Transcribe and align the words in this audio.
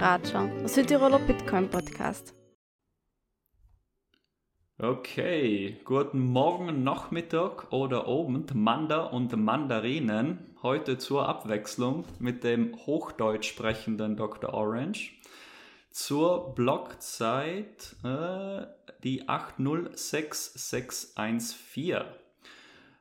Ratscher, 0.00 0.48
der 0.60 0.68
Südtiroler 0.68 1.18
Bitcoin 1.18 1.68
Podcast. 1.68 2.32
Okay, 4.78 5.76
guten 5.84 6.20
Morgen, 6.20 6.82
Nachmittag 6.82 7.70
oder 7.70 8.06
Abend, 8.06 8.54
Manda 8.54 9.02
und 9.02 9.36
Mandarinen. 9.36 10.56
Heute 10.62 10.96
zur 10.96 11.28
Abwechslung 11.28 12.06
mit 12.18 12.44
dem 12.44 12.74
Hochdeutsch 12.86 13.50
sprechenden 13.50 14.16
Dr. 14.16 14.54
Orange. 14.54 15.12
Zur 15.90 16.54
Blockzeit 16.54 17.94
äh, 18.02 18.64
die 19.04 19.28
806614. 19.28 22.04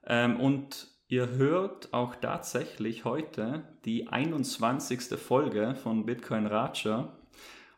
Ähm, 0.05 0.37
und 0.37 0.88
Ihr 1.11 1.27
hört 1.27 1.91
auch 1.91 2.13
tatsächlich 2.13 3.03
heute 3.03 3.63
die 3.83 4.09
21. 4.09 5.17
Folge 5.19 5.73
von 5.73 6.05
Bitcoin 6.05 6.45
Raja. 6.45 7.11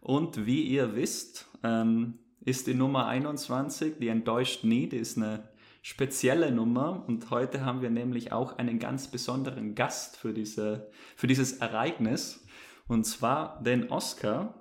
Und 0.01 0.45
wie 0.45 0.63
ihr 0.63 0.97
wisst, 0.97 1.47
ähm, 1.63 2.19
ist 2.43 2.67
die 2.67 2.73
Nummer 2.73 3.07
21, 3.07 3.99
die 4.01 4.09
enttäuscht 4.09 4.65
nie, 4.65 4.89
die 4.89 4.97
ist 4.97 5.15
eine 5.15 5.47
spezielle 5.81 6.51
Nummer. 6.51 7.05
Und 7.07 7.29
heute 7.29 7.63
haben 7.63 7.81
wir 7.81 7.89
nämlich 7.89 8.33
auch 8.33 8.57
einen 8.57 8.79
ganz 8.79 9.07
besonderen 9.07 9.75
Gast 9.75 10.17
für, 10.17 10.33
diese, 10.33 10.91
für 11.15 11.27
dieses 11.27 11.53
Ereignis. 11.53 12.45
Und 12.89 13.05
zwar 13.05 13.63
den 13.63 13.91
Oscar, 13.91 14.55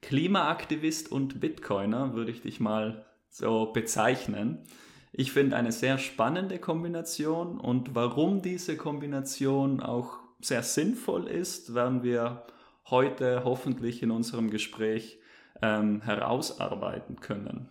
Klimaaktivist 0.00 1.12
und 1.12 1.38
Bitcoiner, 1.38 2.14
würde 2.14 2.32
ich 2.32 2.42
dich 2.42 2.58
mal 2.58 3.06
so 3.30 3.66
bezeichnen. 3.66 4.66
Ich 5.14 5.32
finde 5.32 5.56
eine 5.56 5.72
sehr 5.72 5.98
spannende 5.98 6.58
Kombination 6.58 7.60
und 7.60 7.94
warum 7.94 8.40
diese 8.40 8.78
Kombination 8.78 9.80
auch 9.80 10.18
sehr 10.40 10.62
sinnvoll 10.62 11.28
ist, 11.28 11.74
werden 11.74 12.02
wir 12.02 12.46
heute 12.88 13.44
hoffentlich 13.44 14.02
in 14.02 14.10
unserem 14.10 14.50
Gespräch 14.50 15.18
ähm, 15.60 16.00
herausarbeiten 16.00 17.20
können. 17.20 17.68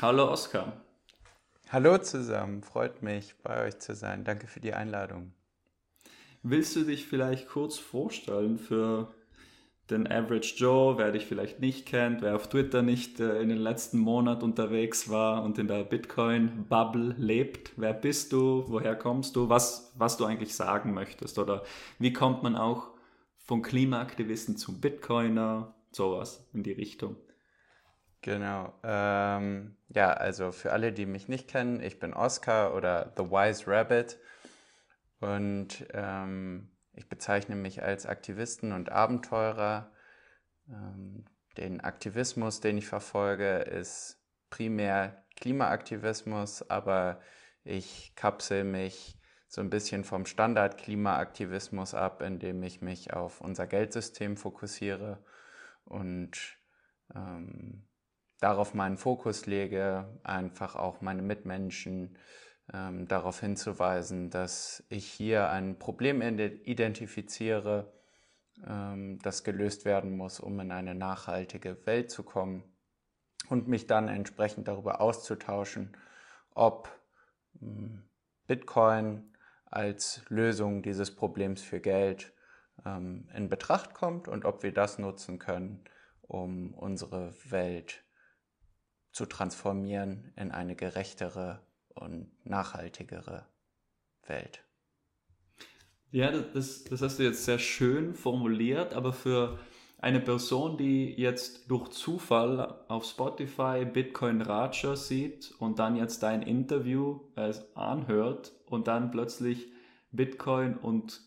Hallo 0.00 0.30
Oskar. 0.30 0.80
Hallo 1.70 1.98
zusammen, 1.98 2.62
freut 2.62 3.02
mich 3.02 3.34
bei 3.42 3.66
euch 3.66 3.80
zu 3.80 3.96
sein. 3.96 4.22
Danke 4.22 4.46
für 4.46 4.60
die 4.60 4.72
Einladung. 4.72 5.32
Willst 6.44 6.76
du 6.76 6.84
dich 6.84 7.08
vielleicht 7.08 7.48
kurz 7.48 7.78
vorstellen 7.78 8.58
für 8.58 9.12
den 9.90 10.10
Average 10.10 10.54
Joe, 10.56 10.98
wer 10.98 11.12
dich 11.12 11.26
vielleicht 11.26 11.60
nicht 11.60 11.86
kennt, 11.86 12.20
wer 12.20 12.34
auf 12.34 12.48
Twitter 12.48 12.82
nicht 12.82 13.20
äh, 13.20 13.40
in 13.40 13.48
den 13.48 13.58
letzten 13.58 13.98
Monaten 13.98 14.42
unterwegs 14.42 15.08
war 15.08 15.44
und 15.44 15.58
in 15.58 15.68
der 15.68 15.84
Bitcoin-Bubble 15.84 17.14
lebt. 17.18 17.72
Wer 17.76 17.92
bist 17.92 18.32
du? 18.32 18.64
Woher 18.66 18.96
kommst 18.96 19.36
du? 19.36 19.48
Was, 19.48 19.92
was 19.96 20.16
du 20.16 20.24
eigentlich 20.24 20.54
sagen 20.54 20.92
möchtest? 20.92 21.38
Oder 21.38 21.62
wie 21.98 22.12
kommt 22.12 22.42
man 22.42 22.56
auch 22.56 22.88
von 23.38 23.62
Klimaaktivisten 23.62 24.56
zum 24.56 24.80
Bitcoiner? 24.80 25.74
Sowas 25.92 26.46
in 26.52 26.62
die 26.62 26.72
Richtung. 26.72 27.16
Genau. 28.22 28.74
Ähm, 28.82 29.76
ja, 29.88 30.10
also 30.12 30.50
für 30.50 30.72
alle, 30.72 30.92
die 30.92 31.06
mich 31.06 31.28
nicht 31.28 31.48
kennen, 31.48 31.80
ich 31.80 32.00
bin 32.00 32.12
Oscar 32.12 32.74
oder 32.74 33.12
The 33.16 33.30
Wise 33.30 33.68
Rabbit. 33.68 34.18
Und 35.20 35.86
ähm, 35.94 36.68
ich 36.96 37.08
bezeichne 37.08 37.54
mich 37.54 37.82
als 37.82 38.06
Aktivisten 38.06 38.72
und 38.72 38.90
Abenteurer. 38.90 39.92
Ähm, 40.68 41.24
den 41.56 41.80
Aktivismus, 41.80 42.60
den 42.60 42.78
ich 42.78 42.86
verfolge, 42.86 43.58
ist 43.58 44.20
primär 44.50 45.24
Klimaaktivismus, 45.36 46.68
aber 46.68 47.20
ich 47.64 48.14
kapsel 48.16 48.64
mich 48.64 49.18
so 49.48 49.60
ein 49.60 49.70
bisschen 49.70 50.04
vom 50.04 50.26
Standard-Klimaaktivismus 50.26 51.94
ab, 51.94 52.20
indem 52.22 52.62
ich 52.62 52.82
mich 52.82 53.12
auf 53.12 53.40
unser 53.40 53.66
Geldsystem 53.66 54.36
fokussiere 54.36 55.24
und 55.84 56.58
ähm, 57.14 57.86
darauf 58.40 58.74
meinen 58.74 58.98
Fokus 58.98 59.46
lege, 59.46 60.18
einfach 60.24 60.76
auch 60.76 61.00
meine 61.00 61.22
Mitmenschen 61.22 62.18
ähm, 62.72 63.06
darauf 63.08 63.40
hinzuweisen, 63.40 64.30
dass 64.30 64.84
ich 64.88 65.06
hier 65.06 65.50
ein 65.50 65.78
Problem 65.78 66.20
identifiziere, 66.20 67.92
ähm, 68.66 69.18
das 69.22 69.44
gelöst 69.44 69.84
werden 69.84 70.16
muss, 70.16 70.40
um 70.40 70.58
in 70.60 70.72
eine 70.72 70.94
nachhaltige 70.94 71.86
Welt 71.86 72.10
zu 72.10 72.22
kommen 72.22 72.64
und 73.48 73.68
mich 73.68 73.86
dann 73.86 74.08
entsprechend 74.08 74.68
darüber 74.68 75.00
auszutauschen, 75.00 75.96
ob 76.54 76.88
ähm, 77.60 78.02
Bitcoin 78.46 79.32
als 79.66 80.22
Lösung 80.28 80.82
dieses 80.82 81.14
Problems 81.14 81.62
für 81.62 81.80
Geld 81.80 82.32
ähm, 82.84 83.28
in 83.34 83.48
Betracht 83.48 83.94
kommt 83.94 84.28
und 84.28 84.44
ob 84.44 84.62
wir 84.62 84.72
das 84.72 84.98
nutzen 84.98 85.38
können, 85.38 85.84
um 86.22 86.74
unsere 86.74 87.34
Welt 87.50 88.04
zu 89.12 89.26
transformieren 89.26 90.32
in 90.36 90.50
eine 90.50 90.76
gerechtere 90.76 91.65
und 91.96 92.30
nachhaltigere 92.44 93.46
Welt. 94.26 94.62
Ja, 96.10 96.30
das, 96.30 96.84
das 96.84 97.02
hast 97.02 97.18
du 97.18 97.24
jetzt 97.24 97.44
sehr 97.44 97.58
schön 97.58 98.14
formuliert, 98.14 98.94
aber 98.94 99.12
für 99.12 99.58
eine 99.98 100.20
Person, 100.20 100.76
die 100.76 101.12
jetzt 101.14 101.70
durch 101.70 101.90
Zufall 101.90 102.80
auf 102.88 103.04
Spotify 103.04 103.84
Bitcoin 103.84 104.42
Raja 104.42 104.94
sieht 104.94 105.52
und 105.58 105.78
dann 105.78 105.96
jetzt 105.96 106.22
dein 106.22 106.42
Interview 106.42 107.20
äh, 107.34 107.52
anhört 107.74 108.52
und 108.66 108.88
dann 108.88 109.10
plötzlich 109.10 109.72
Bitcoin 110.12 110.76
und 110.76 111.22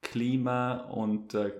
Klima 0.00 0.88
und 0.88 1.34
äh, 1.34 1.52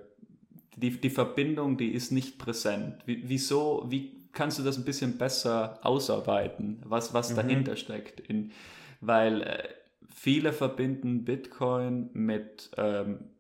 die, 0.77 1.01
die 1.01 1.11
Verbindung, 1.11 1.77
die 1.77 1.93
ist 1.93 2.13
nicht 2.13 2.39
präsent. 2.39 3.03
Wie, 3.07 3.29
wieso, 3.29 3.85
wie 3.89 4.22
kannst 4.33 4.59
du 4.59 4.63
das 4.63 4.79
ein 4.79 4.85
bisschen 4.85 5.19
besser 5.19 5.79
ausarbeiten, 5.83 6.81
was, 6.85 7.15
was 7.15 7.31
mhm. 7.31 7.37
dahinter 7.37 7.77
steckt. 7.77 8.21
In, 8.21 8.53
weil 9.01 9.43
äh, 9.43 9.69
viele 10.09 10.53
verbinden 10.53 11.25
Bitcoin 11.25 12.11
mit 12.13 12.71
ähm, 12.77 13.31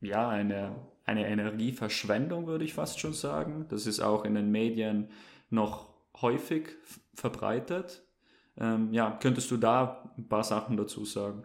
ja, 0.00 0.28
eine, 0.28 0.74
eine 1.04 1.28
Energieverschwendung, 1.28 2.46
würde 2.46 2.64
ich 2.64 2.74
fast 2.74 3.00
schon 3.00 3.12
sagen. 3.12 3.66
Das 3.68 3.86
ist 3.86 4.00
auch 4.00 4.24
in 4.24 4.34
den 4.34 4.50
Medien 4.50 5.08
noch 5.50 5.92
häufig 6.20 6.68
verbreitet. 7.14 8.02
Ähm, 8.56 8.92
ja, 8.92 9.18
könntest 9.20 9.50
du 9.50 9.56
da 9.56 10.12
ein 10.16 10.28
paar 10.28 10.44
Sachen 10.44 10.76
dazu 10.76 11.04
sagen? 11.04 11.44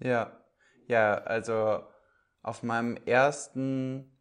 Ja, 0.00 0.32
ja, 0.88 1.14
also 1.14 1.80
auf 2.42 2.62
meinem 2.62 2.96
ersten 3.06 4.13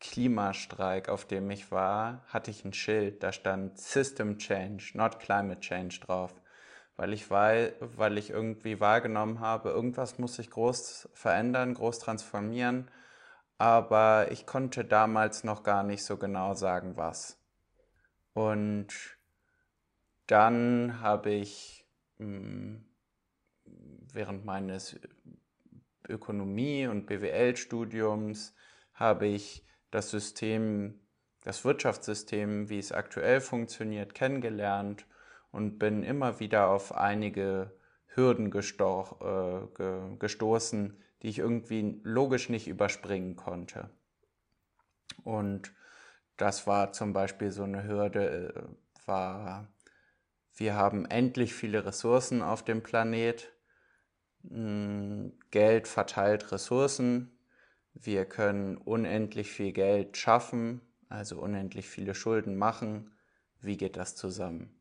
Klimastreik, 0.00 1.08
auf 1.08 1.26
dem 1.26 1.50
ich 1.50 1.70
war, 1.70 2.24
hatte 2.28 2.50
ich 2.50 2.64
ein 2.64 2.72
Schild, 2.72 3.22
da 3.22 3.32
stand 3.32 3.78
System 3.78 4.38
Change, 4.38 4.92
not 4.94 5.20
Climate 5.20 5.60
Change 5.60 6.00
drauf. 6.00 6.34
Weil 6.96 7.12
ich, 7.12 7.30
weil, 7.30 7.74
weil 7.80 8.18
ich 8.18 8.30
irgendwie 8.30 8.80
wahrgenommen 8.80 9.40
habe, 9.40 9.70
irgendwas 9.70 10.18
muss 10.18 10.36
sich 10.36 10.50
groß 10.50 11.08
verändern, 11.14 11.74
groß 11.74 11.98
transformieren, 11.98 12.90
aber 13.58 14.30
ich 14.30 14.46
konnte 14.46 14.84
damals 14.84 15.44
noch 15.44 15.62
gar 15.62 15.82
nicht 15.82 16.04
so 16.04 16.16
genau 16.16 16.54
sagen, 16.54 16.96
was. 16.96 17.38
Und 18.34 18.88
dann 20.26 21.00
habe 21.00 21.30
ich 21.30 21.86
hm, 22.18 22.84
während 24.12 24.44
meines 24.44 24.98
Ökonomie- 26.08 26.86
und 26.86 27.06
BWL-Studiums 27.06 28.54
habe 28.94 29.26
ich 29.26 29.64
das 29.90 30.10
System, 30.10 31.00
das 31.42 31.64
Wirtschaftssystem, 31.64 32.68
wie 32.68 32.78
es 32.78 32.92
aktuell 32.92 33.40
funktioniert, 33.40 34.14
kennengelernt 34.14 35.06
und 35.52 35.78
bin 35.78 36.02
immer 36.02 36.40
wieder 36.40 36.68
auf 36.68 36.94
einige 36.94 37.72
Hürden 38.06 38.50
gesto 38.50 39.70
äh, 39.78 40.16
gestoßen, 40.18 40.96
die 41.22 41.28
ich 41.28 41.38
irgendwie 41.38 42.00
logisch 42.02 42.48
nicht 42.48 42.68
überspringen 42.68 43.36
konnte. 43.36 43.90
Und 45.24 45.72
das 46.36 46.66
war 46.66 46.92
zum 46.92 47.12
Beispiel 47.12 47.50
so 47.50 47.64
eine 47.64 47.84
Hürde, 47.84 48.54
äh, 48.54 49.06
war, 49.06 49.68
wir 50.54 50.74
haben 50.74 51.06
endlich 51.06 51.54
viele 51.54 51.84
Ressourcen 51.84 52.42
auf 52.42 52.64
dem 52.64 52.82
Planet. 52.82 53.52
Hm, 54.48 55.32
Geld 55.50 55.86
verteilt 55.86 56.50
Ressourcen, 56.52 57.30
wir 57.94 58.24
können 58.24 58.76
unendlich 58.76 59.50
viel 59.50 59.72
Geld 59.72 60.16
schaffen, 60.16 60.80
also 61.08 61.40
unendlich 61.40 61.88
viele 61.88 62.14
Schulden 62.14 62.56
machen. 62.56 63.12
Wie 63.60 63.76
geht 63.76 63.96
das 63.96 64.16
zusammen? 64.16 64.80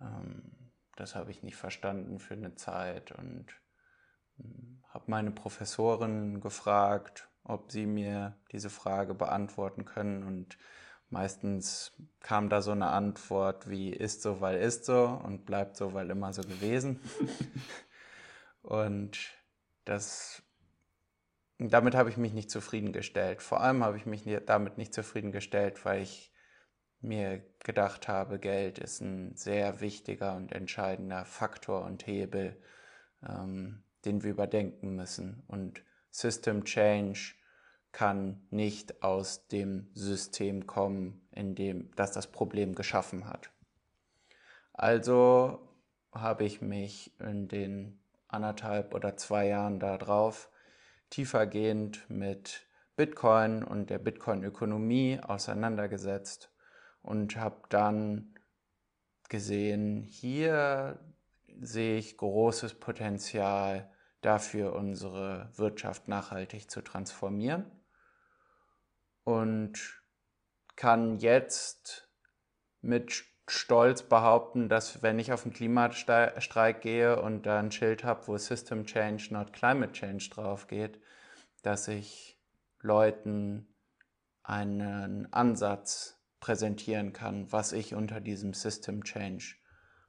Ähm, 0.00 0.72
das 0.96 1.14
habe 1.14 1.30
ich 1.30 1.42
nicht 1.42 1.56
verstanden 1.56 2.18
für 2.18 2.34
eine 2.34 2.54
Zeit 2.54 3.12
und 3.12 3.46
hm, 4.38 4.82
habe 4.88 5.04
meine 5.08 5.30
Professorin 5.30 6.40
gefragt, 6.40 7.28
ob 7.44 7.70
sie 7.70 7.86
mir 7.86 8.36
diese 8.50 8.70
Frage 8.70 9.14
beantworten 9.14 9.84
können 9.84 10.24
und 10.24 10.58
meistens 11.10 11.92
kam 12.20 12.48
da 12.48 12.62
so 12.62 12.72
eine 12.72 12.88
Antwort 12.88 13.68
wie 13.68 13.90
ist 13.90 14.22
so, 14.22 14.40
weil 14.40 14.58
ist 14.58 14.84
so 14.84 15.20
und 15.22 15.46
bleibt 15.46 15.76
so, 15.76 15.92
weil 15.92 16.10
immer 16.10 16.32
so 16.32 16.42
gewesen. 16.42 17.00
und 18.62 19.18
das 19.84 20.42
damit 21.58 21.94
habe 21.94 22.10
ich 22.10 22.16
mich 22.16 22.32
nicht 22.32 22.50
zufriedengestellt. 22.50 23.42
Vor 23.42 23.60
allem 23.60 23.82
habe 23.82 23.96
ich 23.96 24.06
mich 24.06 24.24
damit 24.46 24.78
nicht 24.78 24.92
zufriedengestellt, 24.92 25.84
weil 25.84 26.02
ich 26.02 26.32
mir 27.00 27.42
gedacht 27.60 28.08
habe, 28.08 28.38
Geld 28.38 28.78
ist 28.78 29.00
ein 29.00 29.36
sehr 29.36 29.80
wichtiger 29.80 30.34
und 30.36 30.52
entscheidender 30.52 31.24
Faktor 31.24 31.84
und 31.84 32.06
Hebel, 32.06 32.60
ähm, 33.26 33.82
den 34.04 34.22
wir 34.22 34.30
überdenken 34.30 34.96
müssen. 34.96 35.44
Und 35.46 35.82
System 36.10 36.64
Change 36.64 37.34
kann 37.92 38.46
nicht 38.50 39.02
aus 39.02 39.48
dem 39.48 39.88
System 39.94 40.66
kommen, 40.66 41.26
in 41.32 41.54
dem 41.54 41.90
das 41.96 42.12
das 42.12 42.26
Problem 42.26 42.74
geschaffen 42.74 43.26
hat. 43.26 43.50
Also 44.74 45.66
habe 46.12 46.44
ich 46.44 46.60
mich 46.60 47.18
in 47.20 47.48
den 47.48 47.98
anderthalb 48.28 48.94
oder 48.94 49.16
zwei 49.16 49.46
Jahren 49.46 49.80
darauf 49.80 50.50
tiefergehend 51.10 52.08
mit 52.08 52.66
Bitcoin 52.96 53.62
und 53.62 53.90
der 53.90 53.98
Bitcoin-Ökonomie 53.98 55.20
auseinandergesetzt 55.22 56.50
und 57.02 57.36
habe 57.36 57.62
dann 57.68 58.34
gesehen, 59.28 60.02
hier 60.02 60.98
sehe 61.60 61.98
ich 61.98 62.16
großes 62.16 62.74
Potenzial 62.74 63.90
dafür, 64.20 64.74
unsere 64.74 65.50
Wirtschaft 65.56 66.08
nachhaltig 66.08 66.70
zu 66.70 66.80
transformieren 66.80 67.70
und 69.24 70.02
kann 70.74 71.18
jetzt 71.18 72.10
mit 72.80 73.24
Stolz 73.48 74.02
behaupten, 74.02 74.68
dass 74.68 75.02
wenn 75.02 75.18
ich 75.18 75.32
auf 75.32 75.44
den 75.44 75.52
Klimastreik 75.52 76.80
gehe 76.80 77.20
und 77.20 77.46
da 77.46 77.60
ein 77.60 77.70
Schild 77.70 78.02
habe, 78.02 78.26
wo 78.26 78.36
System 78.36 78.86
Change, 78.86 79.28
not 79.30 79.52
Climate 79.52 79.92
Change 79.92 80.30
drauf 80.30 80.66
geht, 80.66 81.00
dass 81.62 81.86
ich 81.88 82.40
Leuten 82.80 83.68
einen 84.42 85.32
Ansatz 85.32 86.20
präsentieren 86.40 87.12
kann, 87.12 87.50
was 87.50 87.72
ich 87.72 87.94
unter 87.94 88.20
diesem 88.20 88.52
System 88.52 89.04
Change 89.04 89.56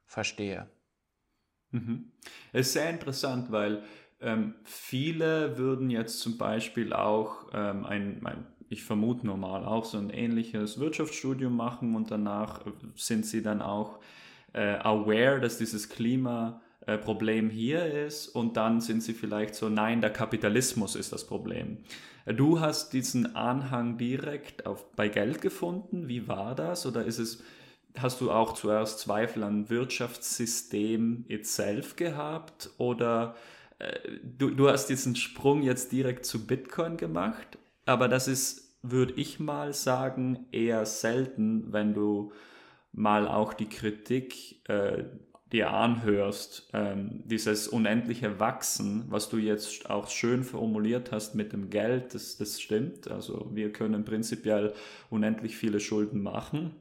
verstehe. 0.04 0.68
Mhm. 1.70 2.12
Es 2.52 2.68
ist 2.68 2.72
sehr 2.74 2.90
interessant, 2.90 3.52
weil 3.52 3.82
ähm, 4.20 4.54
viele 4.64 5.58
würden 5.58 5.90
jetzt 5.90 6.20
zum 6.20 6.38
Beispiel 6.38 6.92
auch 6.92 7.50
ähm, 7.52 7.84
ein, 7.84 8.24
ein, 8.26 8.46
ich 8.68 8.84
vermute 8.84 9.26
normal, 9.26 9.64
auch 9.64 9.84
so 9.84 9.98
ein 9.98 10.10
ähnliches 10.10 10.78
Wirtschaftsstudium 10.78 11.56
machen 11.56 11.94
und 11.94 12.10
danach 12.10 12.60
sind 12.96 13.24
sie 13.26 13.42
dann 13.42 13.62
auch 13.62 13.98
äh, 14.52 14.76
aware, 14.76 15.40
dass 15.40 15.58
dieses 15.58 15.88
Klima 15.88 16.60
äh, 16.86 16.98
hier 17.50 17.84
ist 18.06 18.28
und 18.28 18.56
dann 18.56 18.80
sind 18.80 19.02
sie 19.02 19.12
vielleicht 19.12 19.54
so, 19.54 19.68
nein, 19.68 20.00
der 20.00 20.10
Kapitalismus 20.10 20.96
ist 20.96 21.12
das 21.12 21.26
Problem. 21.26 21.78
Du 22.26 22.60
hast 22.60 22.92
diesen 22.92 23.36
Anhang 23.36 23.96
direkt 23.96 24.66
auf, 24.66 24.92
bei 24.92 25.08
Geld 25.08 25.40
gefunden. 25.40 26.08
Wie 26.08 26.28
war 26.28 26.54
das? 26.54 26.84
Oder 26.84 27.04
ist 27.04 27.18
es, 27.18 27.42
hast 27.96 28.20
du 28.20 28.30
auch 28.30 28.52
zuerst 28.52 29.00
Zweifel 29.00 29.42
an 29.44 29.70
Wirtschaftssystem 29.70 31.24
itself 31.28 31.96
gehabt? 31.96 32.70
Oder 32.76 33.34
äh, 33.78 33.98
du, 34.22 34.50
du 34.50 34.68
hast 34.68 34.86
diesen 34.86 35.16
Sprung 35.16 35.62
jetzt 35.62 35.92
direkt 35.92 36.26
zu 36.26 36.46
Bitcoin 36.46 36.98
gemacht? 36.98 37.57
Aber 37.88 38.08
das 38.08 38.28
ist, 38.28 38.76
würde 38.82 39.14
ich 39.14 39.40
mal 39.40 39.72
sagen, 39.72 40.46
eher 40.52 40.84
selten, 40.84 41.72
wenn 41.72 41.94
du 41.94 42.32
mal 42.92 43.26
auch 43.26 43.54
die 43.54 43.70
Kritik 43.70 44.60
äh, 44.68 45.04
dir 45.50 45.70
anhörst, 45.70 46.68
ähm, 46.74 47.22
dieses 47.24 47.66
unendliche 47.66 48.38
Wachsen, 48.38 49.06
was 49.08 49.30
du 49.30 49.38
jetzt 49.38 49.88
auch 49.88 50.08
schön 50.10 50.44
formuliert 50.44 51.12
hast 51.12 51.34
mit 51.34 51.54
dem 51.54 51.70
Geld, 51.70 52.12
das, 52.12 52.36
das 52.36 52.60
stimmt. 52.60 53.10
Also 53.10 53.48
wir 53.54 53.72
können 53.72 54.04
prinzipiell 54.04 54.74
unendlich 55.08 55.56
viele 55.56 55.80
Schulden 55.80 56.22
machen. 56.22 56.74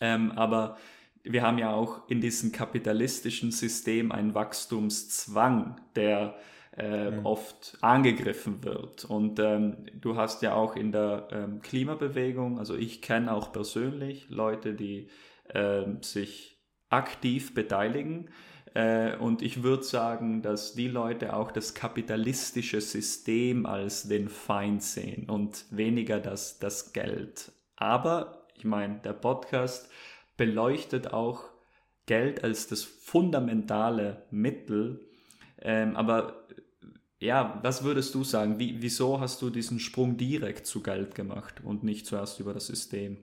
Ähm, 0.00 0.30
aber 0.30 0.76
wir 1.24 1.42
haben 1.42 1.58
ja 1.58 1.72
auch 1.72 2.08
in 2.08 2.20
diesem 2.20 2.52
kapitalistischen 2.52 3.50
System 3.50 4.12
einen 4.12 4.34
Wachstumszwang, 4.34 5.80
der 5.96 6.36
äh, 6.76 7.10
mhm. 7.10 7.26
oft 7.26 7.78
angegriffen 7.80 8.62
wird. 8.64 9.04
Und 9.04 9.38
ähm, 9.38 9.86
du 9.94 10.16
hast 10.16 10.42
ja 10.42 10.54
auch 10.54 10.76
in 10.76 10.92
der 10.92 11.28
ähm, 11.30 11.60
Klimabewegung, 11.60 12.58
also 12.58 12.74
ich 12.74 13.02
kenne 13.02 13.32
auch 13.32 13.52
persönlich 13.52 14.28
Leute, 14.28 14.74
die 14.74 15.08
äh, 15.48 15.84
sich 16.02 16.58
aktiv 16.88 17.54
beteiligen. 17.54 18.30
Äh, 18.74 19.16
und 19.16 19.40
ich 19.40 19.62
würde 19.62 19.84
sagen, 19.84 20.42
dass 20.42 20.74
die 20.74 20.88
Leute 20.88 21.34
auch 21.34 21.50
das 21.50 21.74
kapitalistische 21.74 22.80
System 22.80 23.64
als 23.64 24.06
den 24.08 24.28
Feind 24.28 24.82
sehen 24.82 25.30
und 25.30 25.64
weniger 25.70 26.20
das, 26.20 26.58
das 26.58 26.92
Geld. 26.92 27.52
Aber 27.76 28.46
ich 28.54 28.64
meine, 28.64 29.00
der 29.00 29.14
Podcast 29.14 29.90
beleuchtet 30.36 31.12
auch 31.12 31.44
Geld 32.06 32.44
als 32.44 32.68
das 32.68 32.84
fundamentale 32.84 34.24
Mittel. 34.30 35.08
Ähm, 35.60 35.96
aber 35.96 36.45
ja, 37.18 37.58
was 37.62 37.82
würdest 37.82 38.14
du 38.14 38.24
sagen? 38.24 38.58
Wie, 38.58 38.82
wieso 38.82 39.20
hast 39.20 39.40
du 39.42 39.50
diesen 39.50 39.80
Sprung 39.80 40.16
direkt 40.16 40.66
zu 40.66 40.82
Geld 40.82 41.14
gemacht 41.14 41.62
und 41.64 41.82
nicht 41.82 42.06
zuerst 42.06 42.40
über 42.40 42.52
das 42.52 42.66
System? 42.66 43.18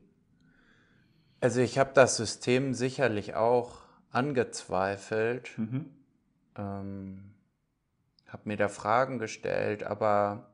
Also 1.39 1.59
ich 1.59 1.77
habe 1.77 1.91
das 1.93 2.17
System 2.17 2.73
sicherlich 2.73 3.35
auch 3.35 3.81
angezweifelt, 4.09 5.51
mhm. 5.57 5.89
ähm, 6.55 7.33
habe 8.27 8.43
mir 8.45 8.57
da 8.57 8.69
Fragen 8.69 9.19
gestellt, 9.19 9.83
aber 9.83 10.53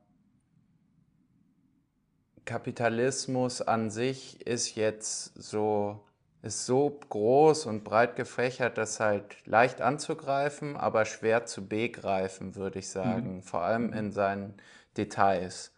Kapitalismus 2.44 3.62
an 3.62 3.90
sich 3.90 4.44
ist 4.46 4.74
jetzt 4.74 5.32
so, 5.40 6.04
ist 6.42 6.64
so 6.64 6.98
groß 7.10 7.66
und 7.66 7.84
breit 7.84 8.16
gefächert, 8.16 8.78
dass 8.78 8.98
halt 8.98 9.36
leicht 9.46 9.82
anzugreifen, 9.82 10.76
aber 10.76 11.04
schwer 11.04 11.44
zu 11.44 11.66
begreifen, 11.66 12.56
würde 12.56 12.78
ich 12.78 12.88
sagen, 12.88 13.36
mhm. 13.36 13.42
vor 13.42 13.62
allem 13.62 13.92
in 13.92 14.10
seinen 14.10 14.54
Details. 14.96 15.72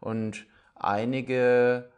Und 0.00 0.46
einige 0.74 1.90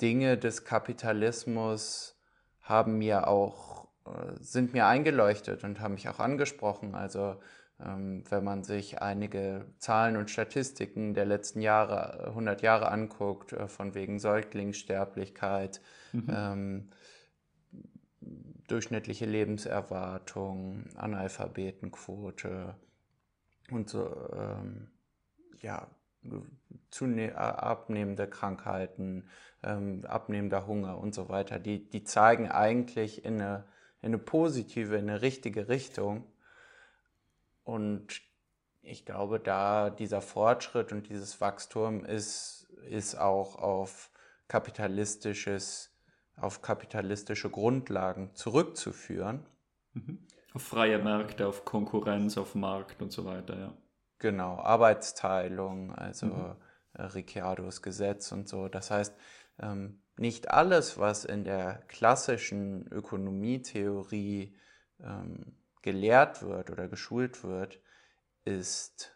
Dinge 0.00 0.38
des 0.38 0.64
Kapitalismus 0.64 2.16
haben 2.62 2.98
mir 2.98 3.26
auch, 3.26 3.88
äh, 4.06 4.10
sind 4.38 4.72
mir 4.72 4.86
eingeleuchtet 4.86 5.64
und 5.64 5.80
haben 5.80 5.94
mich 5.94 6.08
auch 6.08 6.20
angesprochen. 6.20 6.94
Also 6.94 7.36
ähm, 7.84 8.24
wenn 8.30 8.44
man 8.44 8.64
sich 8.64 9.02
einige 9.02 9.66
Zahlen 9.78 10.16
und 10.16 10.30
Statistiken 10.30 11.14
der 11.14 11.26
letzten 11.26 11.60
Jahre, 11.60 12.28
100 12.28 12.62
Jahre 12.62 12.90
anguckt, 12.90 13.52
äh, 13.52 13.68
von 13.68 13.94
wegen 13.94 14.18
Säuglingssterblichkeit, 14.18 15.80
mhm. 16.12 16.26
ähm, 16.28 16.90
durchschnittliche 18.66 19.26
Lebenserwartung, 19.26 20.84
Analphabetenquote 20.96 22.74
und 23.70 23.88
so, 23.88 24.30
ähm, 24.32 24.88
ja, 25.60 25.88
abnehmende 27.34 28.28
Krankheiten, 28.28 29.28
ähm, 29.62 30.04
abnehmender 30.06 30.66
Hunger 30.66 30.98
und 30.98 31.14
so 31.14 31.28
weiter, 31.28 31.58
die, 31.58 31.88
die 31.88 32.04
zeigen 32.04 32.50
eigentlich 32.50 33.24
in 33.24 33.40
eine, 33.40 33.64
in 34.02 34.08
eine 34.08 34.18
positive, 34.18 34.96
in 34.96 35.08
eine 35.08 35.22
richtige 35.22 35.68
Richtung. 35.68 36.24
Und 37.64 38.20
ich 38.82 39.04
glaube, 39.04 39.40
da 39.40 39.90
dieser 39.90 40.20
Fortschritt 40.20 40.92
und 40.92 41.08
dieses 41.08 41.40
Wachstum 41.40 42.04
ist, 42.04 42.68
ist 42.88 43.16
auch 43.16 43.56
auf 43.56 44.10
kapitalistisches, 44.48 45.95
auf 46.36 46.62
kapitalistische 46.62 47.50
Grundlagen 47.50 48.34
zurückzuführen. 48.34 49.46
Mhm. 49.92 50.26
Auf 50.52 50.62
freie 50.62 50.98
Märkte, 50.98 51.46
auf 51.46 51.64
Konkurrenz, 51.64 52.38
auf 52.38 52.54
Markt 52.54 53.02
und 53.02 53.12
so 53.12 53.24
weiter, 53.24 53.58
ja. 53.58 53.72
Genau, 54.18 54.58
Arbeitsteilung, 54.58 55.94
also 55.94 56.26
mhm. 56.26 56.56
Äh, 56.94 57.02
Ricciardos 57.02 57.82
Gesetz 57.82 58.32
und 58.32 58.48
so. 58.48 58.68
Das 58.68 58.90
heißt, 58.90 59.14
ähm, 59.58 60.00
nicht 60.16 60.50
alles, 60.50 60.98
was 60.98 61.24
in 61.26 61.44
der 61.44 61.82
klassischen 61.88 62.90
Ökonomietheorie 62.90 64.56
ähm, 65.00 65.56
gelehrt 65.82 66.42
wird 66.42 66.70
oder 66.70 66.88
geschult 66.88 67.44
wird, 67.44 67.80
ist 68.44 69.14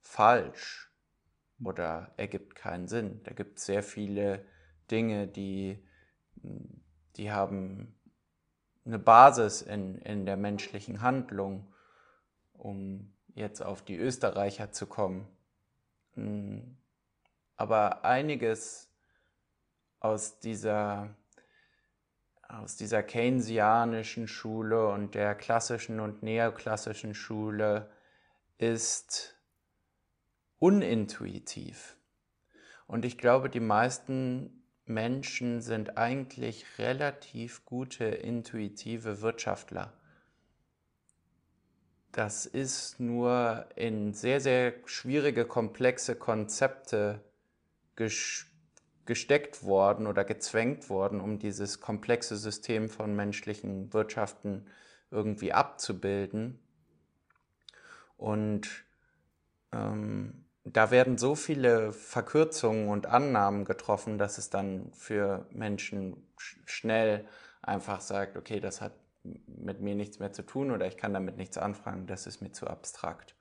falsch 0.00 0.92
oder 1.62 2.12
ergibt 2.16 2.54
keinen 2.54 2.88
Sinn. 2.88 3.22
Da 3.22 3.32
gibt 3.32 3.58
es 3.58 3.66
sehr 3.66 3.82
viele 3.82 4.44
Dinge, 4.90 5.28
die, 5.28 5.86
die 7.16 7.32
haben 7.32 7.94
eine 8.84 8.98
Basis 8.98 9.62
in, 9.62 9.98
in 9.98 10.26
der 10.26 10.36
menschlichen 10.36 11.00
Handlung, 11.00 11.72
um 12.52 13.12
jetzt 13.34 13.62
auf 13.62 13.82
die 13.82 13.96
Österreicher 13.96 14.72
zu 14.72 14.86
kommen. 14.86 15.26
Hm. 16.14 16.76
Aber 17.56 18.04
einiges 18.04 18.90
aus 20.00 20.38
dieser, 20.40 21.16
aus 22.42 22.76
dieser 22.76 23.02
keynesianischen 23.02 24.28
Schule 24.28 24.88
und 24.88 25.14
der 25.14 25.34
klassischen 25.34 26.00
und 26.00 26.22
neoklassischen 26.22 27.14
Schule 27.14 27.90
ist 28.58 29.36
unintuitiv. 30.58 31.96
Und 32.86 33.04
ich 33.04 33.18
glaube, 33.18 33.50
die 33.50 33.60
meisten 33.60 34.65
Menschen 34.86 35.60
sind 35.60 35.98
eigentlich 35.98 36.64
relativ 36.78 37.64
gute 37.64 38.04
intuitive 38.04 39.20
Wirtschaftler. 39.20 39.92
Das 42.12 42.46
ist 42.46 42.98
nur 42.98 43.66
in 43.74 44.14
sehr, 44.14 44.40
sehr 44.40 44.72
schwierige, 44.86 45.44
komplexe 45.44 46.14
Konzepte 46.14 47.20
gesteckt 49.04 49.64
worden 49.64 50.06
oder 50.06 50.24
gezwängt 50.24 50.88
worden, 50.88 51.20
um 51.20 51.38
dieses 51.38 51.80
komplexe 51.80 52.36
System 52.36 52.88
von 52.88 53.14
menschlichen 53.14 53.92
Wirtschaften 53.92 54.66
irgendwie 55.10 55.52
abzubilden. 55.52 56.58
Und 58.16 58.84
ähm, 59.72 60.45
da 60.72 60.90
werden 60.90 61.16
so 61.16 61.36
viele 61.36 61.92
Verkürzungen 61.92 62.88
und 62.88 63.06
Annahmen 63.06 63.64
getroffen, 63.64 64.18
dass 64.18 64.36
es 64.36 64.50
dann 64.50 64.90
für 64.92 65.46
Menschen 65.50 66.26
schnell 66.36 67.24
einfach 67.62 68.00
sagt, 68.00 68.36
okay, 68.36 68.58
das 68.58 68.80
hat 68.80 68.92
mit 69.22 69.80
mir 69.80 69.94
nichts 69.94 70.18
mehr 70.18 70.32
zu 70.32 70.42
tun 70.42 70.70
oder 70.72 70.86
ich 70.86 70.96
kann 70.96 71.14
damit 71.14 71.36
nichts 71.36 71.56
anfangen, 71.56 72.06
das 72.06 72.26
ist 72.26 72.42
mir 72.42 72.52
zu 72.52 72.66
abstrakt. 72.66 73.36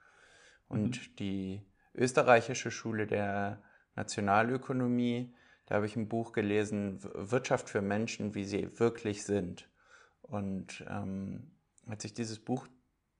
Und 0.67 0.97
mhm. 0.99 1.15
die 1.17 1.61
österreichische 1.95 2.69
Schule 2.69 3.07
der 3.07 3.61
Nationalökonomie, 3.95 5.33
da 5.65 5.75
habe 5.75 5.87
ich 5.87 5.95
ein 5.95 6.07
Buch 6.07 6.31
gelesen, 6.31 6.99
Wirtschaft 7.01 7.69
für 7.69 7.81
Menschen, 7.81 8.35
wie 8.35 8.45
sie 8.45 8.79
wirklich 8.79 9.23
sind. 9.23 9.67
Und 10.21 10.85
ähm, 10.89 11.51
als 11.87 12.05
ich 12.05 12.13
dieses 12.13 12.39
Buch 12.39 12.67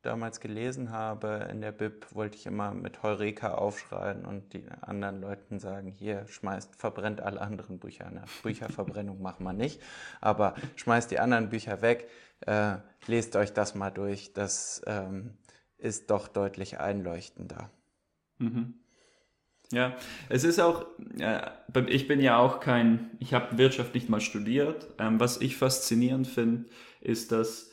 damals 0.06 0.40
gelesen 0.40 0.92
habe 0.92 1.48
in 1.52 1.62
der 1.62 1.72
Bib, 1.72 2.08
wollte 2.14 2.38
ich 2.38 2.46
immer 2.46 2.74
mit 2.74 3.04
Heureka 3.04 3.56
aufschreien 3.56 4.26
und 4.26 4.54
die 4.54 4.66
anderen 4.82 5.22
Leuten 5.22 5.60
sagen, 5.60 5.92
hier, 5.92 6.28
schmeißt, 6.28 6.76
verbrennt 6.76 7.22
alle 7.22 7.42
anderen 7.42 7.80
Bücher. 7.80 8.10
Na, 8.14 8.24
Bücherverbrennung 8.44 9.22
machen 9.22 9.44
wir 9.44 9.54
nicht, 9.54 9.82
aber 10.22 10.56
schmeißt 10.76 11.12
die 11.12 11.20
anderen 11.20 11.50
Bücher 11.50 11.82
weg, 11.82 12.10
äh, 12.42 12.78
lest 13.08 13.36
euch 13.36 13.54
das 13.54 13.76
mal 13.76 13.92
durch, 13.92 14.34
das 14.34 14.82
ähm, 14.86 15.38
ist 15.78 16.10
doch 16.10 16.28
deutlich 16.28 16.80
einleuchtender. 16.80 17.70
Mhm. 18.38 18.76
Ja, 19.72 19.96
es 20.30 20.44
ist 20.44 20.60
auch, 20.60 20.86
ich 21.88 22.08
bin 22.08 22.20
ja 22.20 22.38
auch 22.38 22.60
kein, 22.60 23.12
ich 23.20 23.34
habe 23.34 23.58
Wirtschaft 23.58 23.96
nicht 23.96 24.10
mal 24.10 24.22
studiert. 24.22 24.88
Ähm, 25.00 25.20
was 25.20 25.42
ich 25.42 25.58
faszinierend 25.58 26.28
finde, 26.28 26.70
ist, 27.02 27.32
dass 27.32 27.72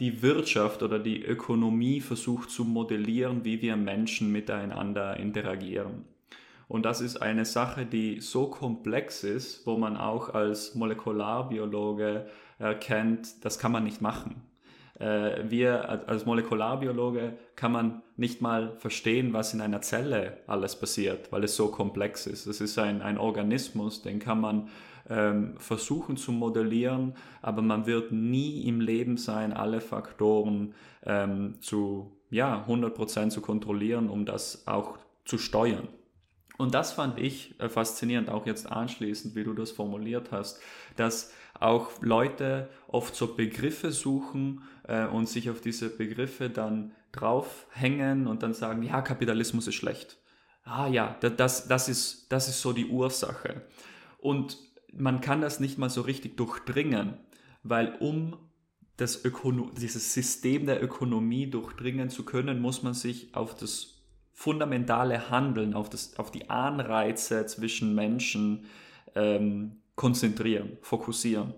die 0.00 0.22
Wirtschaft 0.22 0.82
oder 0.82 0.98
die 0.98 1.22
Ökonomie 1.22 2.00
versucht 2.00 2.50
zu 2.50 2.64
modellieren, 2.64 3.44
wie 3.44 3.60
wir 3.62 3.76
Menschen 3.76 4.32
miteinander 4.32 5.16
interagieren. 5.18 6.06
Und 6.68 6.84
das 6.84 7.00
ist 7.00 7.20
eine 7.20 7.44
Sache, 7.44 7.84
die 7.84 8.20
so 8.20 8.46
komplex 8.46 9.24
ist, 9.24 9.66
wo 9.66 9.76
man 9.76 9.96
auch 9.96 10.32
als 10.34 10.74
Molekularbiologe 10.74 12.26
erkennt, 12.58 13.44
das 13.44 13.58
kann 13.58 13.72
man 13.72 13.84
nicht 13.84 14.00
machen. 14.00 14.42
Äh, 15.00 15.50
wir 15.50 16.08
als 16.08 16.26
Molekularbiologe 16.26 17.32
kann 17.56 17.72
man 17.72 18.02
nicht 18.16 18.40
mal 18.40 18.76
verstehen, 18.76 19.32
was 19.32 19.52
in 19.52 19.60
einer 19.60 19.82
Zelle 19.82 20.38
alles 20.46 20.76
passiert, 20.76 21.32
weil 21.32 21.42
es 21.44 21.56
so 21.56 21.68
komplex 21.68 22.26
ist. 22.26 22.46
Es 22.46 22.60
ist 22.60 22.78
ein, 22.78 23.02
ein 23.02 23.18
Organismus, 23.18 24.02
den 24.02 24.18
kann 24.18 24.40
man 24.40 24.68
ähm, 25.10 25.54
versuchen 25.58 26.16
zu 26.16 26.32
modellieren, 26.32 27.14
aber 27.42 27.60
man 27.60 27.84
wird 27.86 28.12
nie 28.12 28.66
im 28.66 28.80
Leben 28.80 29.16
sein, 29.16 29.52
alle 29.52 29.80
Faktoren 29.80 30.74
ähm, 31.04 31.56
zu 31.60 32.16
ja, 32.30 32.64
100% 32.66 33.30
zu 33.30 33.40
kontrollieren, 33.40 34.08
um 34.08 34.24
das 34.24 34.66
auch 34.66 34.98
zu 35.24 35.36
steuern. 35.36 35.88
Und 36.58 36.74
das 36.74 36.92
fand 36.92 37.18
ich 37.18 37.58
äh, 37.58 37.68
faszinierend, 37.68 38.28
auch 38.28 38.46
jetzt 38.46 38.70
anschließend, 38.70 39.34
wie 39.34 39.44
du 39.44 39.54
das 39.54 39.70
formuliert 39.70 40.30
hast, 40.30 40.60
dass 40.96 41.32
auch 41.58 41.90
Leute 42.00 42.68
oft 42.86 43.16
so 43.16 43.34
Begriffe 43.34 43.92
suchen 43.92 44.62
äh, 44.86 45.06
und 45.06 45.28
sich 45.28 45.50
auf 45.50 45.60
diese 45.60 45.88
Begriffe 45.88 46.50
dann 46.50 46.92
draufhängen 47.12 48.26
und 48.26 48.42
dann 48.42 48.54
sagen, 48.54 48.82
ja, 48.82 49.02
Kapitalismus 49.02 49.66
ist 49.66 49.74
schlecht. 49.74 50.18
Ah 50.64 50.86
ja, 50.86 51.16
das, 51.20 51.66
das, 51.66 51.88
ist, 51.88 52.30
das 52.30 52.48
ist 52.48 52.60
so 52.60 52.72
die 52.72 52.86
Ursache. 52.86 53.62
Und 54.18 54.58
man 54.92 55.20
kann 55.20 55.40
das 55.40 55.60
nicht 55.60 55.78
mal 55.78 55.90
so 55.90 56.02
richtig 56.02 56.36
durchdringen, 56.36 57.14
weil 57.62 57.96
um 58.00 58.36
das 58.96 59.24
Ökono 59.24 59.70
dieses 59.80 60.12
System 60.12 60.66
der 60.66 60.82
Ökonomie 60.82 61.48
durchdringen 61.48 62.10
zu 62.10 62.24
können, 62.24 62.60
muss 62.60 62.82
man 62.82 62.94
sich 62.94 63.34
auf 63.34 63.54
das 63.54 64.00
fundamentale 64.32 65.30
Handeln, 65.30 65.74
auf, 65.74 65.90
das, 65.90 66.18
auf 66.18 66.30
die 66.30 66.50
Anreize 66.50 67.46
zwischen 67.46 67.94
Menschen 67.94 68.66
ähm, 69.14 69.80
konzentrieren, 69.96 70.78
fokussieren. 70.82 71.54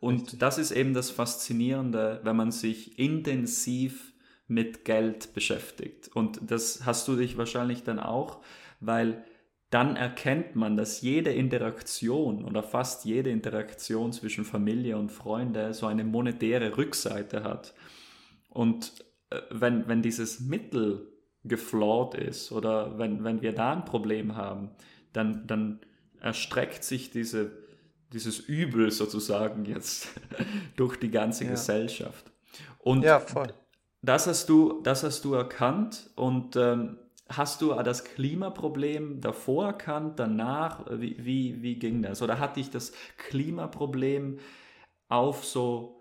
Und 0.00 0.22
Richtig. 0.22 0.38
das 0.38 0.58
ist 0.58 0.70
eben 0.70 0.94
das 0.94 1.10
Faszinierende, 1.10 2.20
wenn 2.24 2.36
man 2.36 2.50
sich 2.50 2.98
intensiv 2.98 4.12
mit 4.48 4.84
Geld 4.84 5.34
beschäftigt. 5.34 6.10
Und 6.14 6.40
das 6.50 6.84
hast 6.84 7.08
du 7.08 7.16
dich 7.16 7.36
wahrscheinlich 7.36 7.82
dann 7.82 7.98
auch, 7.98 8.42
weil 8.80 9.24
dann 9.70 9.96
erkennt 9.96 10.54
man, 10.54 10.76
dass 10.76 11.00
jede 11.00 11.32
Interaktion 11.32 12.44
oder 12.44 12.62
fast 12.62 13.04
jede 13.04 13.30
Interaktion 13.30 14.12
zwischen 14.12 14.44
Familie 14.44 14.96
und 14.96 15.10
Freunde 15.10 15.74
so 15.74 15.86
eine 15.86 16.04
monetäre 16.04 16.76
Rückseite 16.76 17.42
hat. 17.42 17.74
Und 18.48 19.04
äh, 19.30 19.40
wenn, 19.50 19.88
wenn 19.88 20.02
dieses 20.02 20.40
Mittel 20.40 21.12
geflawt 21.44 22.14
ist 22.14 22.52
oder 22.52 22.98
wenn, 22.98 23.24
wenn 23.24 23.42
wir 23.42 23.52
da 23.52 23.72
ein 23.72 23.84
Problem 23.84 24.36
haben, 24.36 24.70
dann, 25.12 25.46
dann 25.46 25.80
erstreckt 26.20 26.84
sich 26.84 27.10
diese, 27.10 27.52
dieses 28.12 28.38
Übel 28.38 28.90
sozusagen 28.90 29.64
jetzt 29.64 30.08
durch 30.76 30.96
die 30.96 31.10
ganze 31.10 31.44
ja. 31.44 31.50
Gesellschaft. 31.50 32.30
Und 32.78 33.02
ja, 33.02 33.18
voll. 33.20 33.52
Das 34.02 34.28
hast 34.28 34.48
du, 34.48 34.80
das 34.82 35.02
hast 35.02 35.24
du 35.24 35.34
erkannt 35.34 36.10
und 36.14 36.54
ähm, 36.54 36.98
Hast 37.28 37.60
du 37.60 37.74
das 37.82 38.04
Klimaproblem 38.04 39.20
davor 39.20 39.66
erkannt, 39.66 40.18
danach? 40.18 40.84
Wie, 40.90 41.16
wie, 41.24 41.62
wie 41.62 41.78
ging 41.78 42.02
das? 42.02 42.22
Oder 42.22 42.38
hat 42.38 42.56
dich 42.56 42.70
das 42.70 42.92
Klimaproblem 43.16 44.38
auf 45.08 45.44
so 45.44 45.96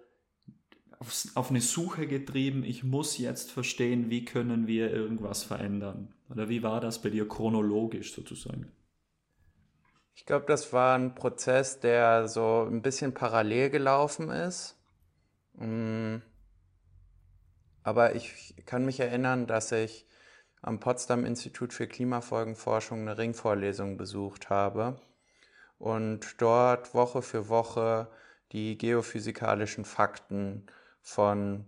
auf, 1.00 1.26
auf 1.36 1.50
eine 1.50 1.62
Suche 1.62 2.08
getrieben, 2.08 2.64
ich 2.64 2.84
muss 2.84 3.18
jetzt 3.18 3.52
verstehen, 3.52 4.10
wie 4.10 4.26
können 4.26 4.68
wir 4.68 4.92
irgendwas 4.92 5.44
verändern? 5.44 6.14
Oder 6.30 6.50
wie 6.50 6.64
war 6.64 6.80
das 6.80 7.02
bei 7.02 7.10
dir 7.10 7.28
chronologisch 7.28 8.14
sozusagen? 8.14 8.72
Ich 10.16 10.26
glaube, 10.26 10.46
das 10.48 10.72
war 10.74 10.98
ein 10.98 11.14
Prozess, 11.14 11.80
der 11.80 12.28
so 12.28 12.68
ein 12.70 12.82
bisschen 12.82 13.14
parallel 13.14 13.70
gelaufen 13.70 14.30
ist. 14.30 14.78
Mm. 15.54 16.18
Aber 17.84 18.16
ich 18.16 18.56
kann 18.66 18.86
mich 18.86 19.00
erinnern, 19.00 19.46
dass 19.46 19.72
ich 19.72 20.08
am 20.66 20.80
Potsdam 20.80 21.26
Institut 21.26 21.74
für 21.74 21.86
Klimafolgenforschung 21.86 23.02
eine 23.02 23.20
Ringvorlesung 23.20 23.98
besucht 23.98 24.50
habe 24.50 25.00
und 25.78 26.42
dort 26.42 26.96
Woche 26.96 27.22
für 27.22 27.50
Woche 27.50 28.08
die 28.52 28.76
geophysikalischen 28.76 29.86
Fakten 29.86 30.66
von 31.02 31.66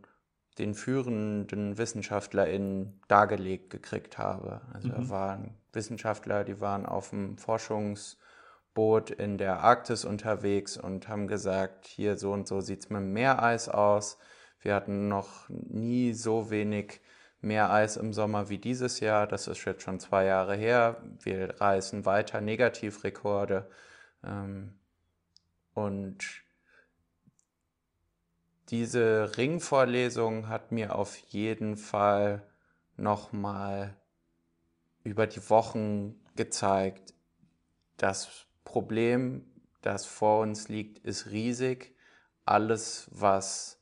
den 0.58 0.74
führenden 0.74 1.78
WissenschaftlerInnen 1.78 3.00
dargelegt 3.08 3.70
gekriegt 3.70 4.18
habe. 4.18 4.62
Also 4.74 4.88
mhm. 4.88 4.92
da 4.94 5.10
waren 5.10 5.58
Wissenschaftler, 5.74 6.44
die 6.44 6.60
waren 6.60 6.88
auf 6.88 7.12
dem 7.12 7.38
Forschungsboot 7.38 9.12
in 9.12 9.38
der 9.38 9.60
Arktis 9.60 10.06
unterwegs 10.06 10.76
und 10.76 11.08
haben 11.08 11.28
gesagt, 11.28 11.86
hier 11.86 12.18
so 12.18 12.32
und 12.32 12.48
so 12.48 12.62
sieht 12.62 12.80
es 12.80 12.90
mit 12.90 13.02
dem 13.02 13.14
Meereis 13.14 13.70
aus. 13.70 14.18
Wir 14.60 14.74
hatten 14.74 15.08
noch 15.08 15.48
nie 15.50 16.14
so 16.14 16.50
wenig 16.50 17.00
mehr 17.42 17.72
Eis 17.72 17.98
im 17.98 18.14
Sommer 18.14 18.50
wie 18.50 18.58
dieses 18.58 19.00
Jahr. 19.00 19.28
Das 19.28 19.48
ist 19.48 19.64
jetzt 19.66 19.84
schon 19.84 20.00
zwei 20.00 20.26
Jahre 20.26 20.56
her. 20.56 21.02
Wir 21.22 21.60
reißen 21.60 22.06
weiter 22.06 22.42
Negativrekorde. 22.42 23.70
Ähm, 24.24 24.74
und 25.74 26.44
diese 28.70 29.38
Ringvorlesung 29.38 30.50
hat 30.50 30.72
mir 30.72 30.96
auf 30.96 31.16
jeden 31.18 31.78
Fall 31.78 32.44
nochmal 32.98 33.96
über 35.04 35.26
die 35.26 35.50
Wochen 35.50 36.16
gezeigt, 36.36 37.14
das 37.96 38.46
Problem, 38.66 39.46
das 39.82 40.06
vor 40.06 40.42
uns 40.42 40.68
liegt, 40.68 41.00
ist 41.00 41.28
riesig. 41.28 41.96
Alles, 42.46 43.08
was 43.12 43.77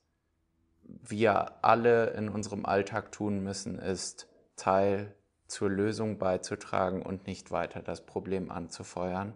wir 0.88 1.64
alle 1.64 2.10
in 2.10 2.28
unserem 2.28 2.64
Alltag 2.64 3.12
tun 3.12 3.42
müssen, 3.42 3.78
ist 3.78 4.28
Teil 4.56 5.14
zur 5.46 5.70
Lösung 5.70 6.18
beizutragen 6.18 7.02
und 7.02 7.26
nicht 7.26 7.50
weiter 7.50 7.82
das 7.82 8.04
Problem 8.06 8.50
anzufeuern, 8.50 9.34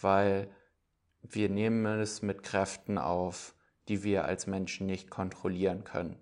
weil 0.00 0.50
wir 1.22 1.48
nehmen 1.48 2.00
es 2.00 2.22
mit 2.22 2.42
Kräften 2.42 2.98
auf, 2.98 3.54
die 3.88 4.02
wir 4.02 4.24
als 4.24 4.46
Menschen 4.46 4.86
nicht 4.86 5.10
kontrollieren 5.10 5.84
können. 5.84 6.18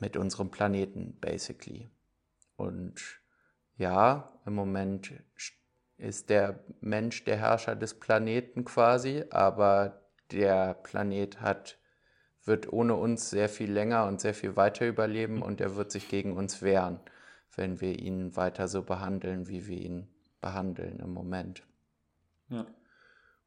Mit 0.00 0.16
unserem 0.16 0.50
Planeten, 0.50 1.18
basically. 1.20 1.90
Und 2.56 3.20
ja, 3.76 4.32
im 4.46 4.54
Moment 4.54 5.12
ist 5.98 6.30
der 6.30 6.64
Mensch 6.80 7.24
der 7.24 7.36
Herrscher 7.36 7.76
des 7.76 7.98
Planeten 7.98 8.64
quasi, 8.64 9.24
aber 9.30 10.02
der 10.30 10.74
Planet 10.74 11.40
hat, 11.40 11.78
wird 12.44 12.72
ohne 12.72 12.94
uns 12.94 13.30
sehr 13.30 13.48
viel 13.48 13.70
länger 13.70 14.06
und 14.06 14.20
sehr 14.20 14.34
viel 14.34 14.56
weiter 14.56 14.86
überleben 14.86 15.42
und 15.42 15.60
er 15.60 15.76
wird 15.76 15.92
sich 15.92 16.08
gegen 16.08 16.36
uns 16.36 16.62
wehren, 16.62 17.00
wenn 17.54 17.80
wir 17.80 17.98
ihn 17.98 18.36
weiter 18.36 18.68
so 18.68 18.82
behandeln, 18.82 19.48
wie 19.48 19.66
wir 19.66 19.78
ihn 19.78 20.08
behandeln 20.40 21.00
im 21.00 21.12
Moment. 21.12 21.62
Ja. 22.48 22.66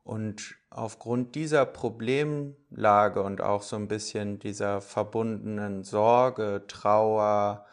Und 0.03 0.55
aufgrund 0.69 1.35
dieser 1.35 1.65
Problemlage 1.65 3.23
und 3.23 3.41
auch 3.41 3.61
so 3.61 3.77
ein 3.77 3.87
bisschen 3.87 4.37
dieser 4.39 4.81
verbundenen 4.81 5.83
Sorge, 5.83 6.65
Trauer, 6.67 7.65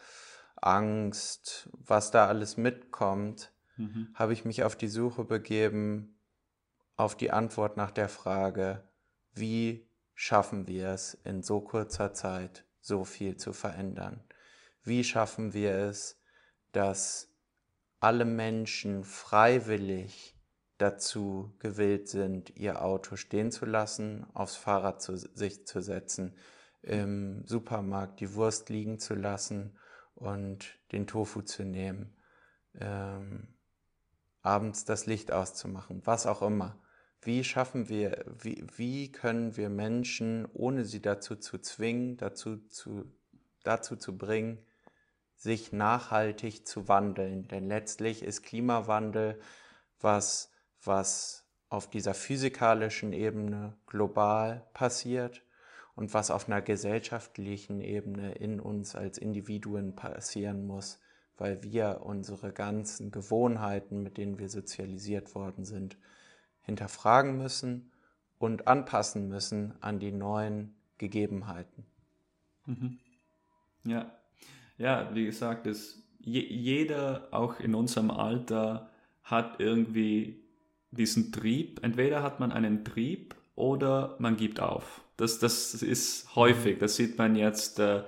Angst, 0.54 1.68
was 1.72 2.12
da 2.12 2.26
alles 2.26 2.56
mitkommt, 2.56 3.52
mhm. 3.76 4.08
habe 4.14 4.32
ich 4.32 4.44
mich 4.44 4.62
auf 4.62 4.76
die 4.76 4.88
Suche 4.88 5.24
begeben, 5.24 6.20
auf 6.96 7.16
die 7.16 7.32
Antwort 7.32 7.76
nach 7.76 7.90
der 7.90 8.08
Frage, 8.08 8.84
wie 9.32 9.89
schaffen 10.20 10.66
wir 10.66 10.88
es 10.88 11.14
in 11.24 11.42
so 11.42 11.62
kurzer 11.62 12.12
Zeit 12.12 12.66
so 12.82 13.04
viel 13.04 13.38
zu 13.38 13.54
verändern? 13.54 14.22
Wie 14.82 15.02
schaffen 15.02 15.54
wir 15.54 15.74
es, 15.74 16.20
dass 16.72 17.32
alle 18.00 18.26
Menschen 18.26 19.02
freiwillig 19.02 20.36
dazu 20.76 21.56
gewillt 21.58 22.10
sind, 22.10 22.50
ihr 22.50 22.82
Auto 22.82 23.16
stehen 23.16 23.50
zu 23.50 23.64
lassen, 23.64 24.26
aufs 24.34 24.56
Fahrrad 24.56 25.00
zu 25.00 25.16
sich 25.16 25.66
zu 25.66 25.80
setzen, 25.80 26.36
im 26.82 27.46
Supermarkt 27.46 28.20
die 28.20 28.34
Wurst 28.34 28.68
liegen 28.68 28.98
zu 28.98 29.14
lassen 29.14 29.78
und 30.14 30.78
den 30.92 31.06
Tofu 31.06 31.40
zu 31.40 31.64
nehmen, 31.64 32.14
ähm, 32.74 33.48
abends 34.42 34.84
das 34.84 35.06
Licht 35.06 35.32
auszumachen, 35.32 36.02
was 36.04 36.26
auch 36.26 36.42
immer. 36.42 36.78
Wie 37.22 37.44
schaffen 37.44 37.88
wir, 37.88 38.24
wie, 38.26 38.64
wie 38.76 39.12
können 39.12 39.56
wir 39.56 39.68
Menschen, 39.68 40.48
ohne 40.52 40.84
sie 40.84 41.02
dazu 41.02 41.36
zu 41.36 41.58
zwingen, 41.58 42.16
dazu 42.16 42.56
zu, 42.68 43.04
dazu 43.62 43.96
zu 43.96 44.16
bringen, 44.16 44.58
sich 45.36 45.72
nachhaltig 45.72 46.66
zu 46.66 46.88
wandeln? 46.88 47.46
Denn 47.48 47.68
letztlich 47.68 48.22
ist 48.22 48.42
Klimawandel 48.42 49.38
was 50.00 50.50
was 50.84 51.46
auf 51.68 51.88
dieser 51.88 52.14
physikalischen 52.14 53.12
Ebene 53.12 53.76
global 53.86 54.66
passiert 54.72 55.42
und 55.94 56.14
was 56.14 56.30
auf 56.30 56.48
einer 56.48 56.62
gesellschaftlichen 56.62 57.80
Ebene 57.80 58.32
in 58.32 58.60
uns 58.60 58.96
als 58.96 59.18
Individuen 59.18 59.94
passieren 59.94 60.66
muss, 60.66 60.98
weil 61.36 61.62
wir 61.62 62.00
unsere 62.02 62.52
ganzen 62.52 63.10
Gewohnheiten, 63.10 64.02
mit 64.02 64.16
denen 64.16 64.38
wir 64.38 64.48
sozialisiert 64.48 65.34
worden 65.34 65.64
sind, 65.64 65.96
hinterfragen 66.70 67.36
müssen 67.36 67.90
und 68.38 68.66
anpassen 68.66 69.28
müssen 69.28 69.74
an 69.80 69.98
die 69.98 70.12
neuen 70.12 70.74
Gegebenheiten. 70.98 71.84
Mhm. 72.66 72.98
Ja, 73.84 74.10
ja, 74.78 75.10
wie 75.14 75.26
gesagt, 75.26 75.66
ist 75.66 76.02
jeder 76.20 77.28
auch 77.32 77.60
in 77.60 77.74
unserem 77.74 78.10
Alter 78.10 78.90
hat 79.24 79.58
irgendwie 79.58 80.42
diesen 80.90 81.32
Trieb, 81.32 81.80
entweder 81.82 82.22
hat 82.22 82.40
man 82.40 82.52
einen 82.52 82.84
Trieb 82.84 83.34
oder 83.54 84.16
man 84.18 84.36
gibt 84.36 84.60
auf. 84.60 85.02
Das, 85.16 85.38
das 85.38 85.74
ist 85.74 86.34
häufig, 86.34 86.78
das 86.78 86.96
sieht 86.96 87.18
man 87.18 87.36
jetzt 87.36 87.78
äh, 87.78 88.04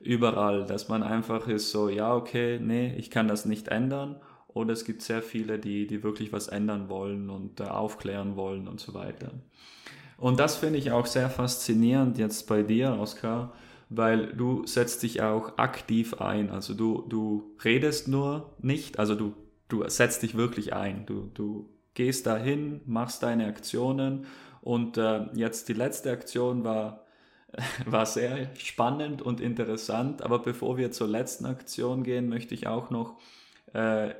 überall, 0.00 0.66
dass 0.66 0.88
man 0.88 1.02
einfach 1.02 1.48
ist 1.48 1.70
so, 1.70 1.88
ja, 1.88 2.14
okay, 2.14 2.58
nee, 2.60 2.94
ich 2.96 3.10
kann 3.10 3.28
das 3.28 3.44
nicht 3.44 3.68
ändern. 3.68 4.16
Oder 4.54 4.72
es 4.72 4.84
gibt 4.84 5.02
sehr 5.02 5.20
viele, 5.20 5.58
die, 5.58 5.86
die 5.86 6.02
wirklich 6.02 6.32
was 6.32 6.48
ändern 6.48 6.88
wollen 6.88 7.28
und 7.28 7.60
äh, 7.60 7.64
aufklären 7.64 8.36
wollen 8.36 8.68
und 8.68 8.80
so 8.80 8.94
weiter. 8.94 9.32
Und 10.16 10.38
das 10.38 10.56
finde 10.56 10.78
ich 10.78 10.92
auch 10.92 11.06
sehr 11.06 11.28
faszinierend 11.28 12.18
jetzt 12.18 12.46
bei 12.46 12.62
dir, 12.62 12.96
Oskar, 12.98 13.52
weil 13.90 14.28
du 14.28 14.64
setzt 14.64 15.02
dich 15.02 15.22
auch 15.22 15.58
aktiv 15.58 16.14
ein. 16.20 16.50
Also 16.50 16.74
du, 16.74 17.04
du 17.08 17.56
redest 17.64 18.06
nur 18.06 18.54
nicht, 18.60 19.00
also 19.00 19.16
du, 19.16 19.34
du 19.68 19.86
setzt 19.88 20.22
dich 20.22 20.36
wirklich 20.36 20.72
ein. 20.72 21.04
Du, 21.04 21.30
du 21.34 21.68
gehst 21.94 22.26
dahin, 22.26 22.80
machst 22.86 23.24
deine 23.24 23.46
Aktionen 23.46 24.26
und 24.60 24.96
äh, 24.98 25.26
jetzt 25.34 25.68
die 25.68 25.74
letzte 25.74 26.12
Aktion 26.12 26.62
war, 26.62 27.04
war 27.86 28.06
sehr 28.06 28.54
spannend 28.56 29.20
und 29.20 29.40
interessant, 29.40 30.22
aber 30.22 30.38
bevor 30.38 30.76
wir 30.76 30.92
zur 30.92 31.08
letzten 31.08 31.44
Aktion 31.44 32.04
gehen, 32.04 32.28
möchte 32.28 32.54
ich 32.54 32.68
auch 32.68 32.90
noch 32.90 33.18
äh, 33.74 34.14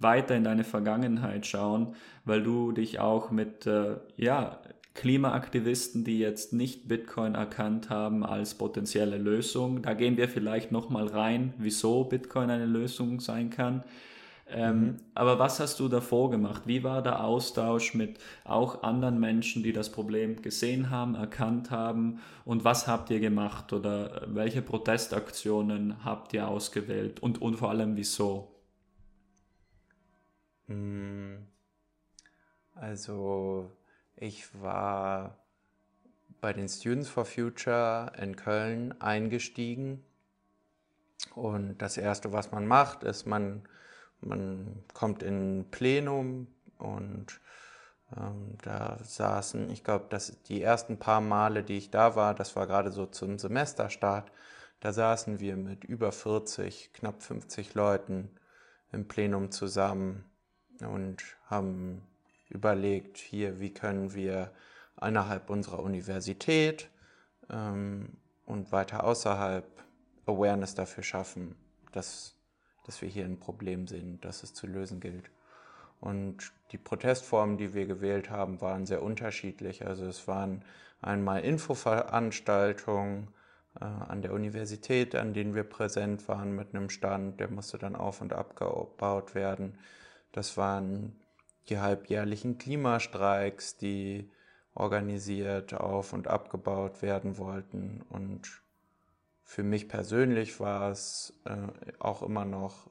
weiter 0.00 0.34
in 0.34 0.44
deine 0.44 0.64
Vergangenheit 0.64 1.46
schauen, 1.46 1.94
weil 2.24 2.42
du 2.42 2.72
dich 2.72 2.98
auch 2.98 3.30
mit 3.30 3.66
äh, 3.66 3.96
ja, 4.16 4.58
Klimaaktivisten, 4.94 6.04
die 6.04 6.18
jetzt 6.18 6.52
nicht 6.52 6.88
Bitcoin 6.88 7.34
erkannt 7.34 7.90
haben 7.90 8.24
als 8.24 8.54
potenzielle 8.54 9.18
Lösung, 9.18 9.82
da 9.82 9.94
gehen 9.94 10.16
wir 10.16 10.28
vielleicht 10.28 10.72
nochmal 10.72 11.06
rein, 11.06 11.52
wieso 11.58 12.04
Bitcoin 12.04 12.50
eine 12.50 12.66
Lösung 12.66 13.20
sein 13.20 13.50
kann. 13.50 13.84
Ähm, 14.46 14.80
mhm. 14.80 14.96
Aber 15.14 15.38
was 15.38 15.58
hast 15.58 15.80
du 15.80 15.88
davor 15.88 16.30
gemacht? 16.30 16.62
Wie 16.66 16.84
war 16.84 17.02
der 17.02 17.24
Austausch 17.24 17.94
mit 17.94 18.18
auch 18.44 18.82
anderen 18.82 19.18
Menschen, 19.18 19.62
die 19.62 19.72
das 19.72 19.90
Problem 19.90 20.42
gesehen 20.42 20.90
haben, 20.90 21.14
erkannt 21.14 21.70
haben? 21.70 22.20
Und 22.44 22.64
was 22.64 22.86
habt 22.86 23.10
ihr 23.10 23.20
gemacht 23.20 23.72
oder 23.72 24.22
welche 24.28 24.62
Protestaktionen 24.62 26.04
habt 26.04 26.34
ihr 26.34 26.46
ausgewählt 26.46 27.20
und, 27.20 27.40
und 27.42 27.56
vor 27.56 27.70
allem 27.70 27.96
wieso? 27.96 28.53
Hm. 30.66 31.46
Also 32.74 33.70
ich 34.16 34.60
war 34.60 35.38
bei 36.40 36.52
den 36.52 36.68
Students 36.68 37.08
for 37.08 37.24
Future 37.24 38.12
in 38.18 38.36
Köln 38.36 39.00
eingestiegen 39.00 40.04
und 41.34 41.78
das 41.78 41.96
Erste, 41.96 42.32
was 42.32 42.52
man 42.52 42.66
macht, 42.66 43.02
ist, 43.02 43.26
man 43.26 43.66
man 44.24 44.82
kommt 44.92 45.22
in 45.22 45.66
Plenum 45.70 46.46
und 46.78 47.40
ähm, 48.16 48.56
da 48.62 48.98
saßen, 49.02 49.70
ich 49.70 49.84
glaube, 49.84 50.06
die 50.48 50.62
ersten 50.62 50.98
paar 50.98 51.20
Male, 51.20 51.62
die 51.62 51.78
ich 51.78 51.90
da 51.90 52.16
war, 52.16 52.34
das 52.34 52.56
war 52.56 52.66
gerade 52.66 52.90
so 52.90 53.06
zum 53.06 53.38
Semesterstart, 53.38 54.30
da 54.80 54.92
saßen 54.92 55.40
wir 55.40 55.56
mit 55.56 55.84
über 55.84 56.12
40, 56.12 56.92
knapp 56.92 57.22
50 57.22 57.74
Leuten 57.74 58.30
im 58.92 59.08
Plenum 59.08 59.50
zusammen 59.50 60.24
und 60.80 61.22
haben 61.46 62.02
überlegt, 62.48 63.18
hier, 63.18 63.60
wie 63.60 63.72
können 63.72 64.14
wir 64.14 64.52
innerhalb 65.00 65.50
unserer 65.50 65.80
Universität 65.80 66.88
ähm, 67.50 68.16
und 68.46 68.72
weiter 68.72 69.04
außerhalb 69.04 69.66
Awareness 70.26 70.74
dafür 70.74 71.02
schaffen, 71.02 71.56
dass 71.92 72.34
dass 72.84 73.00
wir 73.02 73.08
hier 73.08 73.24
ein 73.24 73.38
Problem 73.38 73.86
sehen, 73.86 74.18
das 74.20 74.42
es 74.42 74.54
zu 74.54 74.66
lösen 74.66 75.00
gilt. 75.00 75.30
Und 76.00 76.52
die 76.70 76.78
Protestformen, 76.78 77.56
die 77.56 77.74
wir 77.74 77.86
gewählt 77.86 78.30
haben, 78.30 78.60
waren 78.60 78.86
sehr 78.86 79.02
unterschiedlich. 79.02 79.86
Also 79.86 80.04
es 80.04 80.28
waren 80.28 80.62
einmal 81.00 81.40
Infoveranstaltungen 81.40 83.28
äh, 83.80 83.84
an 83.84 84.20
der 84.20 84.32
Universität, 84.32 85.14
an 85.14 85.32
denen 85.32 85.54
wir 85.54 85.64
präsent 85.64 86.28
waren 86.28 86.54
mit 86.54 86.74
einem 86.74 86.90
Stand, 86.90 87.40
der 87.40 87.50
musste 87.50 87.78
dann 87.78 87.96
auf 87.96 88.20
und 88.20 88.32
abgebaut 88.32 89.34
werden. 89.34 89.78
Das 90.34 90.56
waren 90.56 91.14
die 91.68 91.78
halbjährlichen 91.78 92.58
Klimastreiks, 92.58 93.76
die 93.76 94.28
organisiert 94.74 95.74
auf 95.74 96.12
und 96.12 96.26
abgebaut 96.26 97.02
werden 97.02 97.38
wollten. 97.38 98.02
Und 98.08 98.60
für 99.44 99.62
mich 99.62 99.88
persönlich 99.88 100.58
war 100.58 100.90
es 100.90 101.38
äh, 101.44 101.68
auch 102.00 102.24
immer 102.24 102.44
noch, 102.44 102.90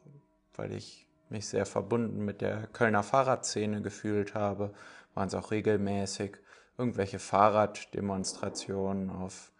weil 0.55 0.71
ich 0.71 1.05
mich 1.27 1.49
sehr 1.49 1.65
verbunden 1.65 2.23
mit 2.23 2.39
der 2.39 2.67
Kölner 2.67 3.03
Fahrradszene 3.03 3.81
gefühlt 3.81 4.35
habe, 4.35 4.73
waren 5.13 5.27
es 5.27 5.35
auch 5.35 5.51
regelmäßig 5.51 6.37
irgendwelche 6.77 7.19
Fahrraddemonstrationen, 7.19 9.09
auf, 9.09 9.51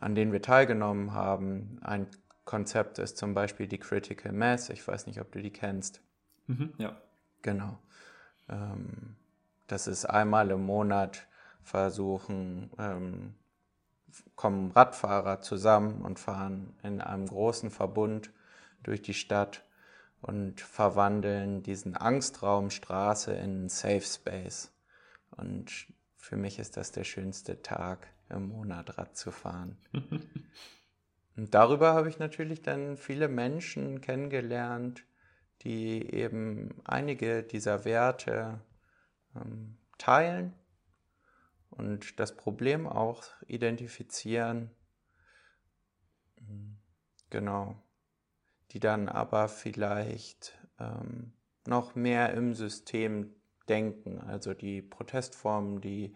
an 0.00 0.14
denen 0.14 0.32
wir 0.32 0.40
teilgenommen 0.40 1.12
haben. 1.12 1.78
Ein 1.82 2.06
Konzept 2.46 2.98
ist 2.98 3.18
zum 3.18 3.34
Beispiel 3.34 3.68
die 3.68 3.78
Critical 3.78 4.32
Mass. 4.32 4.70
Ich 4.70 4.88
weiß 4.88 5.06
nicht, 5.06 5.20
ob 5.20 5.30
du 5.30 5.42
die 5.42 5.52
kennst. 5.52 6.00
Mhm, 6.50 6.74
ja. 6.78 7.00
Genau. 7.42 7.78
Ähm, 8.48 9.16
das 9.68 9.86
ist 9.86 10.04
einmal 10.04 10.50
im 10.50 10.66
Monat 10.66 11.26
versuchen, 11.62 12.70
ähm, 12.78 13.34
kommen 14.34 14.72
Radfahrer 14.72 15.40
zusammen 15.40 16.02
und 16.02 16.18
fahren 16.18 16.74
in 16.82 17.00
einem 17.00 17.26
großen 17.26 17.70
Verbund 17.70 18.32
durch 18.82 19.00
die 19.00 19.14
Stadt 19.14 19.64
und 20.22 20.60
verwandeln 20.60 21.62
diesen 21.62 21.96
Angstraum 21.96 22.70
Straße 22.70 23.32
in 23.32 23.42
einen 23.42 23.68
Safe 23.68 24.02
Space. 24.02 24.72
Und 25.30 25.86
für 26.16 26.36
mich 26.36 26.58
ist 26.58 26.76
das 26.76 26.90
der 26.90 27.04
schönste 27.04 27.62
Tag 27.62 28.08
im 28.28 28.48
Monat 28.48 28.98
Rad 28.98 29.16
zu 29.16 29.30
fahren. 29.30 29.78
und 31.36 31.54
darüber 31.54 31.94
habe 31.94 32.08
ich 32.08 32.18
natürlich 32.18 32.62
dann 32.62 32.96
viele 32.96 33.28
Menschen 33.28 34.00
kennengelernt, 34.00 35.04
die 35.62 36.12
eben 36.12 36.80
einige 36.84 37.42
dieser 37.42 37.84
Werte 37.84 38.60
ähm, 39.36 39.76
teilen 39.98 40.54
und 41.70 42.18
das 42.18 42.36
Problem 42.36 42.86
auch 42.86 43.24
identifizieren. 43.46 44.70
Genau. 47.28 47.76
Die 48.72 48.80
dann 48.80 49.08
aber 49.08 49.48
vielleicht 49.48 50.58
ähm, 50.78 51.32
noch 51.66 51.94
mehr 51.94 52.32
im 52.32 52.54
System 52.54 53.34
denken. 53.68 54.18
Also 54.18 54.54
die 54.54 54.82
Protestformen, 54.82 55.80
die 55.80 56.14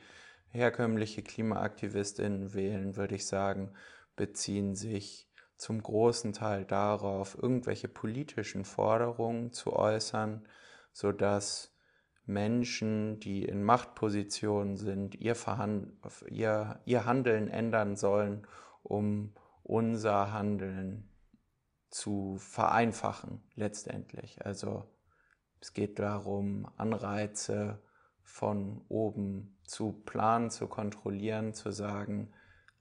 herkömmliche 0.48 1.22
Klimaaktivistinnen 1.22 2.54
wählen, 2.54 2.96
würde 2.96 3.16
ich 3.16 3.26
sagen, 3.26 3.72
beziehen 4.16 4.74
sich 4.74 5.28
zum 5.64 5.82
großen 5.82 6.34
Teil 6.34 6.66
darauf, 6.66 7.42
irgendwelche 7.42 7.88
politischen 7.88 8.66
Forderungen 8.66 9.50
zu 9.50 9.72
äußern, 9.72 10.46
sodass 10.92 11.74
Menschen, 12.26 13.18
die 13.18 13.46
in 13.46 13.62
Machtpositionen 13.62 14.76
sind, 14.76 15.14
ihr, 15.14 15.34
ihr, 16.28 16.80
ihr 16.84 17.04
Handeln 17.06 17.48
ändern 17.48 17.96
sollen, 17.96 18.46
um 18.82 19.32
unser 19.62 20.34
Handeln 20.34 21.08
zu 21.88 22.36
vereinfachen 22.36 23.42
letztendlich. 23.54 24.44
Also 24.44 24.84
es 25.62 25.72
geht 25.72 25.98
darum, 25.98 26.68
Anreize 26.76 27.82
von 28.22 28.84
oben 28.90 29.56
zu 29.64 29.92
planen, 30.04 30.50
zu 30.50 30.66
kontrollieren, 30.66 31.54
zu 31.54 31.70
sagen, 31.70 32.34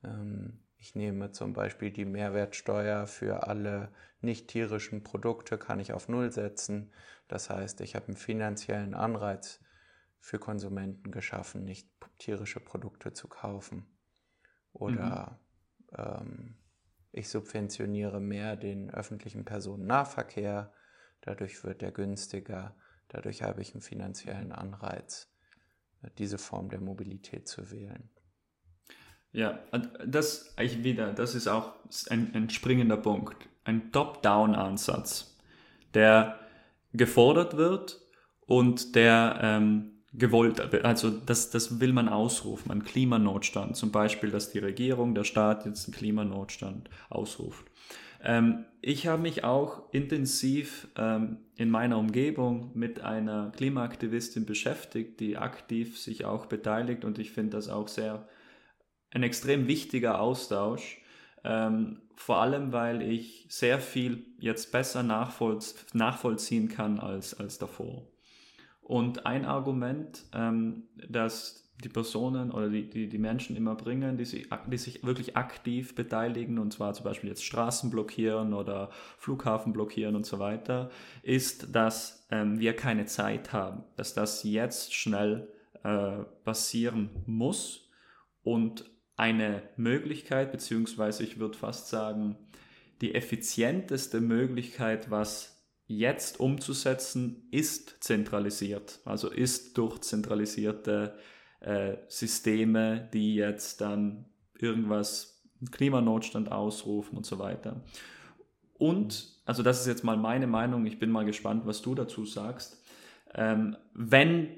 ähm, 0.03 0.62
ich 0.83 0.95
nehme 0.95 1.31
zum 1.31 1.53
Beispiel 1.53 1.91
die 1.91 2.03
Mehrwertsteuer 2.03 3.07
für 3.07 3.47
alle 3.47 3.87
nicht 4.19 4.49
tierischen 4.49 5.01
Produkte, 5.01 5.57
kann 5.57 5.79
ich 5.79 5.93
auf 5.93 6.09
Null 6.09 6.29
setzen. 6.33 6.91
Das 7.29 7.49
heißt, 7.49 7.79
ich 7.79 7.95
habe 7.95 8.07
einen 8.07 8.17
finanziellen 8.17 8.93
Anreiz 8.93 9.61
für 10.19 10.39
Konsumenten 10.39 11.09
geschaffen, 11.09 11.63
nicht 11.63 11.89
tierische 12.17 12.59
Produkte 12.59 13.13
zu 13.13 13.29
kaufen. 13.29 13.85
Oder 14.73 15.39
mhm. 15.91 15.97
ähm, 15.97 16.55
ich 17.13 17.29
subventioniere 17.29 18.19
mehr 18.19 18.57
den 18.57 18.93
öffentlichen 18.93 19.45
Personennahverkehr, 19.45 20.73
dadurch 21.21 21.63
wird 21.63 21.81
er 21.81 21.93
günstiger, 21.93 22.75
dadurch 23.07 23.41
habe 23.41 23.61
ich 23.61 23.73
einen 23.73 23.81
finanziellen 23.81 24.51
Anreiz, 24.51 25.31
diese 26.17 26.37
Form 26.37 26.67
der 26.67 26.81
Mobilität 26.81 27.47
zu 27.47 27.71
wählen. 27.71 28.09
Ja, 29.33 29.59
das 30.05 30.53
ich 30.61 30.83
wieder, 30.83 31.11
das 31.11 31.33
ist 31.33 31.47
auch 31.47 31.73
ein, 32.09 32.31
ein 32.33 32.49
springender 32.49 32.97
Punkt. 32.97 33.35
Ein 33.65 33.91
Top-Down-Ansatz, 33.91 35.35
der 35.95 36.39
gefordert 36.93 37.57
wird 37.57 37.99
und 38.45 38.95
der 38.95 39.39
ähm, 39.41 39.93
gewollt, 40.13 40.85
also 40.85 41.09
das, 41.09 41.49
das 41.49 41.79
will 41.79 41.93
man 41.93 42.09
ausrufen, 42.09 42.71
ein 42.71 42.83
Klimanotstand. 42.83 43.75
Zum 43.75 43.91
Beispiel, 43.91 44.29
dass 44.29 44.51
die 44.51 44.59
Regierung, 44.59 45.15
der 45.15 45.23
Staat 45.23 45.65
jetzt 45.65 45.87
einen 45.87 45.95
Klimanotstand 45.95 46.89
ausruft. 47.09 47.65
Ähm, 48.23 48.65
ich 48.81 49.07
habe 49.07 49.23
mich 49.23 49.43
auch 49.43 49.91
intensiv 49.91 50.87
ähm, 50.95 51.37
in 51.55 51.71
meiner 51.71 51.97
Umgebung 51.97 52.69
mit 52.75 53.01
einer 53.01 53.51
Klimaaktivistin 53.55 54.45
beschäftigt, 54.45 55.19
die 55.19 55.37
aktiv 55.37 55.97
sich 55.97 56.25
auch 56.25 56.45
beteiligt 56.45 57.03
und 57.03 57.17
ich 57.17 57.31
finde 57.31 57.57
das 57.57 57.67
auch 57.67 57.87
sehr 57.87 58.27
ein 59.13 59.23
extrem 59.23 59.67
wichtiger 59.67 60.19
Austausch. 60.19 60.99
Ähm, 61.43 62.02
vor 62.15 62.38
allem, 62.38 62.71
weil 62.71 63.02
ich 63.02 63.45
sehr 63.49 63.80
viel 63.80 64.26
jetzt 64.39 64.71
besser 64.71 65.04
nachvollz 65.04 65.86
nachvollziehen 65.93 66.69
kann 66.69 66.99
als, 66.99 67.34
als 67.39 67.58
davor. 67.58 68.08
Und 68.82 69.26
ein 69.26 69.45
Argument, 69.45 70.23
ähm, 70.34 70.84
das 71.10 71.63
die 71.84 71.89
Personen 71.89 72.52
oder 72.52 72.69
die, 72.69 72.89
die, 72.89 73.10
die 73.10 73.17
Menschen 73.17 73.56
immer 73.56 73.76
bringen, 73.76 74.17
die 74.17 74.26
sich, 74.26 74.47
die 74.67 74.78
sich 74.78 75.04
wirklich 75.04 75.36
aktiv 75.36 75.95
beteiligen, 75.95 76.60
und 76.60 76.71
zwar 76.71 76.93
zum 76.93 77.04
Beispiel 77.04 77.30
jetzt 77.30 77.43
Straßen 77.43 77.89
blockieren 77.89 78.54
oder 78.54 78.89
Flughafen 79.17 79.73
blockieren 79.73 80.15
und 80.15 80.26
so 80.26 80.39
weiter, 80.39 80.91
ist, 81.23 81.76
dass 81.76 82.26
ähm, 82.32 82.60
wir 82.60 82.76
keine 82.76 83.06
Zeit 83.06 83.54
haben, 83.54 83.84
dass 83.97 84.13
das 84.13 84.43
jetzt 84.43 84.93
schnell 84.93 85.49
äh, 85.84 86.23
passieren 86.43 87.10
muss 87.26 87.89
und 88.43 88.86
eine 89.15 89.63
Möglichkeit, 89.78 90.52
beziehungsweise 90.52 91.23
ich 91.23 91.39
würde 91.39 91.58
fast 91.58 91.89
sagen, 91.89 92.38
die 93.02 93.15
effizienteste 93.15 94.21
Möglichkeit, 94.21 95.12
was 95.12 95.54
jetzt 95.88 96.39
umzusetzen, 96.39 97.47
ist 97.52 98.04
zentralisiert. 98.04 98.99
Also 99.06 99.30
ist 99.30 99.78
durch 99.78 99.99
zentralisierte 100.02 101.15
äh, 101.60 101.97
Systeme, 102.08 103.10
die 103.13 103.36
jetzt 103.36 103.82
dann 103.82 104.26
irgendwas, 104.58 105.41
Klimanotstand 105.71 106.52
ausrufen 106.52 107.15
und 107.15 107.26
so 107.26 107.39
weiter. 107.39 107.82
Und, 108.73 109.39
also 109.45 109.63
das 109.63 109.80
ist 109.80 109.88
jetzt 109.88 110.04
mal 110.04 110.17
meine 110.17 110.47
Meinung, 110.47 110.86
ich 110.86 110.99
bin 110.99 111.10
mal 111.10 111.23
gespannt, 111.23 111.65
was 111.65 111.82
du 111.82 111.95
dazu 111.95 112.26
sagst. 112.26 112.84
Ähm, 113.34 113.78
wenn 113.93 114.49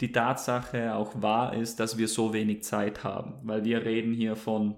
die 0.00 0.12
Tatsache 0.12 0.94
auch 0.94 1.20
wahr 1.20 1.54
ist, 1.54 1.78
dass 1.78 1.98
wir 1.98 2.08
so 2.08 2.32
wenig 2.32 2.62
Zeit 2.62 3.04
haben, 3.04 3.34
weil 3.42 3.64
wir 3.64 3.84
reden 3.84 4.12
hier 4.12 4.34
von, 4.34 4.76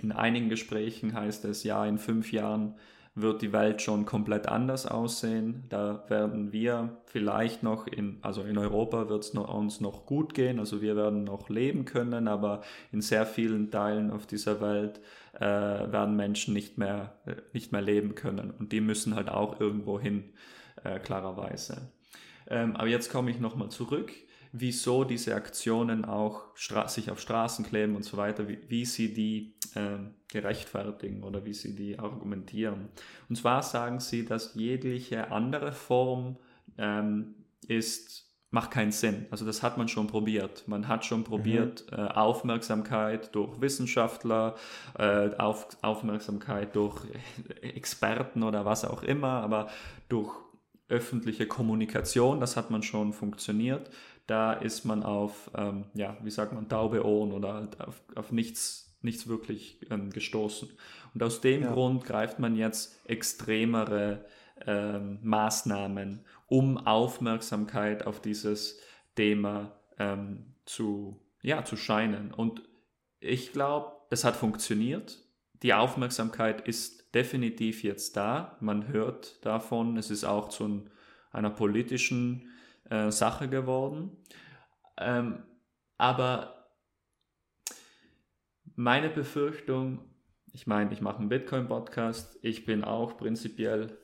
in 0.00 0.12
einigen 0.12 0.48
Gesprächen 0.48 1.14
heißt 1.14 1.44
es, 1.46 1.64
ja, 1.64 1.84
in 1.86 1.98
fünf 1.98 2.32
Jahren 2.32 2.74
wird 3.14 3.42
die 3.42 3.52
Welt 3.52 3.82
schon 3.82 4.04
komplett 4.04 4.46
anders 4.46 4.86
aussehen. 4.86 5.64
Da 5.70 6.04
werden 6.08 6.52
wir 6.52 6.98
vielleicht 7.06 7.62
noch 7.62 7.86
in, 7.86 8.18
also 8.22 8.42
in 8.42 8.58
Europa 8.58 9.08
wird 9.08 9.24
es 9.24 9.30
uns 9.30 9.80
noch 9.80 10.06
gut 10.06 10.34
gehen, 10.34 10.60
also 10.60 10.82
wir 10.82 10.94
werden 10.94 11.24
noch 11.24 11.48
leben 11.48 11.84
können, 11.84 12.28
aber 12.28 12.62
in 12.92 13.00
sehr 13.00 13.26
vielen 13.26 13.70
Teilen 13.70 14.10
auf 14.10 14.26
dieser 14.26 14.60
Welt 14.60 15.00
äh, 15.32 15.40
werden 15.40 16.14
Menschen 16.14 16.54
nicht 16.54 16.78
mehr, 16.78 17.14
äh, 17.26 17.36
nicht 17.52 17.72
mehr 17.72 17.82
leben 17.82 18.14
können 18.14 18.50
und 18.50 18.70
die 18.70 18.80
müssen 18.80 19.16
halt 19.16 19.30
auch 19.30 19.58
irgendwo 19.60 19.98
hin, 19.98 20.32
äh, 20.84 21.00
klarerweise. 21.00 21.90
Ähm, 22.46 22.76
aber 22.76 22.88
jetzt 22.88 23.10
komme 23.10 23.30
ich 23.30 23.40
nochmal 23.40 23.70
zurück 23.70 24.12
wieso 24.60 25.04
diese 25.04 25.34
Aktionen 25.34 26.04
auch 26.04 26.56
sich 26.86 27.10
auf 27.10 27.20
Straßen 27.20 27.64
kleben 27.64 27.96
und 27.96 28.04
so 28.04 28.16
weiter, 28.16 28.48
wie, 28.48 28.58
wie 28.68 28.84
sie 28.84 29.12
die 29.14 29.54
äh, 29.74 29.98
gerechtfertigen 30.28 31.22
oder 31.22 31.44
wie 31.44 31.54
sie 31.54 31.74
die 31.74 31.98
argumentieren. 31.98 32.88
Und 33.28 33.36
zwar 33.36 33.62
sagen 33.62 34.00
sie, 34.00 34.24
dass 34.24 34.54
jegliche 34.54 35.30
andere 35.30 35.72
Form 35.72 36.36
ähm, 36.76 37.34
ist 37.66 38.28
macht 38.50 38.70
keinen 38.70 38.92
Sinn. 38.92 39.26
Also 39.30 39.44
das 39.44 39.62
hat 39.62 39.76
man 39.76 39.88
schon 39.88 40.06
probiert. 40.06 40.66
Man 40.66 40.88
hat 40.88 41.04
schon 41.04 41.22
probiert, 41.22 41.84
mhm. 41.90 41.98
äh, 41.98 42.02
Aufmerksamkeit 42.08 43.34
durch 43.34 43.60
Wissenschaftler, 43.60 44.56
äh, 44.98 45.34
auf, 45.36 45.76
Aufmerksamkeit 45.82 46.74
durch 46.74 47.02
Experten 47.60 48.42
oder 48.42 48.64
was 48.64 48.86
auch 48.86 49.02
immer, 49.02 49.42
aber 49.42 49.68
durch 50.08 50.34
öffentliche 50.88 51.46
Kommunikation, 51.46 52.40
das 52.40 52.56
hat 52.56 52.70
man 52.70 52.82
schon 52.82 53.12
funktioniert 53.12 53.90
da 54.28 54.52
ist 54.52 54.84
man 54.84 55.02
auf, 55.02 55.50
ähm, 55.56 55.86
ja, 55.94 56.16
wie 56.22 56.30
sagt 56.30 56.52
man, 56.52 56.68
taube 56.68 57.04
Ohren 57.04 57.32
oder 57.32 57.54
halt 57.54 57.80
auf, 57.80 58.00
auf 58.14 58.30
nichts, 58.30 58.94
nichts 59.00 59.26
wirklich 59.26 59.80
ähm, 59.90 60.10
gestoßen. 60.10 60.68
Und 61.14 61.22
aus 61.22 61.40
dem 61.40 61.62
ja. 61.62 61.72
Grund 61.72 62.04
greift 62.04 62.38
man 62.38 62.54
jetzt 62.54 63.00
extremere 63.08 64.26
ähm, 64.66 65.18
Maßnahmen, 65.22 66.26
um 66.46 66.76
Aufmerksamkeit 66.76 68.06
auf 68.06 68.20
dieses 68.20 68.78
Thema 69.14 69.72
ähm, 69.98 70.54
zu, 70.66 71.18
ja, 71.40 71.64
zu 71.64 71.78
scheinen. 71.78 72.30
Und 72.30 72.62
ich 73.20 73.54
glaube, 73.54 73.92
das 74.10 74.24
hat 74.24 74.36
funktioniert. 74.36 75.24
Die 75.62 75.72
Aufmerksamkeit 75.72 76.68
ist 76.68 77.14
definitiv 77.14 77.82
jetzt 77.82 78.14
da. 78.18 78.58
Man 78.60 78.88
hört 78.88 79.44
davon. 79.46 79.96
Es 79.96 80.10
ist 80.10 80.24
auch 80.24 80.50
zu 80.50 80.84
einer 81.32 81.50
politischen 81.50 82.50
äh, 82.90 83.10
Sache 83.10 83.48
geworden. 83.48 84.16
Ähm, 84.98 85.44
aber 85.96 86.70
meine 88.76 89.10
Befürchtung, 89.10 90.00
ich 90.52 90.66
meine, 90.66 90.92
ich 90.92 91.00
mache 91.00 91.18
einen 91.18 91.28
Bitcoin-Podcast, 91.28 92.38
ich 92.42 92.64
bin 92.64 92.84
auch 92.84 93.16
prinzipiell 93.16 93.98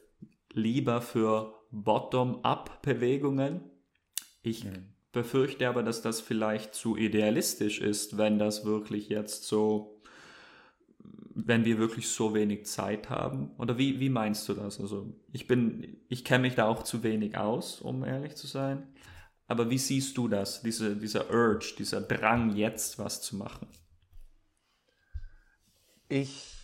lieber 0.53 1.01
für 1.01 1.55
Bottom-up-Bewegungen. 1.71 3.71
Ich 4.43 4.65
mhm. 4.65 4.95
befürchte 5.13 5.69
aber, 5.69 5.83
dass 5.83 6.03
das 6.03 6.21
vielleicht 6.21 6.75
zu 6.75 6.97
idealistisch 6.97 7.81
ist, 7.81 8.19
wenn 8.19 8.39
das 8.39 8.65
wirklich 8.65 9.09
jetzt 9.09 9.45
so 9.45 9.94
wenn 11.35 11.65
wir 11.65 11.79
wirklich 11.79 12.09
so 12.09 12.35
wenig 12.35 12.67
Zeit 12.67 13.11
haben? 13.11 13.51
Oder 13.59 13.77
wie, 13.79 14.01
wie 14.01 14.09
meinst 14.09 14.49
du 14.49 14.55
das? 14.55 14.81
Also 14.81 15.15
ich 15.33 15.47
bin, 15.47 15.99
ich 16.09 16.25
kenne 16.25 16.43
mich 16.43 16.55
da 16.55 16.67
auch 16.67 16.83
zu 16.83 17.03
wenig 17.03 17.37
aus, 17.37 17.81
um 17.81 18.05
ehrlich 18.05 18.37
zu 18.37 18.47
sein. 18.47 18.95
Aber 19.47 19.69
wie 19.71 19.79
siehst 19.79 20.17
du 20.17 20.29
das, 20.29 20.63
diese, 20.63 20.97
dieser 20.97 21.31
Urge, 21.31 21.75
dieser 21.79 22.01
Drang, 22.01 22.57
jetzt 22.57 22.99
was 22.99 23.21
zu 23.21 23.37
machen? 23.37 23.69
Ich 26.09 26.55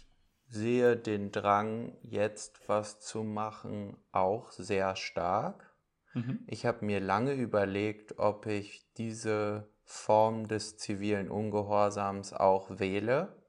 sehe 0.49 0.97
den 0.97 1.31
Drang, 1.31 1.97
jetzt 2.03 2.61
was 2.69 3.01
zu 3.01 3.23
machen, 3.23 3.97
auch 4.13 4.51
sehr 4.53 4.97
stark. 4.97 5.75
Mhm. 6.15 6.41
Ich 6.47 6.67
habe 6.67 6.85
mir 6.85 7.01
lange 7.01 7.35
überlegt, 7.35 8.19
ob 8.19 8.47
ich 8.47 8.87
diese 8.97 9.69
Form 9.85 10.49
des 10.49 10.77
zivilen 10.77 11.31
Ungehorsams 11.31 12.33
auch 12.33 12.79
wähle. 12.79 13.40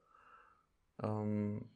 Ähm 1.01 1.69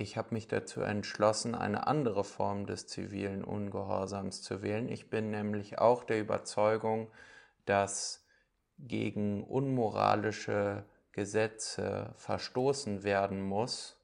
ich 0.00 0.16
habe 0.16 0.32
mich 0.32 0.46
dazu 0.46 0.80
entschlossen, 0.80 1.56
eine 1.56 1.88
andere 1.88 2.22
Form 2.22 2.66
des 2.66 2.86
zivilen 2.86 3.42
Ungehorsams 3.42 4.42
zu 4.42 4.62
wählen. 4.62 4.88
Ich 4.88 5.10
bin 5.10 5.30
nämlich 5.30 5.80
auch 5.80 6.04
der 6.04 6.20
Überzeugung, 6.20 7.10
dass 7.64 8.24
gegen 8.78 9.42
unmoralische 9.42 10.84
Gesetze 11.10 12.14
verstoßen 12.16 13.02
werden 13.02 13.42
muss 13.42 14.00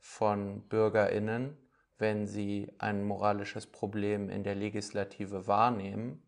von 0.00 0.62
Bürgerinnen, 0.62 1.56
wenn 1.96 2.26
sie 2.26 2.72
ein 2.78 3.04
moralisches 3.04 3.68
Problem 3.68 4.28
in 4.28 4.42
der 4.42 4.56
Legislative 4.56 5.46
wahrnehmen. 5.46 6.22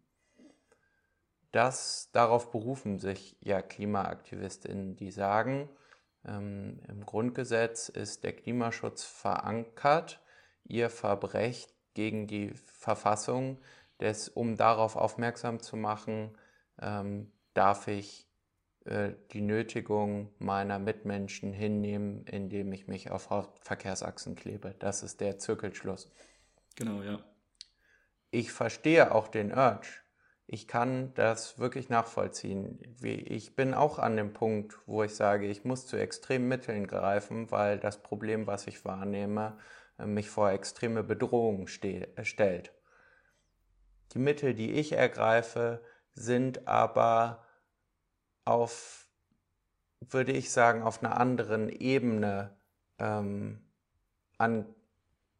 Das, 1.52 2.10
darauf 2.12 2.50
berufen 2.50 2.98
sich 2.98 3.36
ja 3.40 3.62
Klimaaktivistinnen, 3.62 4.96
die 4.96 5.10
sagen, 5.10 5.68
ähm, 6.26 6.80
im 6.88 7.06
Grundgesetz 7.06 7.88
ist 7.88 8.24
der 8.24 8.34
Klimaschutz 8.34 9.04
verankert, 9.04 10.20
ihr 10.64 10.90
verbrecht 10.90 11.74
gegen 11.94 12.26
die 12.26 12.50
Verfassung, 12.50 13.58
des, 14.00 14.28
um 14.28 14.56
darauf 14.56 14.96
aufmerksam 14.96 15.60
zu 15.60 15.76
machen, 15.76 16.36
ähm, 16.80 17.32
darf 17.54 17.88
ich 17.88 18.28
äh, 18.84 19.14
die 19.32 19.40
Nötigung 19.40 20.32
meiner 20.38 20.78
Mitmenschen 20.78 21.52
hinnehmen, 21.52 22.24
indem 22.26 22.72
ich 22.72 22.86
mich 22.86 23.10
auf 23.10 23.28
Verkehrsachsen 23.60 24.36
klebe. 24.36 24.74
Das 24.78 25.02
ist 25.02 25.20
der 25.20 25.38
Zirkelschluss. 25.38 26.10
Genau, 26.76 27.02
ja. 27.02 27.18
Ich 28.30 28.52
verstehe 28.52 29.12
auch 29.12 29.28
den 29.28 29.50
Urge. 29.52 29.88
Ich 30.50 30.66
kann 30.66 31.12
das 31.12 31.58
wirklich 31.58 31.90
nachvollziehen. 31.90 32.80
Ich 33.02 33.54
bin 33.54 33.74
auch 33.74 33.98
an 33.98 34.16
dem 34.16 34.32
Punkt, 34.32 34.78
wo 34.86 35.02
ich 35.02 35.14
sage, 35.14 35.46
ich 35.46 35.66
muss 35.66 35.86
zu 35.86 35.98
extremen 35.98 36.48
Mitteln 36.48 36.86
greifen, 36.86 37.50
weil 37.50 37.78
das 37.78 38.02
Problem, 38.02 38.46
was 38.46 38.66
ich 38.66 38.82
wahrnehme, 38.86 39.58
äh, 39.98 40.06
mich 40.06 40.30
vor 40.30 40.50
extreme 40.50 41.04
Bedrohungen 41.04 41.68
stellt. 41.68 42.72
Die 44.14 44.18
Mittel, 44.18 44.54
die 44.54 44.72
ich 44.72 44.92
ergreife, 44.92 45.82
sind 46.14 46.66
aber 46.66 47.44
auf, 48.46 49.06
würde 50.00 50.32
ich 50.32 50.50
sagen, 50.50 50.82
auf 50.82 51.02
einer 51.02 51.20
anderen 51.20 51.68
Ebene 51.68 52.56
ähm, 52.98 53.68
an, 54.38 54.74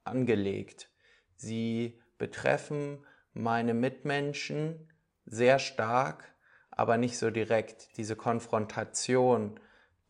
angelegt. 0.04 0.90
Sie 1.34 1.98
betreffen 2.18 3.06
meine 3.32 3.72
Mitmenschen 3.72 4.88
sehr 5.30 5.58
stark, 5.58 6.32
aber 6.70 6.96
nicht 6.96 7.18
so 7.18 7.30
direkt. 7.30 7.96
Diese 7.96 8.16
Konfrontation, 8.16 9.58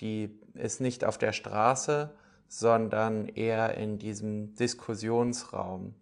die 0.00 0.40
ist 0.54 0.80
nicht 0.80 1.04
auf 1.04 1.18
der 1.18 1.32
Straße, 1.32 2.14
sondern 2.46 3.28
eher 3.28 3.76
in 3.76 3.98
diesem 3.98 4.54
Diskussionsraum. 4.54 5.94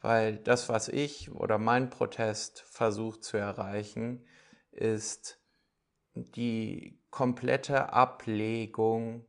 Weil 0.00 0.36
das, 0.36 0.68
was 0.68 0.88
ich 0.88 1.30
oder 1.30 1.58
mein 1.58 1.90
Protest 1.90 2.60
versucht 2.62 3.22
zu 3.22 3.36
erreichen, 3.36 4.24
ist 4.72 5.38
die 6.14 6.98
komplette 7.10 7.92
Ablegung 7.92 9.24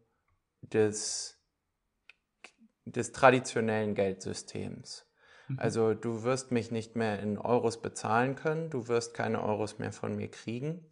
des, 0.62 1.38
des 2.86 3.12
traditionellen 3.12 3.93
Geldsystems. 3.93 5.06
Also 5.58 5.93
du 5.93 6.23
wirst 6.23 6.51
mich 6.51 6.71
nicht 6.71 6.95
mehr 6.95 7.19
in 7.19 7.38
Euros 7.38 7.82
bezahlen 7.82 8.36
können, 8.36 8.69
du 8.69 8.88
wirst 8.88 9.13
keine 9.13 9.43
Euros 9.43 9.79
mehr 9.79 9.91
von 9.91 10.15
mir 10.15 10.29
kriegen. 10.29 10.86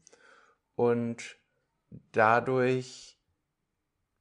Und 0.76 1.38
dadurch 2.12 3.18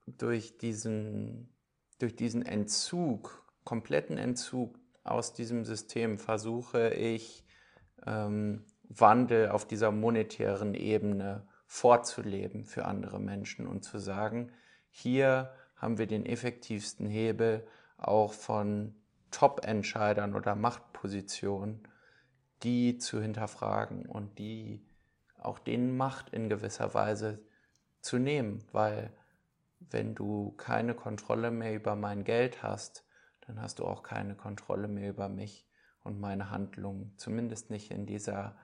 durch 0.07 0.59
diesen, 0.59 1.55
durch 1.99 2.17
diesen 2.17 2.45
Entzug, 2.45 3.45
kompletten 3.65 4.19
Entzug 4.19 4.79
aus 5.05 5.33
diesem 5.33 5.65
System 5.65 6.19
versuche 6.19 6.91
ich 6.91 7.45
ähm, 8.07 8.65
Wandel 8.89 9.51
auf 9.51 9.67
dieser 9.67 9.93
monetären 9.93 10.75
Ebene 10.75 11.47
vorzuleben 11.67 12.65
für 12.65 12.85
andere 12.85 13.21
Menschen 13.21 13.67
und 13.67 13.85
zu 13.85 13.99
sagen, 13.99 14.51
hier 14.91 15.53
haben 15.77 15.99
wir 15.99 16.07
den 16.07 16.27
effektivsten 16.27 17.07
Hebel 17.07 17.67
auch 17.97 18.33
von 18.33 19.00
Top-Entscheidern 19.31 20.35
oder 20.35 20.55
Machtpositionen, 20.55 21.87
die 22.63 22.99
zu 22.99 23.21
hinterfragen 23.21 24.07
und 24.07 24.39
die 24.39 24.85
auch 25.39 25.59
denen 25.59 25.97
Macht 25.97 26.31
in 26.31 26.49
gewisser 26.49 26.93
Weise 26.95 27.41
zu 28.01 28.19
nehmen, 28.19 28.65
weil 28.73 29.13
wenn 29.79 30.15
du 30.15 30.53
keine 30.53 30.95
Kontrolle 30.95 31.51
mehr 31.51 31.75
über 31.75 31.97
mein 31.97 32.25
Geld 32.25 32.63
hast, 32.63 33.05
dann 33.47 33.61
hast 33.61 33.79
du 33.79 33.87
auch 33.87 34.03
keine 34.03 34.35
Kontrolle 34.35 34.89
mehr 34.89 35.11
über 35.11 35.29
mich 35.29 35.67
und 36.03 36.21
meine 36.21 36.51
Handlungen, 36.51 37.13
zumindest 37.17 37.71
nicht 37.71 37.91
in 37.91 38.07
dieser 38.07 38.57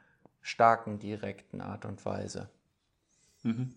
starken, 0.43 0.99
direkten 0.99 1.61
Art 1.61 1.85
und 1.85 2.05
Weise. 2.05 2.51
Mhm. 3.43 3.75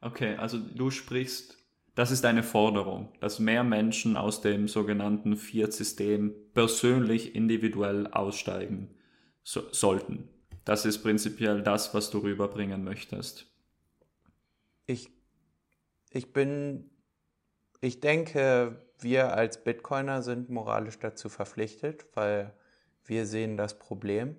Okay, 0.00 0.36
also 0.36 0.58
du 0.58 0.90
sprichst, 0.90 1.57
das 1.98 2.12
ist 2.12 2.24
eine 2.24 2.44
Forderung, 2.44 3.12
dass 3.18 3.40
mehr 3.40 3.64
Menschen 3.64 4.16
aus 4.16 4.40
dem 4.40 4.68
sogenannten 4.68 5.36
Fiat-System 5.36 6.32
persönlich 6.54 7.34
individuell 7.34 8.06
aussteigen 8.06 8.94
so, 9.42 9.64
sollten. 9.72 10.28
Das 10.64 10.84
ist 10.84 11.02
prinzipiell 11.02 11.60
das, 11.60 11.94
was 11.94 12.10
du 12.10 12.18
rüberbringen 12.18 12.84
möchtest. 12.84 13.50
Ich, 14.86 15.10
ich 16.10 16.32
bin, 16.32 16.88
ich 17.80 17.98
denke, 17.98 18.80
wir 19.00 19.34
als 19.34 19.64
Bitcoiner 19.64 20.22
sind 20.22 20.50
moralisch 20.50 21.00
dazu 21.00 21.28
verpflichtet, 21.28 22.06
weil 22.14 22.54
wir 23.06 23.26
sehen 23.26 23.56
das 23.56 23.76
Problem. 23.76 24.36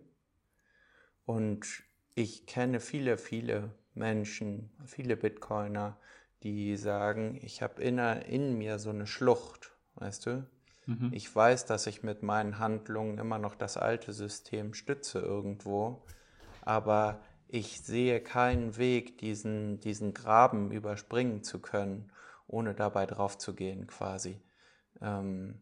Und 1.25 1.67
ich 2.15 2.45
kenne 2.45 2.79
viele, 2.79 3.17
viele 3.17 3.75
Menschen, 3.95 4.71
viele 4.85 5.17
Bitcoiner, 5.17 5.97
die 6.43 6.77
sagen, 6.77 7.39
ich 7.41 7.61
habe 7.61 7.81
in, 7.81 7.97
in 7.97 8.57
mir 8.57 8.79
so 8.79 8.89
eine 8.89 9.07
Schlucht, 9.07 9.71
weißt 9.95 10.25
du? 10.25 10.47
Mhm. 10.85 11.11
Ich 11.13 11.33
weiß, 11.33 11.65
dass 11.65 11.85
ich 11.87 12.03
mit 12.03 12.23
meinen 12.23 12.59
Handlungen 12.59 13.17
immer 13.17 13.37
noch 13.37 13.55
das 13.55 13.77
alte 13.77 14.13
System 14.13 14.73
stütze 14.73 15.19
irgendwo, 15.19 16.03
aber 16.61 17.21
ich 17.47 17.81
sehe 17.81 18.21
keinen 18.21 18.77
Weg, 18.77 19.17
diesen, 19.17 19.79
diesen 19.79 20.13
Graben 20.13 20.71
überspringen 20.71 21.43
zu 21.43 21.59
können, 21.59 22.11
ohne 22.47 22.73
dabei 22.73 23.05
drauf 23.05 23.37
zu 23.37 23.53
gehen 23.53 23.87
quasi, 23.87 24.41
ähm, 25.01 25.61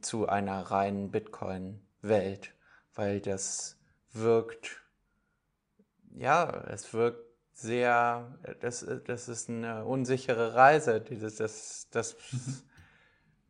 zu 0.00 0.28
einer 0.28 0.62
reinen 0.62 1.10
Bitcoin-Welt, 1.10 2.54
weil 2.94 3.20
das 3.20 3.78
wirkt, 4.12 4.82
ja, 6.14 6.50
es 6.68 6.92
wirkt 6.92 7.27
sehr, 7.60 8.38
das, 8.60 8.86
das 9.04 9.28
ist 9.28 9.48
eine 9.48 9.84
unsichere 9.84 10.54
Reise. 10.54 11.00
Dieses, 11.00 11.36
das, 11.36 11.88
das, 11.90 12.16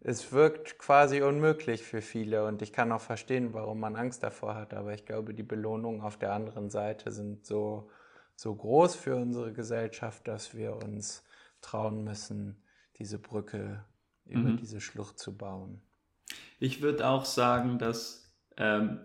es 0.01 0.33
wirkt 0.33 0.79
quasi 0.79 1.21
unmöglich 1.21 1.83
für 1.83 2.01
viele 2.01 2.47
und 2.47 2.63
ich 2.63 2.73
kann 2.73 2.91
auch 2.93 3.03
verstehen, 3.03 3.53
warum 3.53 3.81
man 3.81 3.97
Angst 3.97 4.23
davor 4.23 4.55
hat. 4.55 4.73
Aber 4.73 4.95
ich 4.95 5.05
glaube, 5.05 5.35
die 5.35 5.43
Belohnungen 5.43 6.01
auf 6.01 6.17
der 6.17 6.33
anderen 6.33 6.71
Seite 6.71 7.13
sind 7.13 7.45
so, 7.45 7.91
so 8.35 8.55
groß 8.55 8.97
für 8.97 9.17
unsere 9.17 9.53
Gesellschaft, 9.53 10.27
dass 10.27 10.55
wir 10.55 10.77
uns 10.77 11.23
trauen 11.61 12.03
müssen, 12.03 12.63
diese 12.97 13.19
Brücke 13.19 13.85
über 14.25 14.51
mhm. 14.51 14.57
diese 14.57 14.81
Schlucht 14.81 15.19
zu 15.19 15.37
bauen. 15.37 15.83
Ich 16.59 16.81
würde 16.81 17.07
auch 17.07 17.27
sagen, 17.27 17.79
dass 17.79 18.33
ähm, 18.57 19.01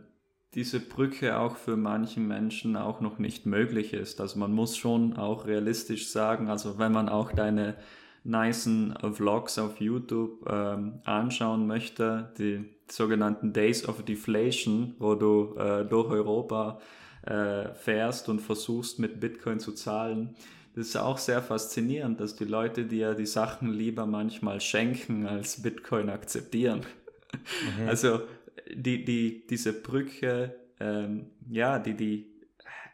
diese 0.56 0.80
Brücke 0.80 1.40
auch 1.40 1.58
für 1.58 1.76
manchen 1.76 2.28
Menschen 2.28 2.76
auch 2.76 3.02
noch 3.02 3.18
nicht 3.18 3.46
möglich 3.46 3.94
ist. 3.94 4.22
Also 4.22 4.38
man 4.40 4.54
muss 4.54 4.78
schon 4.78 5.18
auch 5.18 5.48
realistisch 5.48 6.08
sagen, 6.10 6.50
also 6.50 6.78
wenn 6.78 6.92
man 6.92 7.10
auch 7.10 7.32
deine 7.32 7.76
nicen 8.24 8.96
Vlogs 9.14 9.58
auf 9.60 9.82
YouTube 9.82 10.48
ähm, 10.50 11.00
anschauen 11.04 11.68
möchte, 11.68 12.32
die 12.38 12.66
sogenannten 12.90 13.54
Days 13.54 13.88
of 13.88 14.04
Deflation, 14.04 14.96
wo 15.00 15.16
du 15.16 15.56
äh, 15.58 15.86
durch 15.86 16.10
Europa 16.10 16.80
äh, 17.26 17.74
fährst 17.74 18.30
und 18.30 18.40
versuchst 18.40 19.00
mit 19.00 19.20
Bitcoin 19.20 19.60
zu 19.60 19.74
zahlen, 19.74 20.36
das 20.76 20.88
ist 20.88 20.96
auch 20.96 21.20
sehr 21.20 21.42
faszinierend, 21.42 22.20
dass 22.20 22.36
die 22.36 22.46
Leute 22.46 22.86
dir 22.86 23.14
die 23.14 23.28
Sachen 23.28 23.72
lieber 23.72 24.06
manchmal 24.08 24.60
schenken 24.60 25.28
als 25.28 25.62
Bitcoin 25.62 26.10
akzeptieren. 26.10 26.82
Mhm. 27.78 27.88
Also 27.88 28.22
die, 28.74 29.04
die, 29.06 29.48
diese 29.48 29.74
Brücke, 29.74 30.56
ähm, 30.80 31.32
ja, 31.50 31.80
die, 31.80 31.96
die, 31.96 32.34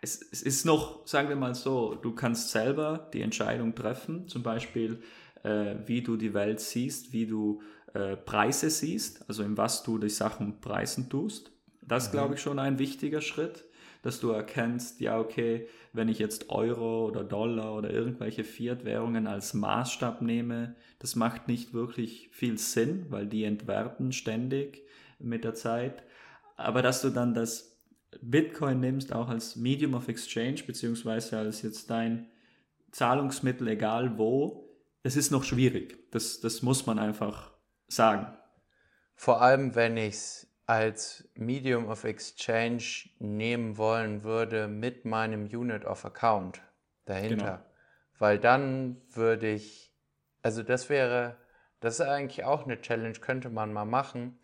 es, 0.02 0.22
es 0.32 0.42
ist 0.42 0.66
noch, 0.66 1.06
sagen 1.08 1.30
wir 1.30 1.36
mal 1.36 1.56
so, 1.56 1.96
du 1.96 2.14
kannst 2.14 2.50
selber 2.50 3.10
die 3.14 3.22
Entscheidung 3.22 3.76
treffen, 3.76 4.28
zum 4.28 4.44
Beispiel 4.44 5.02
äh, 5.44 5.76
wie 5.86 6.02
du 6.02 6.18
die 6.18 6.34
Welt 6.34 6.60
siehst, 6.60 7.14
wie 7.14 7.26
du 7.26 7.62
äh, 7.94 8.16
Preise 8.16 8.70
siehst, 8.70 9.28
also 9.28 9.44
in 9.44 9.58
was 9.58 9.84
du 9.84 9.98
die 9.98 10.10
Sachen 10.10 10.62
preisen 10.62 11.10
tust. 11.10 11.52
Das 11.82 12.08
mhm. 12.08 12.12
glaube 12.12 12.36
ich 12.36 12.42
schon 12.42 12.60
ein 12.60 12.80
wichtiger 12.80 13.22
Schritt, 13.22 13.66
dass 14.02 14.20
du 14.20 14.30
erkennst, 14.30 15.02
ja, 15.02 15.20
okay, 15.20 15.68
wenn 15.92 16.08
ich 16.08 16.20
jetzt 16.20 16.50
Euro 16.50 17.08
oder 17.08 17.24
Dollar 17.24 17.76
oder 17.76 17.92
irgendwelche 17.92 18.44
Fiat-Währungen 18.44 19.28
als 19.28 19.54
Maßstab 19.54 20.22
nehme, 20.22 20.76
das 21.00 21.16
macht 21.16 21.48
nicht 21.48 21.74
wirklich 21.74 22.30
viel 22.32 22.58
Sinn, 22.58 23.08
weil 23.10 23.28
die 23.28 23.44
entwerten 23.44 24.12
ständig 24.12 24.84
mit 25.20 25.44
der 25.44 25.54
Zeit. 25.54 26.04
Aber 26.56 26.82
dass 26.82 27.02
du 27.02 27.10
dann 27.10 27.34
das 27.34 27.80
Bitcoin 28.22 28.80
nimmst, 28.80 29.14
auch 29.14 29.30
als 29.30 29.56
Medium 29.56 29.94
of 29.94 30.08
Exchange, 30.08 30.64
beziehungsweise 30.66 31.38
als 31.38 31.62
jetzt 31.62 31.90
dein 31.90 32.28
Zahlungsmittel, 32.92 33.68
egal 33.68 34.18
wo, 34.18 34.70
es 35.04 35.16
ist 35.16 35.32
noch 35.32 35.44
schwierig. 35.44 36.12
Das, 36.12 36.40
das 36.40 36.62
muss 36.62 36.86
man 36.86 37.00
einfach 37.00 37.52
sagen. 37.88 38.28
Vor 39.16 39.42
allem, 39.42 39.76
wenn 39.76 39.98
ich 39.98 40.16
es 40.16 40.50
als 40.70 41.28
Medium 41.34 41.88
of 41.88 42.04
Exchange 42.04 42.84
nehmen 43.18 43.78
wollen 43.78 44.24
würde 44.24 44.68
mit 44.68 45.04
meinem 45.04 45.46
Unit 45.46 45.84
of 45.84 46.06
Account 46.06 46.62
dahinter. 47.06 47.46
Genau. 47.46 47.60
Weil 48.20 48.38
dann 48.38 49.02
würde 49.12 49.50
ich, 49.50 49.92
also 50.44 50.62
das 50.62 50.88
wäre, 50.90 51.38
das 51.80 51.96
ist 51.96 52.06
eigentlich 52.06 52.44
auch 52.46 52.66
eine 52.66 52.80
Challenge, 52.82 53.18
könnte 53.18 53.50
man 53.50 53.74
mal 53.74 53.86
machen, 53.86 54.38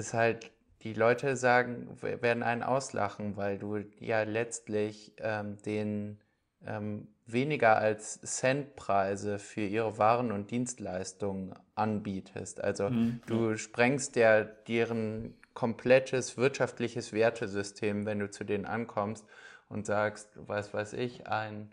ist 0.00 0.14
halt, 0.14 0.50
die 0.82 0.94
Leute 0.94 1.36
sagen, 1.36 1.88
werden 2.00 2.42
einen 2.42 2.62
auslachen, 2.62 3.36
weil 3.36 3.58
du 3.58 3.84
ja 3.98 4.22
letztlich 4.22 5.12
ähm, 5.18 5.58
den 5.62 6.18
ähm, 6.66 7.08
weniger 7.26 7.76
als 7.76 8.20
Centpreise 8.22 9.38
für 9.38 9.60
ihre 9.60 9.98
Waren 9.98 10.32
und 10.32 10.50
Dienstleistungen 10.50 11.54
anbietest. 11.74 12.62
Also 12.62 12.90
mhm. 12.90 13.20
du 13.26 13.56
sprengst 13.56 14.16
ja 14.16 14.42
deren 14.42 15.34
komplettes 15.54 16.36
wirtschaftliches 16.36 17.12
Wertesystem, 17.12 18.06
wenn 18.06 18.18
du 18.18 18.30
zu 18.30 18.44
denen 18.44 18.64
ankommst 18.64 19.26
und 19.68 19.84
sagst, 19.84 20.30
was 20.34 20.72
weiß 20.72 20.94
ich, 20.94 21.26
ein, 21.26 21.72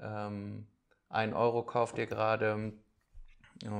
ähm, 0.00 0.66
ein 1.08 1.32
Euro 1.32 1.62
kauft 1.62 1.96
dir 1.96 2.06
gerade 2.06 2.72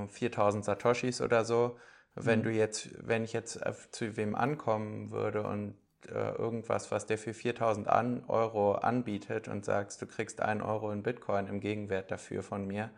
4000 0.08 0.64
Satoshis 0.64 1.20
oder 1.20 1.44
so. 1.44 1.76
Wenn 2.20 2.40
mhm. 2.40 2.44
du 2.44 2.50
jetzt, 2.50 2.88
wenn 3.06 3.24
ich 3.24 3.32
jetzt 3.32 3.60
zu 3.92 4.16
wem 4.16 4.34
ankommen 4.34 5.10
würde 5.10 5.42
und 5.42 5.74
äh, 6.06 6.36
irgendwas, 6.36 6.90
was 6.90 7.06
der 7.06 7.18
für 7.18 7.34
4000 7.34 7.88
an 7.88 8.24
Euro 8.28 8.72
anbietet 8.72 9.48
und 9.48 9.64
sagst, 9.64 10.00
du 10.00 10.06
kriegst 10.06 10.40
einen 10.40 10.62
Euro 10.62 10.90
in 10.92 11.02
Bitcoin 11.02 11.46
im 11.46 11.60
Gegenwert 11.60 12.10
dafür 12.10 12.42
von 12.42 12.66
mir, 12.66 12.90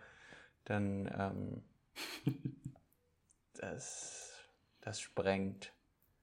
dann 0.65 1.11
ähm, 1.19 1.63
das, 3.55 4.33
das 4.81 5.01
sprengt. 5.01 5.73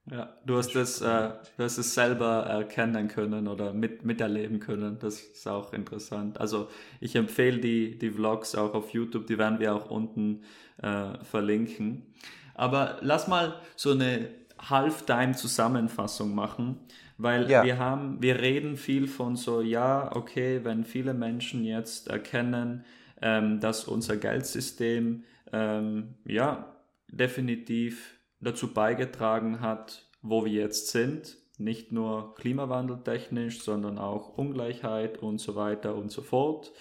Ja, 0.09 0.37
du 0.45 0.55
hast 0.55 0.73
das, 0.73 1.01
äh, 1.01 1.31
du 1.57 1.63
hast 1.63 1.77
es 1.77 1.93
selber 1.93 2.43
erkennen 2.45 3.09
können 3.09 3.49
oder 3.49 3.73
mit, 3.73 4.05
miterleben 4.05 4.61
können. 4.61 4.99
Das 4.99 5.19
ist 5.19 5.47
auch 5.47 5.73
interessant. 5.73 6.39
Also 6.39 6.69
ich 7.01 7.17
empfehle 7.17 7.59
die, 7.59 7.97
die 7.97 8.11
Vlogs 8.11 8.55
auch 8.55 8.73
auf 8.73 8.91
YouTube, 8.91 9.27
die 9.27 9.37
werden 9.37 9.59
wir 9.59 9.75
auch 9.75 9.91
unten 9.91 10.43
äh, 10.81 11.21
verlinken. 11.25 12.13
Aber 12.57 12.97
lass 13.01 13.27
mal 13.27 13.61
so 13.75 13.91
eine 13.91 14.27
Halftime-Zusammenfassung 14.59 16.35
machen, 16.35 16.79
weil 17.17 17.49
ja. 17.49 17.63
wir 17.63 17.77
haben, 17.77 18.21
wir 18.21 18.41
reden 18.41 18.75
viel 18.75 19.07
von 19.07 19.35
so, 19.35 19.61
ja, 19.61 20.13
okay, 20.15 20.61
wenn 20.63 20.83
viele 20.83 21.13
Menschen 21.13 21.63
jetzt 21.63 22.09
erkennen, 22.09 22.83
ähm, 23.21 23.59
dass 23.59 23.85
unser 23.85 24.17
Geldsystem 24.17 25.23
ähm, 25.53 26.15
ja 26.25 26.75
definitiv 27.07 28.17
dazu 28.39 28.73
beigetragen 28.73 29.61
hat, 29.61 30.05
wo 30.21 30.45
wir 30.45 30.51
jetzt 30.51 30.89
sind, 30.89 31.37
nicht 31.57 31.91
nur 31.91 32.35
klimawandeltechnisch, 32.35 33.61
sondern 33.61 33.97
auch 33.97 34.37
Ungleichheit 34.37 35.17
und 35.19 35.39
so 35.39 35.55
weiter 35.55 35.95
und 35.95 36.11
so 36.11 36.21
fort. 36.21 36.71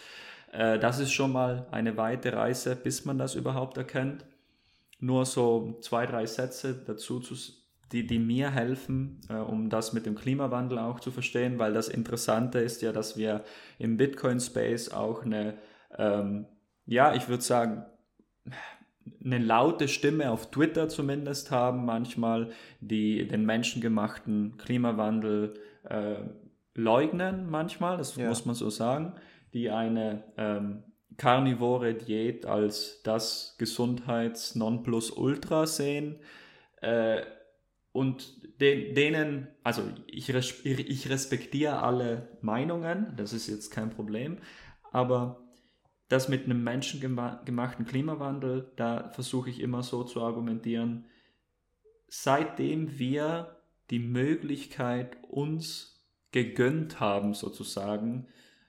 Äh, 0.53 0.79
das 0.79 0.99
ist 0.99 1.12
schon 1.12 1.33
mal 1.33 1.67
eine 1.71 1.97
weite 1.97 2.33
Reise, 2.33 2.77
bis 2.77 3.05
man 3.05 3.19
das 3.19 3.35
überhaupt 3.35 3.77
erkennt. 3.79 4.25
Nur 4.99 5.27
so 5.27 5.79
zwei, 5.83 6.07
drei 6.07 6.27
Sätze 6.27 6.83
dazu 6.87 7.21
zu 7.21 7.35
die, 7.93 8.07
die 8.07 8.19
mir 8.19 8.51
helfen, 8.51 9.21
äh, 9.29 9.35
um 9.35 9.71
das 9.71 9.93
mit 9.93 10.07
dem 10.07 10.17
Klimawandel 10.17 10.79
auch 10.79 11.01
zu 11.01 11.11
verstehen, 11.11 11.59
weil 11.59 11.73
das 11.73 11.89
Interessante 11.89 12.59
ist 12.59 12.83
ja, 12.83 12.93
dass 12.93 13.17
wir 13.17 13.45
im 13.79 13.97
Bitcoin-Space 13.97 14.93
auch 14.93 15.25
eine, 15.25 15.59
ähm, 15.97 16.47
ja, 16.87 17.15
ich 17.15 17.29
würde 17.29 17.43
sagen, 17.43 17.87
eine 19.25 19.39
laute 19.39 19.87
Stimme 19.87 20.31
auf 20.31 20.51
Twitter 20.51 20.89
zumindest 20.89 21.51
haben, 21.51 21.85
manchmal, 21.85 22.51
die 22.81 23.29
den 23.29 23.47
menschengemachten 23.47 24.57
Klimawandel 24.57 25.55
äh, 25.85 26.17
leugnen, 26.75 27.49
manchmal, 27.49 27.99
das 27.99 28.17
ja. 28.17 28.29
muss 28.29 28.47
man 28.47 28.57
so 28.57 28.69
sagen, 28.69 29.15
die 29.55 29.71
eine 29.71 30.25
ähm, 30.37 30.83
karnivore 31.17 31.95
Diät 31.95 32.47
als 32.47 33.03
das 33.03 33.57
Gesundheits-Nonplusultra 33.59 35.67
sehen. 35.67 36.21
Äh, 36.81 37.23
und 37.93 38.61
de 38.61 38.93
denen, 38.93 39.49
also 39.63 39.83
ich, 40.07 40.33
res 40.33 40.65
ich 40.65 41.09
respektiere 41.09 41.83
alle 41.83 42.29
Meinungen, 42.43 43.15
das 43.17 43.33
ist 43.33 43.49
jetzt 43.49 43.71
kein 43.71 43.91
Problem, 43.91 44.39
aber 44.93 45.43
das 46.09 46.29
mit 46.29 46.45
einem 46.45 46.63
menschengemachten 46.63 47.87
Klimawandel, 47.87 48.71
da 48.77 49.11
versuche 49.11 49.51
ich 49.51 49.61
immer 49.61 49.83
so 49.83 50.05
zu 50.05 50.23
argumentieren, 50.23 51.07
seitdem 52.09 52.99
wir 52.99 53.57
die 53.91 53.99
Möglichkeit 53.99 55.17
uns 55.29 56.07
gegönnt 56.33 57.01
haben, 57.01 57.35
sozusagen, 57.35 58.29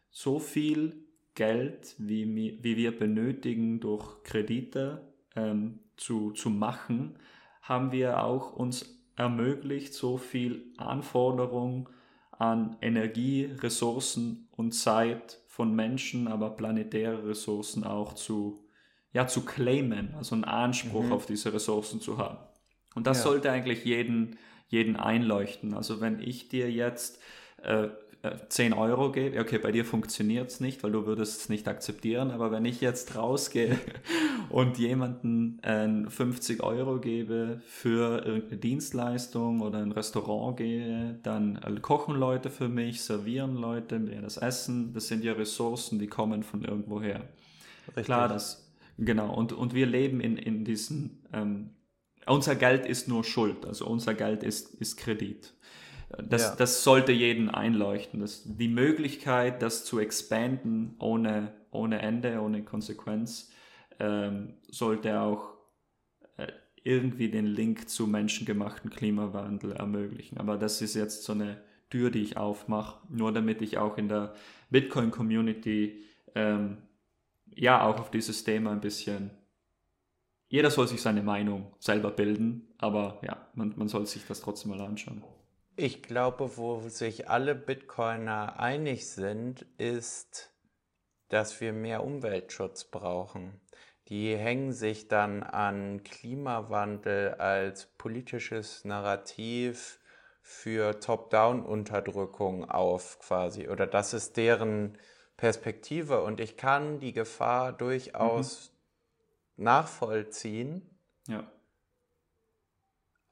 so 0.09 0.39
viel 0.39 1.06
Geld, 1.37 1.93
wie, 1.99 2.57
wie 2.63 2.77
wir 2.77 2.97
benötigen, 2.97 3.79
durch 3.79 4.23
Kredite 4.23 5.13
ähm, 5.35 5.79
zu, 5.95 6.31
zu 6.31 6.49
machen, 6.49 7.19
haben 7.61 7.91
wir 7.91 8.23
auch 8.23 8.53
uns 8.53 9.05
ermöglicht 9.15 9.93
so 9.93 10.17
viel 10.17 10.73
Anforderung 10.77 11.89
an 12.31 12.75
Energie, 12.81 13.45
Ressourcen 13.45 14.47
und 14.51 14.71
Zeit 14.71 15.39
von 15.45 15.75
Menschen, 15.75 16.27
aber 16.27 16.49
planetäre 16.49 17.27
Ressourcen 17.27 17.83
auch 17.83 18.13
zu, 18.13 18.65
ja, 19.13 19.27
zu 19.27 19.45
claimen, 19.45 20.15
also 20.15 20.33
einen 20.33 20.43
Anspruch 20.43 21.03
mhm. 21.03 21.13
auf 21.13 21.27
diese 21.27 21.53
Ressourcen 21.53 22.01
zu 22.01 22.17
haben. 22.17 22.39
Und 22.95 23.05
das 23.05 23.19
ja. 23.19 23.25
sollte 23.25 23.51
eigentlich 23.51 23.85
jeden, 23.85 24.37
jeden 24.69 24.95
einleuchten. 24.95 25.75
Also 25.75 26.01
wenn 26.01 26.19
ich 26.19 26.49
dir 26.49 26.71
jetzt 26.71 27.21
äh, 27.61 27.89
10 28.49 28.71
äh, 28.71 28.75
Euro 28.75 29.11
gebe, 29.11 29.39
okay, 29.39 29.57
bei 29.57 29.71
dir 29.71 29.85
funktioniert 29.85 30.49
es 30.49 30.59
nicht, 30.59 30.83
weil 30.83 30.91
du 30.91 31.05
würdest 31.05 31.41
es 31.41 31.49
nicht 31.49 31.67
akzeptieren, 31.67 32.31
aber 32.31 32.51
wenn 32.51 32.65
ich 32.65 32.81
jetzt 32.81 33.15
rausgehe 33.15 33.77
und 34.49 34.77
jemanden 34.77 35.59
äh, 35.63 36.09
50 36.09 36.63
Euro 36.63 36.99
gebe 36.99 37.61
für 37.65 38.25
irgendeine 38.25 38.57
Dienstleistung 38.57 39.61
oder 39.61 39.79
ein 39.79 39.91
Restaurant 39.91 40.57
gehe, 40.57 41.19
dann 41.23 41.57
äh, 41.57 41.79
kochen 41.79 42.15
Leute 42.15 42.49
für 42.49 42.69
mich, 42.69 43.01
servieren 43.01 43.55
Leute 43.55 43.99
mir 43.99 44.21
das 44.21 44.37
Essen, 44.37 44.93
das 44.93 45.07
sind 45.07 45.23
ja 45.23 45.33
Ressourcen, 45.33 45.99
die 45.99 46.07
kommen 46.07 46.43
von 46.43 46.63
irgendwoher. 46.63 47.21
Richtig. 47.87 48.05
Klar, 48.05 48.27
das, 48.27 48.71
genau, 48.97 49.33
und, 49.33 49.53
und 49.53 49.73
wir 49.73 49.85
leben 49.85 50.21
in, 50.21 50.37
in 50.37 50.65
diesen, 50.65 51.23
ähm, 51.33 51.69
unser 52.25 52.55
Geld 52.55 52.85
ist 52.85 53.07
nur 53.07 53.23
Schuld, 53.23 53.65
also 53.65 53.85
unser 53.85 54.13
Geld 54.13 54.43
ist, 54.43 54.73
ist 54.75 54.97
Kredit. 54.97 55.53
Das, 56.09 56.41
ja. 56.41 56.55
das 56.55 56.83
sollte 56.83 57.11
jeden 57.11 57.49
einleuchten. 57.49 58.21
Das, 58.21 58.43
die 58.45 58.69
Möglichkeit, 58.69 59.61
das 59.61 59.83
zu 59.83 59.99
expanden 59.99 60.95
ohne, 60.99 61.53
ohne 61.71 62.01
Ende, 62.01 62.39
ohne 62.39 62.63
Konsequenz, 62.63 63.51
ähm, 63.99 64.53
sollte 64.69 65.19
auch 65.19 65.53
äh, 66.37 66.47
irgendwie 66.83 67.29
den 67.29 67.45
Link 67.45 67.89
zu 67.89 68.07
menschengemachten 68.07 68.89
Klimawandel 68.89 69.73
ermöglichen. 69.73 70.37
Aber 70.37 70.57
das 70.57 70.81
ist 70.81 70.95
jetzt 70.95 71.23
so 71.23 71.33
eine 71.33 71.61
Tür, 71.89 72.09
die 72.09 72.21
ich 72.21 72.37
aufmache, 72.37 72.99
nur 73.09 73.33
damit 73.33 73.61
ich 73.61 73.77
auch 73.77 73.97
in 73.97 74.07
der 74.07 74.33
Bitcoin-Community 74.69 76.03
ähm, 76.35 76.77
ja 77.53 77.85
auch 77.85 77.99
auf 77.99 78.11
dieses 78.11 78.43
Thema 78.43 78.71
ein 78.71 78.81
bisschen 78.81 79.31
jeder 80.49 80.71
soll 80.71 80.87
sich 80.87 81.01
seine 81.01 81.21
Meinung 81.21 81.73
selber 81.79 82.11
bilden, 82.11 82.67
aber 82.77 83.19
ja, 83.21 83.47
man, 83.53 83.73
man 83.75 83.87
soll 83.87 84.05
sich 84.05 84.25
das 84.25 84.41
trotzdem 84.41 84.71
mal 84.71 84.81
anschauen. 84.81 85.23
Ich 85.79 86.01
glaube, 86.01 86.57
wo 86.57 86.89
sich 86.89 87.29
alle 87.29 87.53
Bitcoiner 87.53 88.59
einig 88.59 89.11
sind, 89.11 89.61
ist, 89.77 90.51
dass 91.29 91.61
wir 91.61 91.71
mehr 91.71 92.03
Umweltschutz 92.03 92.85
brauchen. 92.85 93.61
Die 94.07 94.35
hängen 94.35 94.73
sich 94.73 95.07
dann 95.07 95.43
an 95.43 96.01
Klimawandel 96.03 97.35
als 97.35 97.85
politisches 97.85 98.85
Narrativ 98.85 99.99
für 100.41 100.99
Top-Down-Unterdrückung 100.99 102.67
auf 102.67 103.19
quasi. 103.19 103.69
Oder 103.69 103.85
das 103.85 104.15
ist 104.15 104.35
deren 104.35 104.97
Perspektive. 105.35 106.23
Und 106.23 106.39
ich 106.39 106.57
kann 106.57 106.99
die 106.99 107.13
Gefahr 107.13 107.71
durchaus 107.71 108.73
nachvollziehen. 109.57 110.89
Ja. 111.27 111.47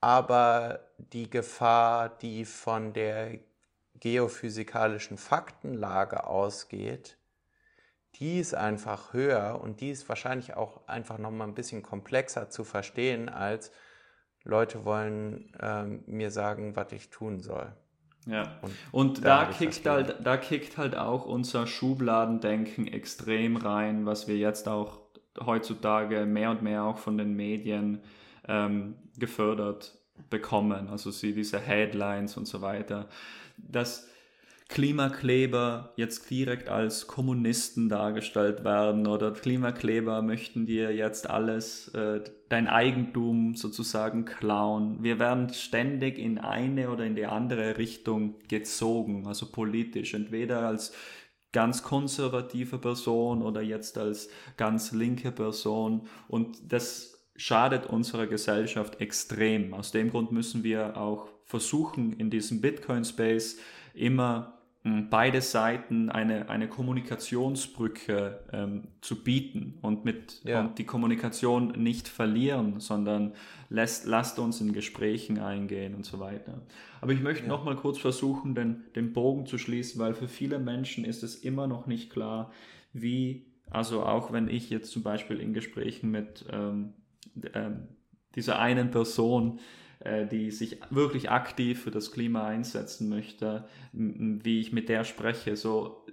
Aber 0.06 0.82
die 1.00 1.32
Gefahr, 1.32 2.10
die 2.10 2.46
von 2.46 2.94
der 2.94 3.40
geophysikalischen 4.00 5.18
Faktenlage 5.18 6.28
ausgeht, 6.28 7.18
die 8.14 8.40
ist 8.40 8.54
einfach 8.54 9.14
höher 9.14 9.60
und 9.60 9.82
die 9.82 9.90
ist 9.90 10.08
wahrscheinlich 10.08 10.54
auch 10.54 10.88
einfach 10.88 11.18
nochmal 11.18 11.48
ein 11.48 11.56
bisschen 11.56 11.82
komplexer 11.82 12.52
zu 12.52 12.64
verstehen, 12.64 13.30
als 13.30 13.72
Leute 14.44 14.86
wollen 14.86 15.52
ähm, 15.60 16.04
mir 16.06 16.30
sagen, 16.30 16.76
was 16.76 16.92
ich 16.92 17.10
tun 17.10 17.40
soll. 17.40 17.74
Ja, 18.28 18.60
und, 18.62 18.76
und 18.92 19.26
da, 19.26 19.46
kickt 19.46 19.88
halt, 19.88 20.18
da 20.24 20.38
kickt 20.38 20.78
halt 20.78 20.96
auch 20.96 21.26
unser 21.26 21.66
Schubladendenken 21.66 22.86
extrem 22.86 23.58
rein, 23.58 24.06
was 24.06 24.28
wir 24.28 24.38
jetzt 24.38 24.68
auch 24.68 25.00
heutzutage 25.44 26.28
mehr 26.28 26.52
und 26.52 26.62
mehr 26.62 26.84
auch 26.84 27.00
von 27.00 27.18
den 27.18 27.36
Medien 27.36 28.04
ähm, 28.48 28.96
gefördert 29.18 29.98
bekommen. 30.30 30.88
Also 30.90 31.12
sie, 31.12 31.34
diese 31.34 31.60
Headlines 31.60 32.38
und 32.38 32.48
so 32.48 32.62
weiter. 32.62 33.10
Das, 33.58 34.08
Klimakleber 34.68 35.94
jetzt 35.96 36.30
direkt 36.30 36.70
als 36.70 37.06
Kommunisten 37.06 37.88
dargestellt 37.88 38.64
werden 38.64 39.06
oder 39.06 39.32
Klimakleber 39.32 40.24
möchten 40.24 40.66
dir 40.66 40.94
jetzt 40.94 41.30
alles, 41.30 41.90
äh, 41.90 42.22
dein 42.50 42.68
Eigentum 42.68 43.56
sozusagen 43.56 44.26
klauen. 44.26 45.04
Wir 45.04 45.20
werden 45.20 45.50
ständig 45.54 46.18
in 46.18 46.40
eine 46.40 46.90
oder 46.90 47.06
in 47.06 47.16
die 47.16 47.28
andere 47.28 47.78
Richtung 47.78 48.36
gezogen, 48.48 49.28
also 49.28 49.52
politisch, 49.52 50.16
entweder 50.16 50.66
als 50.66 50.94
ganz 51.52 51.84
konservative 51.84 52.80
Person 52.80 53.44
oder 53.44 53.62
jetzt 53.62 53.98
als 54.00 54.30
ganz 54.58 54.92
linke 54.92 55.32
Person 55.32 56.08
und 56.28 56.74
das 56.74 57.15
schadet 57.36 57.86
unserer 57.86 58.28
Gesellschaft 58.28 59.02
extrem. 59.02 59.74
Aus 59.74 59.92
dem 59.92 60.12
Grund 60.12 60.32
müssen 60.32 60.64
wir 60.64 60.98
auch 60.98 61.28
versuchen, 61.44 62.14
in 62.14 62.30
diesem 62.30 62.62
Bitcoin-Space 62.62 63.58
immer 63.94 64.56
beide 65.10 65.42
Seiten 65.42 66.12
eine, 66.12 66.48
eine 66.48 66.68
Kommunikationsbrücke 66.68 68.40
ähm, 68.54 68.84
zu 69.02 69.24
bieten 69.24 69.80
und 69.82 70.06
mit 70.06 70.42
ja. 70.44 70.62
und 70.62 70.78
die 70.78 70.84
Kommunikation 70.84 71.70
nicht 71.70 72.08
verlieren, 72.08 72.80
sondern 72.80 73.34
lässt, 73.70 74.06
lasst 74.06 74.38
uns 74.38 74.62
in 74.62 74.74
Gesprächen 74.74 75.40
eingehen 75.40 75.96
und 75.96 76.06
so 76.06 76.20
weiter. 76.20 76.62
Aber 77.02 77.14
ich 77.14 77.22
möchte 77.22 77.46
ja. 77.46 77.50
noch 77.50 77.64
mal 77.64 77.76
kurz 77.76 77.98
versuchen, 77.98 78.54
den, 78.54 78.84
den 78.96 79.12
Bogen 79.12 79.48
zu 79.48 79.58
schließen, 79.58 80.00
weil 80.00 80.14
für 80.14 80.28
viele 80.28 80.60
Menschen 80.60 81.04
ist 81.04 81.24
es 81.24 81.36
immer 81.36 81.66
noch 81.66 81.88
nicht 81.88 82.12
klar, 82.12 82.52
wie, 82.94 83.48
also 83.72 84.04
auch 84.04 84.32
wenn 84.32 84.48
ich 84.48 84.70
jetzt 84.70 84.92
zum 84.92 85.02
Beispiel 85.02 85.40
in 85.40 85.54
Gesprächen 85.54 86.12
mit 86.12 86.46
ähm, 86.52 86.94
äh, 87.54 87.72
dieser 88.36 88.60
einen 88.60 88.92
Person 88.92 89.60
äh, 90.06 90.28
die 90.28 90.52
sich 90.52 90.80
wirklich 90.92 91.32
aktiv 91.32 91.82
für 91.84 91.92
das 91.92 92.12
Klima 92.12 92.46
einsetzen 92.46 93.10
möchte, 93.10 93.66
wie 93.92 94.60
ich 94.60 94.72
mit 94.72 94.88
der 94.88 95.04
spreche. 95.04 95.56
So, 95.56 96.06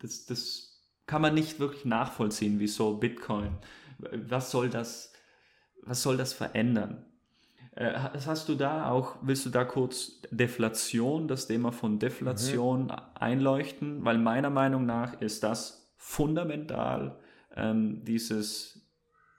das, 0.00 0.26
das 0.26 0.82
kann 1.06 1.22
man 1.22 1.34
nicht 1.34 1.58
wirklich 1.58 1.86
nachvollziehen, 1.86 2.60
wieso 2.60 2.98
Bitcoin. 2.98 3.56
Was 3.98 4.50
soll 4.50 4.68
das, 4.68 5.14
was 5.82 6.02
soll 6.02 6.18
das 6.18 6.34
verändern? 6.34 7.06
Äh, 7.74 7.94
hast 7.94 8.50
du 8.50 8.54
da 8.54 8.90
auch, 8.90 9.16
willst 9.22 9.46
du 9.46 9.50
da 9.50 9.64
kurz 9.64 10.20
Deflation, 10.30 11.26
das 11.26 11.46
Thema 11.46 11.72
von 11.72 11.98
Deflation 11.98 12.84
mhm. 12.84 12.92
einleuchten? 13.14 14.04
Weil 14.04 14.18
meiner 14.18 14.50
Meinung 14.50 14.84
nach 14.84 15.20
ist 15.22 15.42
das 15.42 15.90
fundamental, 15.96 17.18
ähm, 17.56 18.04
dieses, 18.04 18.77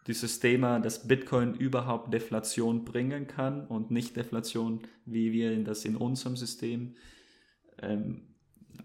dieses 0.09 0.39
Thema, 0.39 0.79
dass 0.79 1.07
Bitcoin 1.07 1.53
überhaupt 1.53 2.11
Deflation 2.11 2.83
bringen 2.83 3.27
kann 3.27 3.67
und 3.67 3.91
nicht 3.91 4.15
Deflation, 4.15 4.81
wie 5.05 5.31
wir 5.31 5.63
das 5.63 5.85
in 5.85 5.95
unserem 5.95 6.35
System 6.35 6.95
ähm, 7.79 8.33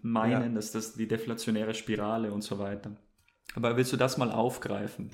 meinen, 0.03 0.49
ja. 0.49 0.55
dass 0.55 0.71
das 0.71 0.93
die 0.93 1.07
deflationäre 1.07 1.73
Spirale 1.73 2.31
und 2.31 2.43
so 2.43 2.59
weiter. 2.59 2.95
Aber 3.55 3.75
willst 3.75 3.91
du 3.91 3.97
das 3.97 4.17
mal 4.17 4.31
aufgreifen? 4.31 5.09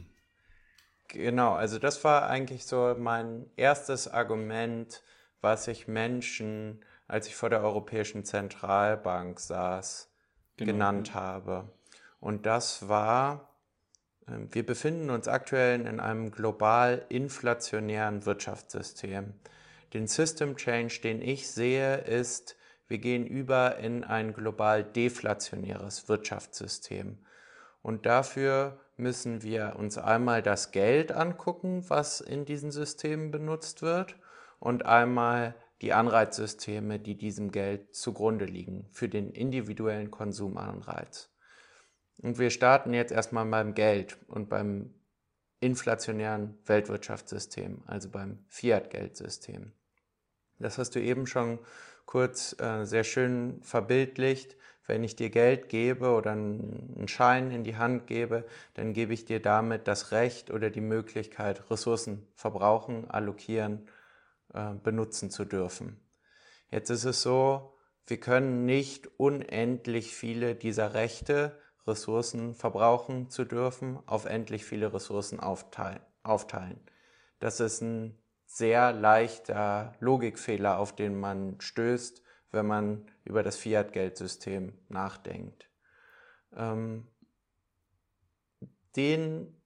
Genau, 1.07 1.53
also 1.53 1.79
das 1.79 2.03
war 2.03 2.29
eigentlich 2.29 2.65
so 2.65 2.93
mein 2.97 3.45
erstes 3.55 4.09
Argument, 4.09 5.01
was 5.39 5.69
ich 5.69 5.87
Menschen, 5.87 6.83
als 7.07 7.27
ich 7.27 7.35
vor 7.35 7.49
der 7.49 7.61
Europäischen 7.61 8.25
Zentralbank 8.25 9.39
saß, 9.39 10.11
genau. 10.57 10.73
genannt 10.73 11.13
habe. 11.13 11.71
Und 12.19 12.45
das 12.45 12.89
war, 12.89 13.50
wir 14.51 14.65
befinden 14.65 15.09
uns 15.09 15.27
aktuell 15.27 15.81
in 15.81 15.99
einem 15.99 16.31
global 16.31 17.05
inflationären 17.09 18.25
Wirtschaftssystem. 18.25 19.33
Den 19.93 20.07
System 20.07 20.55
Change, 20.55 20.99
den 21.03 21.21
ich 21.21 21.49
sehe, 21.49 21.97
ist, 21.97 22.55
wir 22.87 22.97
gehen 22.97 23.25
über 23.25 23.77
in 23.77 24.03
ein 24.03 24.33
global 24.33 24.83
deflationäres 24.83 26.09
Wirtschaftssystem. 26.09 27.17
Und 27.81 28.05
dafür 28.05 28.79
müssen 28.97 29.43
wir 29.43 29.75
uns 29.77 29.97
einmal 29.97 30.41
das 30.41 30.71
Geld 30.71 31.11
angucken, 31.11 31.89
was 31.89 32.21
in 32.21 32.45
diesen 32.45 32.71
Systemen 32.71 33.31
benutzt 33.31 33.81
wird, 33.81 34.15
und 34.59 34.85
einmal 34.85 35.55
die 35.81 35.91
Anreizsysteme, 35.91 36.99
die 36.99 37.17
diesem 37.17 37.51
Geld 37.51 37.95
zugrunde 37.95 38.45
liegen, 38.45 38.85
für 38.91 39.09
den 39.09 39.31
individuellen 39.31 40.11
Konsumanreiz. 40.11 41.30
Und 42.21 42.37
wir 42.37 42.49
starten 42.49 42.93
jetzt 42.93 43.11
erstmal 43.11 43.45
beim 43.45 43.73
Geld 43.73 44.17
und 44.27 44.49
beim 44.49 44.93
inflationären 45.59 46.57
Weltwirtschaftssystem, 46.65 47.83
also 47.85 48.09
beim 48.09 48.39
Fiat-Geldsystem. 48.47 49.71
Das 50.59 50.77
hast 50.77 50.95
du 50.95 51.01
eben 51.01 51.27
schon 51.27 51.59
kurz 52.05 52.55
äh, 52.59 52.85
sehr 52.85 53.03
schön 53.03 53.61
verbildlicht. 53.63 54.55
Wenn 54.85 55.03
ich 55.03 55.15
dir 55.15 55.29
Geld 55.29 55.69
gebe 55.69 56.11
oder 56.11 56.31
einen 56.31 57.07
Schein 57.07 57.51
in 57.51 57.63
die 57.63 57.77
Hand 57.77 58.07
gebe, 58.07 58.45
dann 58.73 58.93
gebe 58.93 59.13
ich 59.13 59.25
dir 59.25 59.39
damit 59.39 59.87
das 59.87 60.11
Recht 60.11 60.51
oder 60.51 60.69
die 60.69 60.81
Möglichkeit, 60.81 61.69
Ressourcen 61.69 62.27
verbrauchen, 62.35 63.09
allokieren, 63.09 63.87
äh, 64.53 64.73
benutzen 64.83 65.31
zu 65.31 65.45
dürfen. 65.45 65.99
Jetzt 66.69 66.89
ist 66.89 67.05
es 67.05 67.21
so, 67.21 67.77
wir 68.07 68.19
können 68.19 68.65
nicht 68.65 69.07
unendlich 69.17 70.13
viele 70.13 70.55
dieser 70.55 70.93
Rechte 70.93 71.57
Ressourcen 71.87 72.53
verbrauchen 72.53 73.29
zu 73.29 73.45
dürfen, 73.45 73.99
auf 74.05 74.25
endlich 74.25 74.65
viele 74.65 74.93
Ressourcen 74.93 75.39
aufteilen. 75.39 76.79
Das 77.39 77.59
ist 77.59 77.81
ein 77.81 78.17
sehr 78.45 78.91
leichter 78.91 79.93
Logikfehler, 79.99 80.77
auf 80.77 80.95
den 80.95 81.19
man 81.19 81.59
stößt, 81.59 82.21
wenn 82.51 82.67
man 82.67 83.09
über 83.23 83.43
das 83.43 83.55
Fiat-Geldsystem 83.57 84.77
nachdenkt. 84.89 85.69
Ähm, 86.55 87.07
den 88.95 89.61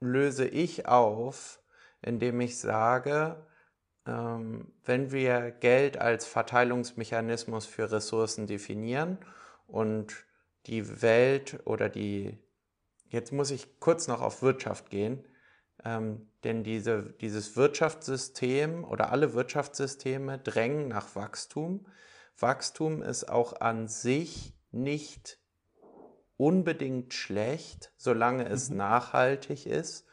löse 0.00 0.48
ich 0.48 0.86
auf, 0.86 1.62
indem 2.00 2.40
ich 2.40 2.58
sage, 2.58 3.46
ähm, 4.06 4.72
wenn 4.84 5.12
wir 5.12 5.50
Geld 5.50 5.98
als 5.98 6.26
Verteilungsmechanismus 6.26 7.66
für 7.66 7.92
Ressourcen 7.92 8.46
definieren 8.46 9.18
und 9.66 10.24
die 10.66 11.02
Welt 11.02 11.60
oder 11.64 11.88
die, 11.88 12.38
jetzt 13.08 13.32
muss 13.32 13.50
ich 13.50 13.80
kurz 13.80 14.08
noch 14.08 14.20
auf 14.20 14.42
Wirtschaft 14.42 14.90
gehen, 14.90 15.26
ähm, 15.84 16.28
denn 16.44 16.62
diese, 16.64 17.14
dieses 17.20 17.56
Wirtschaftssystem 17.56 18.84
oder 18.84 19.10
alle 19.10 19.34
Wirtschaftssysteme 19.34 20.38
drängen 20.38 20.88
nach 20.88 21.14
Wachstum. 21.16 21.86
Wachstum 22.38 23.02
ist 23.02 23.28
auch 23.28 23.60
an 23.60 23.88
sich 23.88 24.54
nicht 24.70 25.38
unbedingt 26.36 27.12
schlecht, 27.12 27.92
solange 27.96 28.48
es 28.48 28.70
mhm. 28.70 28.78
nachhaltig 28.78 29.66
ist. 29.66 30.06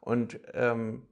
Und 0.00 0.40
ähm, 0.52 1.06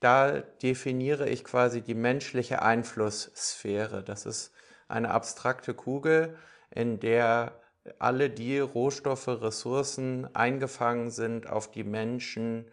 da 0.00 0.40
definiere 0.40 1.28
ich 1.28 1.44
quasi 1.44 1.80
die 1.80 1.94
menschliche 1.94 2.60
Einflusssphäre. 2.62 4.02
Das 4.02 4.26
ist 4.26 4.52
eine 4.88 5.10
abstrakte 5.10 5.74
Kugel, 5.74 6.36
in 6.70 7.00
der 7.00 7.58
alle 7.98 8.30
die 8.30 8.58
Rohstoffe, 8.58 9.28
Ressourcen 9.28 10.28
eingefangen 10.34 11.10
sind, 11.10 11.48
auf 11.48 11.70
die 11.70 11.84
Menschen 11.84 12.66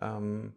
ähm, 0.00 0.54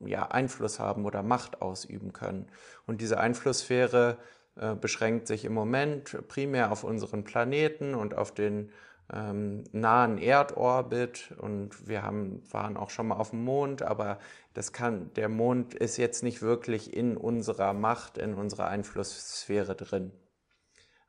ja, 0.00 0.26
Einfluss 0.26 0.78
haben 0.78 1.04
oder 1.04 1.22
Macht 1.22 1.62
ausüben 1.62 2.12
können. 2.12 2.48
Und 2.86 3.00
diese 3.00 3.18
Einflusssphäre 3.18 4.18
äh, 4.56 4.74
beschränkt 4.74 5.26
sich 5.26 5.44
im 5.44 5.54
Moment 5.54 6.28
primär 6.28 6.70
auf 6.70 6.84
unseren 6.84 7.24
Planeten 7.24 7.94
und 7.94 8.14
auf 8.14 8.32
den 8.32 8.70
ähm, 9.12 9.64
nahen 9.72 10.18
Erdorbit 10.18 11.34
und 11.38 11.88
wir 11.88 12.02
haben, 12.02 12.42
waren 12.50 12.76
auch 12.76 12.90
schon 12.90 13.08
mal 13.08 13.16
auf 13.16 13.30
dem 13.30 13.44
Mond, 13.44 13.82
aber 13.82 14.18
das 14.54 14.72
kann, 14.72 15.12
der 15.14 15.28
Mond 15.28 15.74
ist 15.74 15.96
jetzt 15.96 16.22
nicht 16.22 16.40
wirklich 16.40 16.94
in 16.94 17.16
unserer 17.16 17.74
Macht, 17.74 18.16
in 18.16 18.34
unserer 18.34 18.68
Einflusssphäre 18.68 19.74
drin. 19.74 20.12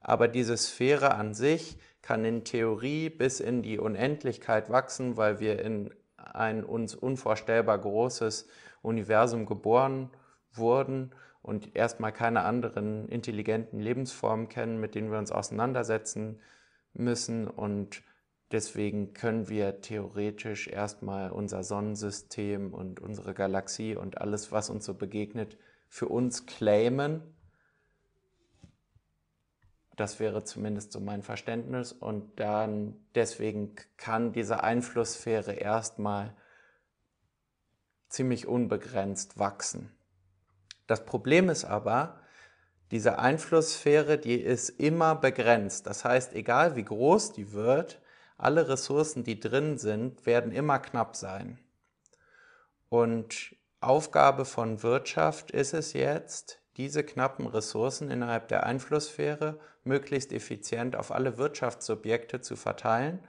Aber 0.02 0.28
diese 0.28 0.58
Sphäre 0.58 1.16
an 1.16 1.34
sich 1.34 1.78
kann 2.06 2.24
in 2.24 2.44
Theorie 2.44 3.10
bis 3.10 3.40
in 3.40 3.64
die 3.64 3.80
Unendlichkeit 3.80 4.70
wachsen, 4.70 5.18
weil 5.18 5.40
wir 5.40 5.60
in 5.60 5.90
ein 6.18 6.64
uns 6.64 6.94
unvorstellbar 6.94 7.80
großes 7.80 8.48
Universum 8.84 9.48
geboren 9.48 10.12
wurden 10.54 11.16
und 11.42 11.76
erstmal 11.76 12.12
keine 12.12 12.44
anderen 12.44 13.10
intelligenten 13.10 13.80
Lebensformen 13.80 14.50
kennen, 14.50 14.80
mit 14.80 14.94
denen 14.94 15.10
wir 15.10 15.18
uns 15.18 15.32
auseinandersetzen 15.32 16.40
müssen. 16.94 17.48
Und 17.48 18.04
deswegen 18.52 19.14
können 19.14 19.50
wir 19.50 19.82
theoretisch 19.82 20.68
erstmal 20.68 21.32
unser 21.32 21.64
Sonnensystem 21.64 22.72
und 22.72 23.00
unsere 23.00 23.34
Galaxie 23.34 23.96
und 23.96 24.22
alles, 24.22 24.52
was 24.52 24.70
uns 24.70 24.86
so 24.86 24.94
begegnet, 24.94 25.58
für 25.88 26.08
uns 26.08 26.46
claimen. 26.46 27.24
Das 29.96 30.20
wäre 30.20 30.44
zumindest 30.44 30.92
so 30.92 31.00
mein 31.00 31.24
Verständnis. 31.24 31.92
Und 31.92 32.40
dann 32.40 32.96
deswegen 33.16 33.76
kann 33.98 34.34
diese 34.34 34.64
Einflusssphäre 34.64 35.54
erstmal 35.54 36.36
ziemlich 38.10 38.48
unbegrenzt 38.48 39.40
wachsen. 39.40 39.92
Das 40.88 41.06
Problem 41.06 41.50
ist 41.50 41.66
aber, 41.66 42.20
diese 42.92 43.18
Einflusssphäre, 43.18 44.18
die 44.18 44.36
ist 44.36 44.70
immer 44.70 45.16
begrenzt. 45.16 45.88
Das 45.88 46.06
heißt, 46.06 46.34
egal 46.34 46.76
wie 46.76 46.84
groß 46.84 47.34
die 47.34 47.52
wird, 47.52 48.00
alle 48.38 48.68
Ressourcen, 48.68 49.24
die 49.24 49.40
drin 49.40 49.78
sind, 49.78 50.26
werden 50.26 50.52
immer 50.52 50.80
knapp 50.80 51.16
sein. 51.16 51.58
Und 52.90 53.56
Aufgabe 53.82 54.46
von 54.46 54.84
Wirtschaft 54.84 55.52
ist 55.52 55.74
es 55.74 55.94
jetzt, 55.94 56.62
diese 56.78 57.04
knappen 57.04 57.48
Ressourcen 57.48 58.10
innerhalb 58.10 58.48
der 58.48 58.66
Einflusssphäre 58.66 59.60
möglichst 59.84 60.34
effizient 60.34 60.96
auf 60.96 61.12
alle 61.12 61.38
Wirtschaftsobjekte 61.38 62.42
zu 62.42 62.56
verteilen, 62.56 63.20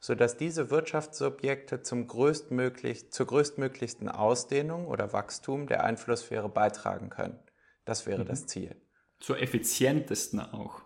sodass 0.00 0.36
diese 0.36 0.70
Wirtschaftsobjekte 0.70 1.82
zum 1.82 2.06
größtmöglich, 2.06 3.12
zur 3.12 3.26
größtmöglichsten 3.26 4.08
Ausdehnung 4.08 4.86
oder 4.86 5.12
Wachstum 5.12 5.66
der 5.66 5.84
Einflusssphäre 5.84 6.48
beitragen 6.48 7.10
können. 7.10 7.38
Das 7.84 8.06
wäre 8.06 8.22
mhm. 8.22 8.28
das 8.28 8.46
Ziel. 8.46 8.76
Zur 9.20 9.40
effizientesten 9.40 10.40
auch. 10.40 10.82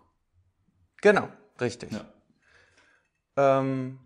Genau, 1.00 1.28
richtig. 1.60 1.90
Ja. 1.92 2.04
Ähm, 3.36 3.98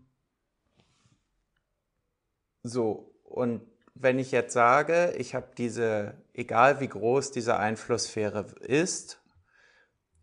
so, 2.62 3.14
und 3.24 3.62
wenn 3.94 4.18
ich 4.18 4.32
jetzt 4.32 4.52
sage, 4.52 5.14
ich 5.16 5.34
habe 5.34 5.48
diese, 5.56 6.14
egal 6.32 6.80
wie 6.80 6.88
groß 6.88 7.30
diese 7.30 7.56
Einflusssphäre 7.56 8.46
ist, 8.60 9.20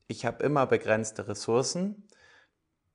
ich 0.07 0.25
habe 0.25 0.43
immer 0.43 0.67
begrenzte 0.67 1.27
Ressourcen, 1.27 2.07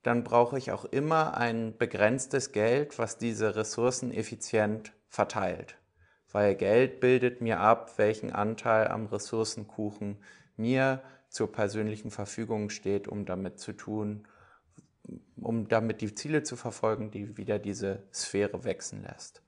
dann 0.02 0.22
brauche 0.22 0.58
ich 0.58 0.70
auch 0.70 0.84
immer 0.84 1.36
ein 1.36 1.76
begrenztes 1.76 2.52
Geld, 2.52 2.98
was 2.98 3.18
diese 3.18 3.56
Ressourcen 3.56 4.12
effizient 4.12 4.92
verteilt. 5.08 5.78
Weil 6.30 6.54
Geld 6.54 7.00
bildet 7.00 7.40
mir 7.40 7.58
ab, 7.60 7.96
welchen 7.96 8.30
Anteil 8.32 8.88
am 8.88 9.06
Ressourcenkuchen 9.06 10.18
mir 10.56 11.02
zur 11.28 11.50
persönlichen 11.50 12.10
Verfügung 12.10 12.70
steht, 12.70 13.08
um 13.08 13.24
damit 13.24 13.58
zu 13.58 13.72
tun, 13.72 14.28
um 15.40 15.68
damit 15.68 16.02
die 16.02 16.14
Ziele 16.14 16.42
zu 16.42 16.56
verfolgen, 16.56 17.10
die 17.10 17.36
wieder 17.36 17.58
diese 17.58 18.02
Sphäre 18.12 18.64
wechseln 18.64 19.02
lässt. 19.02 19.42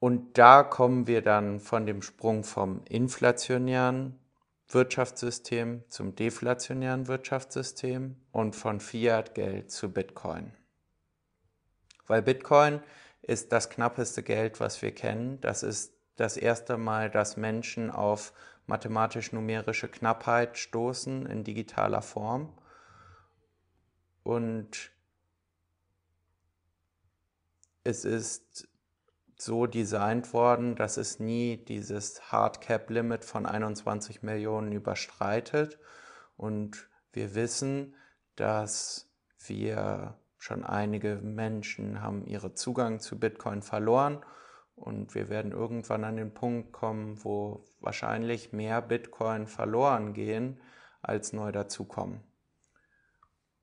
Und 0.00 0.38
da 0.38 0.62
kommen 0.62 1.06
wir 1.06 1.22
dann 1.22 1.60
von 1.60 1.86
dem 1.86 2.02
Sprung 2.02 2.44
vom 2.44 2.82
inflationären 2.84 4.18
Wirtschaftssystem 4.68 5.82
zum 5.88 6.14
deflationären 6.14 7.08
Wirtschaftssystem 7.08 8.16
und 8.30 8.54
von 8.54 8.80
Fiat-Geld 8.80 9.70
zu 9.70 9.92
Bitcoin. 9.92 10.52
Weil 12.06 12.22
Bitcoin 12.22 12.80
ist 13.22 13.52
das 13.52 13.70
knappeste 13.70 14.22
Geld, 14.22 14.60
was 14.60 14.80
wir 14.82 14.94
kennen. 14.94 15.40
Das 15.40 15.62
ist 15.62 15.94
das 16.16 16.36
erste 16.36 16.76
Mal, 16.76 17.10
dass 17.10 17.36
Menschen 17.36 17.90
auf 17.90 18.32
mathematisch-numerische 18.66 19.88
Knappheit 19.88 20.58
stoßen 20.58 21.26
in 21.26 21.44
digitaler 21.44 22.02
Form. 22.02 22.52
Und 24.22 24.90
es 27.84 28.04
ist 28.04 28.67
so 29.38 29.66
designt 29.66 30.32
worden, 30.32 30.74
dass 30.74 30.96
es 30.96 31.20
nie 31.20 31.56
dieses 31.56 32.32
Hardcap-Limit 32.32 33.24
von 33.24 33.46
21 33.46 34.22
Millionen 34.22 34.72
überstreitet. 34.72 35.78
Und 36.36 36.88
wir 37.12 37.34
wissen, 37.34 37.94
dass 38.36 39.08
wir 39.46 40.18
schon 40.38 40.64
einige 40.64 41.16
Menschen 41.16 42.02
haben 42.02 42.26
ihren 42.26 42.54
Zugang 42.56 43.00
zu 43.00 43.18
Bitcoin 43.18 43.62
verloren 43.62 44.24
und 44.78 45.14
wir 45.14 45.28
werden 45.28 45.52
irgendwann 45.52 46.04
an 46.04 46.16
den 46.16 46.32
Punkt 46.32 46.72
kommen, 46.72 47.22
wo 47.24 47.64
wahrscheinlich 47.80 48.52
mehr 48.52 48.80
Bitcoin 48.80 49.46
verloren 49.46 50.12
gehen, 50.12 50.60
als 51.02 51.32
neu 51.32 51.52
dazukommen. 51.52 52.20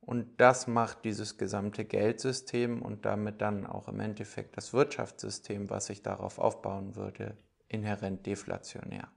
Und 0.06 0.40
das 0.40 0.68
macht 0.68 1.04
dieses 1.04 1.38
gesamte 1.38 1.84
Geldsystem 1.84 2.82
und 2.82 3.06
damit 3.06 3.42
dann 3.42 3.66
auch 3.66 3.88
im 3.88 4.00
Endeffekt 4.00 4.56
das 4.56 4.72
Wirtschaftssystem, 4.72 5.70
was 5.70 5.88
sich 5.88 6.04
darauf 6.04 6.38
aufbauen 6.38 6.96
würde, 6.96 7.36
inhärent 7.68 8.26
deflationär. 8.26 9.08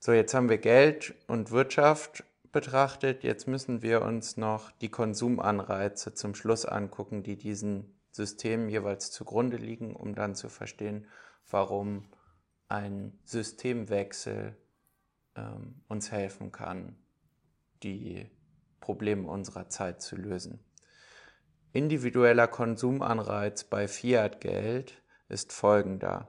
So, 0.00 0.12
jetzt 0.12 0.34
haben 0.34 0.48
wir 0.48 0.58
Geld 0.58 1.14
und 1.28 1.52
Wirtschaft 1.52 2.24
betrachtet. 2.50 3.22
Jetzt 3.22 3.46
müssen 3.46 3.82
wir 3.82 4.02
uns 4.02 4.36
noch 4.36 4.72
die 4.72 4.90
Konsumanreize 4.90 6.14
zum 6.14 6.34
Schluss 6.34 6.66
angucken, 6.66 7.22
die 7.22 7.36
diesen 7.36 7.94
Systemen 8.10 8.68
jeweils 8.68 9.12
zugrunde 9.12 9.56
liegen, 9.56 9.94
um 9.94 10.16
dann 10.16 10.34
zu 10.34 10.48
verstehen, 10.48 11.06
warum 11.48 12.08
ein 12.68 13.18
Systemwechsel 13.24 14.56
ähm, 15.36 15.82
uns 15.88 16.10
helfen 16.10 16.50
kann, 16.50 16.96
die 17.82 18.28
Probleme 18.82 19.26
unserer 19.26 19.70
Zeit 19.70 20.02
zu 20.02 20.16
lösen. 20.16 20.60
Individueller 21.72 22.48
Konsumanreiz 22.48 23.64
bei 23.64 23.88
Fiat-Geld 23.88 25.02
ist 25.30 25.54
folgender. 25.54 26.28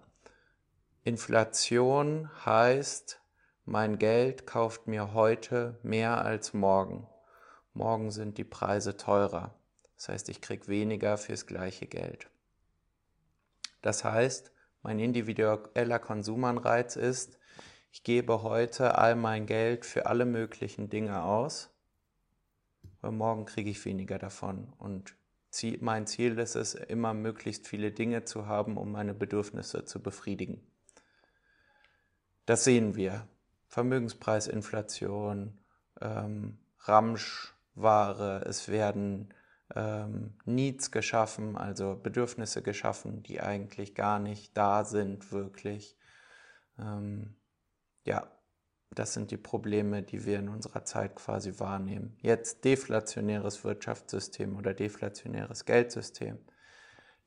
Inflation 1.03 2.29
heißt, 2.45 3.19
mein 3.65 3.97
Geld 3.97 4.47
kauft 4.47 4.87
mir 4.87 5.13
heute 5.13 5.77
mehr 5.83 6.23
als 6.23 6.53
morgen. 6.53 7.07
Morgen 7.73 8.11
sind 8.11 8.37
die 8.37 8.45
Preise 8.45 8.95
teurer. 8.95 9.53
Das 9.97 10.07
heißt, 10.07 10.29
ich 10.29 10.39
kriege 10.39 10.69
weniger 10.69 11.17
fürs 11.17 11.45
gleiche 11.45 11.87
Geld. 11.87 12.29
Das 13.81 14.05
heißt, 14.05 14.53
mein 14.81 14.99
individueller 14.99 15.99
Konsumanreiz 15.99 16.95
ist, 16.95 17.37
ich 17.91 18.03
gebe 18.03 18.43
heute 18.43 18.97
all 18.97 19.15
mein 19.15 19.45
Geld 19.45 19.85
für 19.85 20.05
alle 20.05 20.25
möglichen 20.25 20.89
Dinge 20.89 21.23
aus 21.23 21.72
weil 23.03 23.11
morgen 23.11 23.45
kriege 23.45 23.69
ich 23.69 23.83
weniger 23.85 24.17
davon. 24.17 24.73
Und 24.79 25.15
mein 25.81 26.07
Ziel 26.07 26.39
ist 26.39 26.55
es, 26.55 26.73
immer 26.73 27.13
möglichst 27.13 27.67
viele 27.67 27.91
Dinge 27.91 28.23
zu 28.23 28.47
haben, 28.47 28.77
um 28.77 28.91
meine 28.91 29.13
Bedürfnisse 29.13 29.83
zu 29.85 30.01
befriedigen. 30.01 30.65
Das 32.45 32.63
sehen 32.63 32.95
wir. 32.95 33.27
Vermögenspreisinflation, 33.67 35.59
ähm, 36.01 36.59
Ramschware, 36.79 38.45
es 38.47 38.69
werden 38.69 39.33
ähm, 39.75 40.35
Needs 40.45 40.91
geschaffen, 40.91 41.57
also 41.57 41.99
Bedürfnisse 42.01 42.61
geschaffen, 42.61 43.21
die 43.23 43.41
eigentlich 43.41 43.95
gar 43.95 44.19
nicht 44.19 44.55
da 44.57 44.85
sind, 44.85 45.31
wirklich. 45.31 45.97
Ähm, 46.79 47.35
ja, 48.05 48.32
das 48.95 49.13
sind 49.13 49.31
die 49.31 49.37
Probleme, 49.37 50.03
die 50.03 50.25
wir 50.25 50.39
in 50.39 50.49
unserer 50.49 50.85
Zeit 50.85 51.15
quasi 51.15 51.59
wahrnehmen. 51.59 52.17
Jetzt 52.21 52.65
deflationäres 52.65 53.63
Wirtschaftssystem 53.63 54.55
oder 54.55 54.73
deflationäres 54.73 55.65
Geldsystem. 55.65 56.39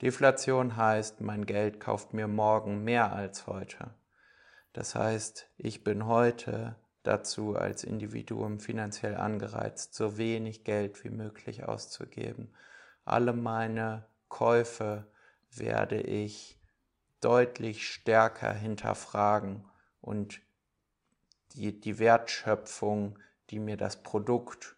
Deflation 0.03 0.77
heißt, 0.77 1.21
mein 1.21 1.47
Geld 1.47 1.81
kauft 1.81 2.12
mir 2.12 2.29
morgen 2.29 2.85
mehr 2.85 3.12
als 3.12 3.47
heute. 3.47 3.95
Das 4.73 4.95
heißt, 4.95 5.49
ich 5.57 5.85
bin 5.85 6.07
heute 6.07 6.77
dazu 7.03 7.57
als 7.57 7.85
Individuum 7.85 8.61
finanziell 8.61 9.17
angereizt, 9.17 9.95
so 9.95 10.19
wenig 10.19 10.64
Geld 10.64 11.03
wie 11.05 11.11
möglich 11.11 11.64
auszugeben. 11.64 12.53
Alle 13.05 13.33
meine 13.33 14.07
Käufe 14.29 15.07
werde 15.51 16.01
ich 16.01 16.61
deutlich 17.21 17.89
stärker 17.89 18.53
hinterfragen 18.53 19.64
und 20.01 20.41
die, 21.57 21.81
die 21.81 21.99
Wertschöpfung, 21.99 23.19
die 23.51 23.59
mir 23.59 23.77
das 23.77 24.03
Produkt 24.03 24.77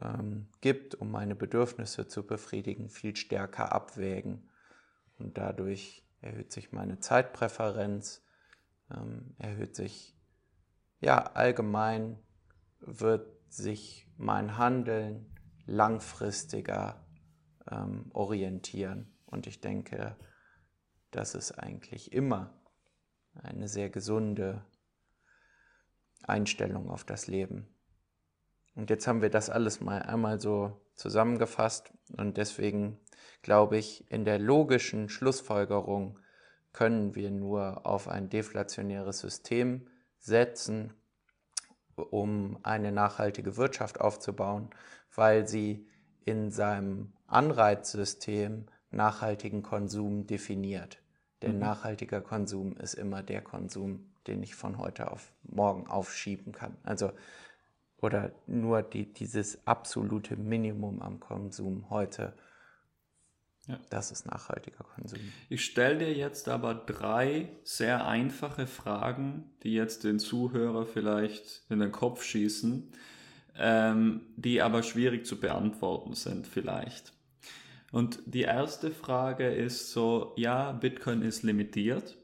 ähm, 0.00 0.48
gibt, 0.60 0.94
um 0.94 1.10
meine 1.10 1.34
Bedürfnisse 1.34 2.06
zu 2.06 2.26
befriedigen, 2.26 2.88
viel 2.88 3.16
stärker 3.16 3.72
abwägen. 3.72 4.50
Und 5.18 5.38
dadurch 5.38 6.06
erhöht 6.20 6.52
sich 6.52 6.72
meine 6.72 7.00
Zeitpräferenz, 7.00 8.22
ähm, 8.90 9.34
erhöht 9.38 9.76
sich, 9.76 10.16
ja, 11.00 11.18
allgemein 11.18 12.18
wird 12.80 13.30
sich 13.48 14.08
mein 14.16 14.58
Handeln 14.58 15.34
langfristiger 15.66 17.06
ähm, 17.70 18.10
orientieren. 18.12 19.16
Und 19.26 19.46
ich 19.46 19.60
denke, 19.60 20.16
das 21.10 21.34
ist 21.34 21.52
eigentlich 21.52 22.12
immer 22.12 22.52
eine 23.34 23.68
sehr 23.68 23.90
gesunde 23.90 24.64
Einstellung 26.28 26.90
auf 26.90 27.04
das 27.04 27.26
Leben. 27.26 27.68
Und 28.74 28.90
jetzt 28.90 29.06
haben 29.06 29.22
wir 29.22 29.30
das 29.30 29.50
alles 29.50 29.80
mal 29.80 30.02
einmal 30.02 30.40
so 30.40 30.80
zusammengefasst 30.96 31.92
und 32.16 32.36
deswegen 32.36 32.98
glaube 33.42 33.76
ich, 33.76 34.10
in 34.10 34.24
der 34.24 34.38
logischen 34.38 35.08
Schlussfolgerung 35.08 36.18
können 36.72 37.14
wir 37.14 37.30
nur 37.30 37.86
auf 37.86 38.08
ein 38.08 38.28
deflationäres 38.28 39.20
System 39.20 39.86
setzen, 40.18 40.92
um 41.94 42.58
eine 42.64 42.90
nachhaltige 42.90 43.56
Wirtschaft 43.56 44.00
aufzubauen, 44.00 44.70
weil 45.14 45.46
sie 45.46 45.86
in 46.24 46.50
seinem 46.50 47.12
Anreizsystem 47.26 48.66
nachhaltigen 48.90 49.62
Konsum 49.62 50.26
definiert. 50.26 50.98
Denn 51.42 51.54
mhm. 51.54 51.60
nachhaltiger 51.60 52.20
Konsum 52.20 52.76
ist 52.76 52.94
immer 52.94 53.22
der 53.22 53.42
Konsum, 53.42 54.13
den 54.26 54.42
ich 54.42 54.54
von 54.54 54.78
heute 54.78 55.10
auf 55.10 55.32
morgen 55.42 55.86
aufschieben 55.86 56.52
kann. 56.52 56.76
Also 56.82 57.12
oder 58.04 58.32
nur 58.46 58.82
die, 58.82 59.12
dieses 59.12 59.66
absolute 59.66 60.36
Minimum 60.36 61.00
am 61.00 61.20
Konsum 61.20 61.88
heute. 61.88 62.34
Ja. 63.66 63.80
Das 63.88 64.10
ist 64.10 64.26
nachhaltiger 64.26 64.84
Konsum. 64.84 65.20
Ich 65.48 65.64
stelle 65.64 65.98
dir 65.98 66.12
jetzt 66.12 66.50
aber 66.50 66.74
drei 66.74 67.48
sehr 67.62 68.06
einfache 68.06 68.66
Fragen, 68.66 69.50
die 69.62 69.72
jetzt 69.72 70.04
den 70.04 70.18
Zuhörer 70.18 70.84
vielleicht 70.84 71.62
in 71.70 71.80
den 71.80 71.92
Kopf 71.92 72.22
schießen, 72.22 72.92
ähm, 73.56 74.20
die 74.36 74.60
aber 74.60 74.82
schwierig 74.82 75.24
zu 75.24 75.40
beantworten 75.40 76.12
sind 76.12 76.46
vielleicht. 76.46 77.14
Und 77.90 78.18
die 78.26 78.42
erste 78.42 78.90
Frage 78.90 79.48
ist 79.48 79.92
so, 79.92 80.34
ja, 80.36 80.72
Bitcoin 80.72 81.22
ist 81.22 81.42
limitiert. 81.42 82.18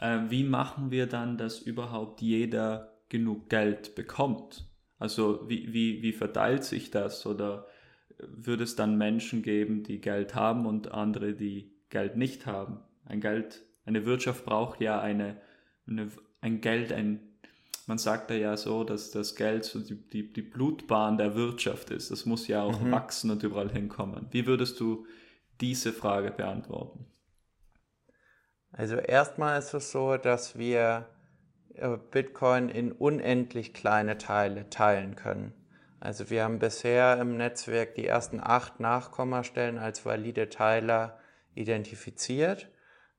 Äh, 0.00 0.18
wie 0.28 0.44
machen 0.44 0.90
wir 0.90 1.06
dann, 1.06 1.38
dass 1.38 1.60
überhaupt 1.60 2.20
jeder 2.20 2.98
genug 3.08 3.48
Geld 3.48 3.94
bekommt? 3.94 4.66
Also 4.98 5.48
wie, 5.48 5.72
wie, 5.72 6.02
wie 6.02 6.12
verteilt 6.12 6.64
sich 6.64 6.90
das? 6.90 7.24
Oder 7.26 7.66
würde 8.18 8.64
es 8.64 8.76
dann 8.76 8.98
Menschen 8.98 9.42
geben, 9.42 9.82
die 9.82 10.00
Geld 10.00 10.34
haben 10.34 10.66
und 10.66 10.92
andere, 10.92 11.34
die 11.34 11.72
Geld 11.88 12.16
nicht 12.16 12.46
haben? 12.46 12.80
Ein 13.04 13.20
Geld, 13.20 13.62
eine 13.84 14.04
Wirtschaft 14.04 14.44
braucht 14.44 14.80
ja 14.80 15.00
eine, 15.00 15.40
eine 15.86 16.10
ein 16.40 16.60
Geld, 16.60 16.92
ein, 16.92 17.20
man 17.86 17.98
sagt 17.98 18.30
ja 18.30 18.56
so, 18.56 18.84
dass 18.84 19.10
das 19.10 19.36
Geld 19.36 19.64
so 19.64 19.80
die, 19.80 19.96
die, 19.96 20.32
die 20.32 20.42
Blutbahn 20.42 21.16
der 21.16 21.34
Wirtschaft 21.34 21.90
ist. 21.90 22.10
Das 22.10 22.26
muss 22.26 22.48
ja 22.48 22.62
auch 22.62 22.80
mhm. 22.80 22.92
wachsen 22.92 23.30
und 23.30 23.42
überall 23.42 23.70
hinkommen. 23.70 24.26
Wie 24.30 24.46
würdest 24.46 24.80
du 24.80 25.06
diese 25.60 25.92
Frage 25.92 26.30
beantworten? 26.30 27.06
Also 28.72 28.96
erstmal 28.96 29.58
ist 29.58 29.74
es 29.74 29.90
so, 29.90 30.16
dass 30.16 30.56
wir 30.56 31.06
äh, 31.74 31.96
Bitcoin 32.10 32.68
in 32.68 32.92
unendlich 32.92 33.74
kleine 33.74 34.18
Teile 34.18 34.70
teilen 34.70 35.16
können. 35.16 35.54
Also 35.98 36.30
wir 36.30 36.44
haben 36.44 36.58
bisher 36.58 37.18
im 37.20 37.36
Netzwerk 37.36 37.94
die 37.94 38.06
ersten 38.06 38.40
acht 38.40 38.80
Nachkommastellen 38.80 39.78
als 39.78 40.06
valide 40.06 40.48
Teiler 40.48 41.18
identifiziert. 41.54 42.70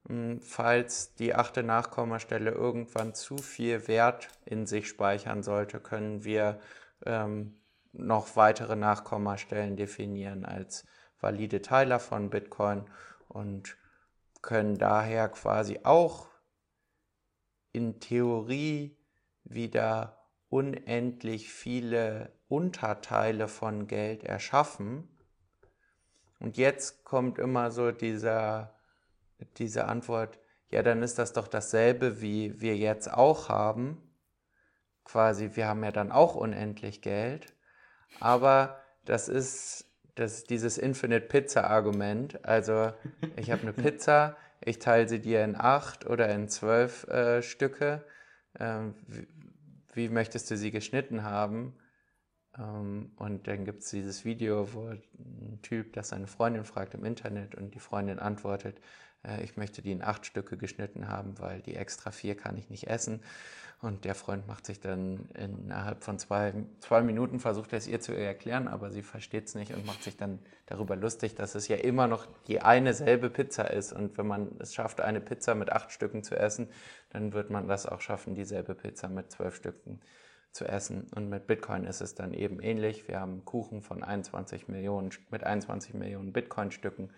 Hm, 0.08 0.42
falls 0.42 1.14
die 1.16 1.36
achte 1.36 1.64
Nachkommastelle 1.64 2.52
irgendwann 2.52 3.14
zu 3.14 3.38
viel 3.38 3.88
Wert 3.88 4.30
in 4.46 4.66
sich 4.66 4.88
speichern 4.88 5.44
sollte, 5.44 5.80
können 5.80 6.24
wir 6.24 6.60
ähm, 7.06 7.60
noch 7.94 8.36
weitere 8.36 8.76
Nachkommastellen 8.76 9.76
definieren 9.76 10.46
als 10.46 10.86
valide 11.20 11.62
Teiler 11.62 12.00
von 12.00 12.30
Bitcoin 12.30 12.86
und 13.28 13.78
können 14.42 14.78
daher 14.78 15.30
quasi 15.30 15.80
auch 15.84 16.28
in 17.72 18.00
Theorie 18.00 18.98
wieder 19.44 20.28
unendlich 20.50 21.52
viele 21.52 22.34
Unterteile 22.48 23.48
von 23.48 23.88
Geld 23.88 24.24
erschaffen. 24.24 25.08
Und 26.40 26.58
jetzt 26.58 27.06
kommt 27.06 27.40
immer 27.40 27.72
so 27.72 27.92
dieser, 27.92 28.76
diese 29.58 29.86
Antwort, 29.86 30.40
ja, 30.70 30.84
dann 30.84 31.04
ist 31.04 31.20
das 31.20 31.34
doch 31.34 31.48
dasselbe, 31.48 32.22
wie 32.22 32.60
wir 32.62 32.76
jetzt 32.76 33.12
auch 33.12 33.50
haben. 33.50 34.02
Quasi, 35.04 35.52
wir 35.56 35.68
haben 35.68 35.84
ja 35.84 35.92
dann 35.92 36.12
auch 36.12 36.36
unendlich 36.36 37.02
Geld. 37.02 37.54
Aber 38.20 38.82
das 39.06 39.30
ist, 39.30 39.91
das 40.16 40.44
dieses 40.44 40.78
Infinite 40.78 41.28
Pizza 41.28 41.70
Argument. 41.70 42.44
Also 42.46 42.92
ich 43.36 43.52
habe 43.52 43.62
eine 43.62 43.74
Pizza, 43.74 44.38
ich 44.64 44.80
teile 44.80 45.08
sie 45.08 45.20
dir 45.20 45.44
in 45.44 45.56
acht 45.56 46.06
oder 46.06 46.30
in 46.30 46.48
zwölf 46.50 47.08
äh, 47.08 47.42
Stücke. 47.42 48.06
Ähm, 48.60 48.96
wie, 49.08 49.28
wie, 49.94 50.10
möchtest 50.10 50.52
du 50.52 50.58
sie 50.58 50.72
geschnitten 50.72 51.24
haben? 51.24 51.78
Ähm, 52.58 53.14
und 53.18 53.48
dann 53.48 53.66
gibt 53.66 53.84
es 53.84 53.90
dieses 53.90 54.26
Video, 54.26 54.74
wo 54.74 54.88
ein 54.88 55.60
Typ 55.62 55.94
das 55.94 56.10
seine 56.10 56.28
Freundin 56.28 56.66
fragt 56.66 56.94
im 56.94 57.06
Internet 57.06 57.56
und 57.56 57.74
die 57.74 57.80
Freundin 57.80 58.20
antwortet, 58.20 58.80
äh, 59.24 59.44
ich 59.44 59.58
möchte 59.58 59.82
die 59.82 59.92
in 59.92 60.04
acht 60.04 60.26
Stücke 60.26 60.58
geschnitten 60.58 61.08
haben, 61.08 61.40
weil 61.40 61.62
die 61.62 61.76
extra 61.76 62.12
vier 62.12 62.36
kann 62.36 62.58
ich 62.58 62.70
nicht 62.70 62.88
essen. 62.88 63.22
Und 63.82 64.06
der 64.06 64.14
Freund 64.14 64.48
macht 64.48 64.68
sich 64.68 64.80
dann 64.80 65.28
innerhalb 65.34 66.04
von 66.04 66.20
zwei, 66.20 66.54
zwei 66.82 67.02
Minuten, 67.02 67.40
versucht 67.40 67.74
er 67.74 67.80
es 67.80 67.88
ihr 67.88 68.00
zu 68.00 68.16
erklären, 68.16 68.68
aber 68.68 68.92
sie 68.92 69.02
versteht 69.02 69.48
es 69.48 69.56
nicht 69.56 69.74
und 69.74 69.88
macht 69.88 70.04
sich 70.04 70.18
dann 70.18 70.38
darüber 70.68 70.96
lustig, 70.96 71.34
dass 71.34 71.56
es 71.56 71.68
ja 71.68 71.78
immer 71.78 72.06
noch 72.06 72.28
die 72.48 72.62
eine 72.62 72.94
selbe 72.94 73.32
Pizza 73.32 73.72
ist. 73.72 73.92
Und 73.92 74.20
wenn 74.20 74.28
man 74.28 74.52
es 74.60 74.76
schafft, 74.76 75.02
eine 75.02 75.20
Pizza 75.20 75.56
mit 75.56 75.72
acht 75.72 75.92
Stücken 75.92 76.24
zu 76.24 76.36
essen, 76.36 76.70
dann 77.10 77.34
wird 77.34 77.50
man 77.50 77.68
das 77.68 77.88
auch 77.88 78.02
schaffen, 78.02 78.36
dieselbe 78.36 78.76
Pizza 78.76 79.08
mit 79.08 79.32
zwölf 79.32 79.56
Stücken 79.56 80.00
zu 80.52 80.66
essen. 80.66 81.08
Und 81.16 81.30
mit 81.30 81.48
Bitcoin 81.48 81.86
ist 81.86 82.02
es 82.02 82.14
dann 82.14 82.34
eben 82.36 82.60
ähnlich. 82.60 83.08
Wir 83.08 83.20
haben 83.20 83.46
Kuchen 83.46 83.82
von 83.82 84.04
21 84.04 84.68
Millionen, 84.68 85.10
mit 85.32 85.44
21 85.44 85.96
Millionen 85.96 86.34
Bitcoin-Stücken 86.34 87.10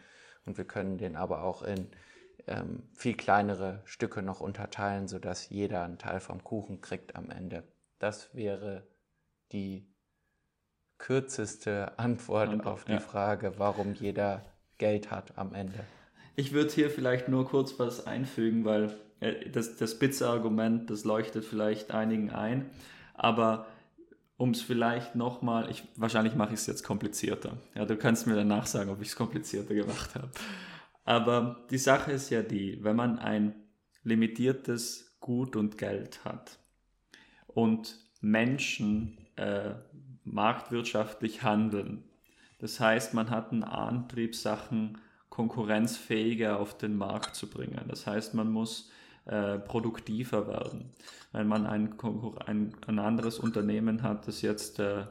und 0.46 0.58
wir 0.58 0.66
können 0.66 0.98
den 0.98 1.16
aber 1.16 1.44
auch 1.44 1.62
in 1.62 1.88
ähm, 2.48 2.84
viel 2.94 3.16
kleinere 3.16 3.82
Stücke 3.86 4.22
noch 4.22 4.40
unterteilen, 4.40 5.08
sodass 5.08 5.50
jeder 5.50 5.84
einen 5.84 5.98
Teil 5.98 6.20
vom 6.20 6.44
Kuchen 6.44 6.82
kriegt 6.82 7.16
am 7.16 7.30
Ende. 7.30 7.64
Das 8.00 8.34
wäre 8.36 8.88
die 9.52 9.88
kürzeste 10.98 11.98
Antwort 11.98 12.50
Und, 12.50 12.66
auf 12.66 12.86
die 12.86 12.94
ja. 12.94 13.00
Frage, 13.00 13.54
warum 13.58 13.94
jeder 13.94 14.46
Geld 14.78 15.12
hat 15.12 15.38
am 15.38 15.54
Ende. 15.54 15.80
Ich 16.36 16.52
würde 16.54 16.72
hier 16.72 16.90
vielleicht 16.90 17.28
nur 17.28 17.48
kurz 17.48 17.78
was 17.78 18.08
einfügen, 18.08 18.66
weil 18.66 18.96
äh, 19.20 19.50
das, 19.50 19.78
das 19.78 20.00
Pizza-Argument, 20.00 20.90
das 20.90 21.04
leuchtet 21.04 21.46
vielleicht 21.46 21.92
einigen 21.92 22.32
ein, 22.32 22.70
aber 23.14 23.68
um 24.38 24.52
es 24.52 24.62
vielleicht 24.62 25.16
nochmal, 25.16 25.70
wahrscheinlich 25.96 26.36
mache 26.36 26.54
ich 26.54 26.60
es 26.60 26.68
jetzt 26.68 26.84
komplizierter. 26.84 27.58
Ja, 27.76 27.86
du 27.86 27.96
kannst 27.96 28.28
mir 28.28 28.36
danach 28.36 28.66
sagen, 28.66 28.90
ob 28.90 29.02
ich 29.02 29.10
es 29.10 29.16
komplizierter 29.16 29.74
gemacht 29.76 30.16
habe. 30.16 30.30
Aber 31.06 31.66
die 31.70 31.78
Sache 31.78 32.12
ist 32.12 32.30
ja 32.30 32.42
die, 32.42 32.84
wenn 32.84 32.96
man 32.96 33.20
ein 33.20 33.56
limitiertes 34.04 35.18
Gut 35.20 35.56
und 35.56 35.78
Geld 35.78 36.26
hat 36.26 36.60
und 37.48 37.98
Menschen 38.22 39.18
äh, 39.36 39.76
marktwirtschaftlich 40.24 41.44
handeln, 41.44 42.04
das 42.60 42.80
heißt, 42.80 43.14
man 43.14 43.30
hat 43.30 43.52
einen 43.52 43.64
Antrieb, 43.64 44.36
Sachen 44.36 44.98
konkurrenzfähiger 45.30 46.60
auf 46.60 46.78
den 46.78 46.96
Markt 46.96 47.36
zu 47.36 47.50
bringen. 47.50 47.84
Das 47.90 48.08
heißt, 48.08 48.36
man 48.36 48.52
muss 48.52 48.90
äh, 49.26 49.60
produktiver 49.60 50.48
werden. 50.48 50.92
Wenn 51.32 51.48
man 51.48 51.66
ein, 51.66 51.96
ein, 52.46 52.74
ein, 52.88 53.00
anderes 53.00 53.40
Unternehmen 53.40 54.04
hat, 54.04 54.28
das 54.28 54.42
jetzt 54.42 54.80
äh, 54.80 55.06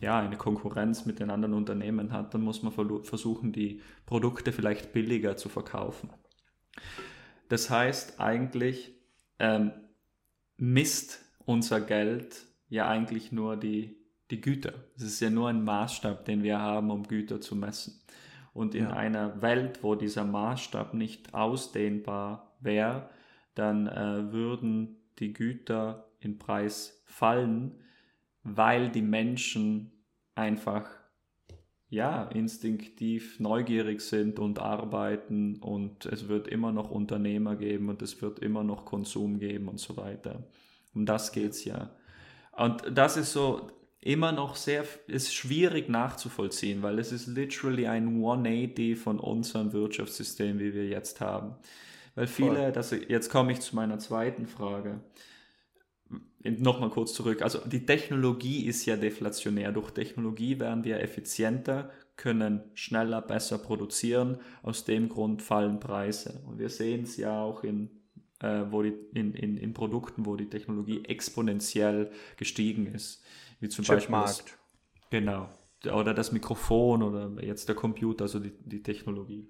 ja, 0.00 0.18
eine 0.20 0.36
Konkurrenz 0.36 1.06
mit 1.06 1.20
den 1.20 1.30
anderen 1.30 1.54
Unternehmen 1.54 2.12
hat, 2.12 2.34
dann 2.34 2.42
muss 2.42 2.62
man 2.62 2.72
versuchen, 2.72 3.52
die 3.52 3.80
Produkte 4.04 4.52
vielleicht 4.52 4.92
billiger 4.92 5.36
zu 5.36 5.48
verkaufen. 5.48 6.10
Das 7.48 7.70
heißt 7.70 8.20
eigentlich, 8.20 8.94
ähm, 9.38 9.72
misst 10.56 11.24
unser 11.44 11.80
Geld 11.80 12.46
ja 12.68 12.88
eigentlich 12.88 13.32
nur 13.32 13.56
die, 13.56 13.96
die 14.30 14.40
Güter. 14.40 14.74
Es 14.96 15.04
ist 15.04 15.20
ja 15.20 15.30
nur 15.30 15.48
ein 15.48 15.64
Maßstab, 15.64 16.24
den 16.24 16.42
wir 16.42 16.58
haben, 16.58 16.90
um 16.90 17.04
Güter 17.04 17.40
zu 17.40 17.54
messen. 17.54 18.00
Und 18.52 18.74
in 18.74 18.84
ja. 18.84 18.90
einer 18.90 19.42
Welt, 19.42 19.82
wo 19.82 19.94
dieser 19.94 20.24
Maßstab 20.24 20.94
nicht 20.94 21.34
ausdehnbar 21.34 22.56
wäre, 22.60 23.10
dann 23.54 23.86
äh, 23.86 24.32
würden 24.32 24.96
die 25.18 25.32
Güter 25.32 26.08
in 26.20 26.38
Preis 26.38 27.02
fallen, 27.04 27.80
weil 28.54 28.90
die 28.90 29.02
Menschen 29.02 29.92
einfach 30.34 30.88
ja 31.88 32.24
instinktiv 32.24 33.38
neugierig 33.40 34.00
sind 34.00 34.38
und 34.38 34.58
arbeiten 34.58 35.56
und 35.56 36.06
es 36.06 36.28
wird 36.28 36.48
immer 36.48 36.72
noch 36.72 36.90
Unternehmer 36.90 37.56
geben 37.56 37.88
und 37.88 38.02
es 38.02 38.20
wird 38.22 38.38
immer 38.40 38.64
noch 38.64 38.84
Konsum 38.84 39.38
geben 39.38 39.68
und 39.68 39.78
so 39.78 39.96
weiter. 39.96 40.44
Um 40.94 41.06
das 41.06 41.32
geht 41.32 41.50
es 41.50 41.64
ja. 41.64 41.90
Und 42.52 42.82
das 42.92 43.16
ist 43.16 43.32
so, 43.32 43.70
immer 44.06 44.30
noch 44.30 44.54
sehr, 44.54 44.84
ist 45.08 45.34
schwierig 45.34 45.88
nachzuvollziehen, 45.88 46.82
weil 46.82 46.98
es 47.00 47.10
ist 47.10 47.26
literally 47.26 47.88
ein 47.88 48.06
180 48.06 48.96
von 48.96 49.18
unserem 49.18 49.72
Wirtschaftssystem, 49.72 50.60
wie 50.60 50.74
wir 50.74 50.86
jetzt 50.86 51.20
haben. 51.20 51.56
Weil 52.14 52.28
viele, 52.28 52.72
das, 52.72 52.92
jetzt 52.92 53.30
komme 53.30 53.52
ich 53.52 53.60
zu 53.60 53.74
meiner 53.74 53.98
zweiten 53.98 54.46
Frage. 54.46 55.00
Nochmal 56.44 56.90
kurz 56.90 57.12
zurück. 57.14 57.42
Also 57.42 57.58
die 57.66 57.84
Technologie 57.86 58.66
ist 58.66 58.86
ja 58.86 58.96
deflationär. 58.96 59.72
Durch 59.72 59.90
Technologie 59.90 60.60
werden 60.60 60.84
wir 60.84 61.00
effizienter, 61.00 61.90
können 62.16 62.62
schneller, 62.74 63.20
besser 63.20 63.58
produzieren. 63.58 64.38
Aus 64.62 64.84
dem 64.84 65.08
Grund 65.08 65.42
fallen 65.42 65.80
Preise. 65.80 66.42
Und 66.46 66.58
wir 66.58 66.68
sehen 66.68 67.02
es 67.02 67.16
ja 67.16 67.42
auch 67.42 67.64
in, 67.64 67.90
äh, 68.40 68.62
wo 68.70 68.82
die, 68.82 68.94
in, 69.14 69.34
in, 69.34 69.56
in 69.56 69.72
Produkten, 69.72 70.24
wo 70.24 70.36
die 70.36 70.48
Technologie 70.48 71.04
exponentiell 71.04 72.10
gestiegen 72.36 72.86
ist. 72.86 73.24
Wie 73.60 73.68
zum. 73.68 73.84
Beispiel. 73.84 74.14
Das, 74.14 74.44
genau. 75.10 75.48
Oder 75.84 76.14
das 76.14 76.32
Mikrofon 76.32 77.02
oder 77.02 77.42
jetzt 77.42 77.68
der 77.68 77.76
Computer, 77.76 78.24
also 78.24 78.38
die, 78.38 78.52
die 78.64 78.82
Technologie. 78.82 79.48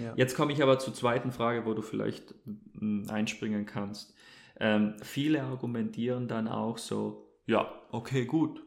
Ja. 0.00 0.14
Jetzt 0.16 0.36
komme 0.36 0.52
ich 0.52 0.62
aber 0.62 0.78
zur 0.78 0.94
zweiten 0.94 1.32
Frage, 1.32 1.66
wo 1.66 1.74
du 1.74 1.82
vielleicht 1.82 2.34
hm, 2.78 3.06
einspringen 3.08 3.66
kannst. 3.66 4.13
Ähm, 4.60 4.96
viele 5.02 5.42
argumentieren 5.42 6.28
dann 6.28 6.48
auch 6.48 6.78
so, 6.78 7.28
ja, 7.46 7.70
okay, 7.90 8.24
gut. 8.24 8.62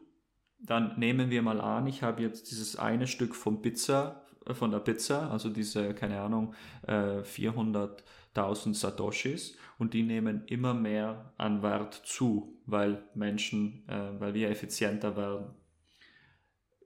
Dann 0.60 0.98
nehmen 0.98 1.30
wir 1.30 1.42
mal 1.42 1.60
an, 1.60 1.86
ich 1.86 2.02
habe 2.02 2.22
jetzt 2.22 2.50
dieses 2.50 2.76
eine 2.76 3.06
Stück 3.06 3.34
vom 3.34 3.62
Pizza, 3.62 4.24
äh, 4.46 4.54
von 4.54 4.70
der 4.70 4.80
Pizza, 4.80 5.30
also 5.30 5.50
diese, 5.50 5.94
keine 5.94 6.20
Ahnung, 6.20 6.54
äh, 6.86 7.22
400.000 7.22 8.74
Satoshis 8.74 9.56
und 9.78 9.94
die 9.94 10.02
nehmen 10.02 10.44
immer 10.46 10.74
mehr 10.74 11.32
an 11.38 11.62
Wert 11.62 11.94
zu, 11.94 12.60
weil 12.66 13.02
Menschen, 13.14 13.88
äh, 13.88 14.20
weil 14.20 14.34
wir 14.34 14.50
effizienter 14.50 15.16
werden. 15.16 15.54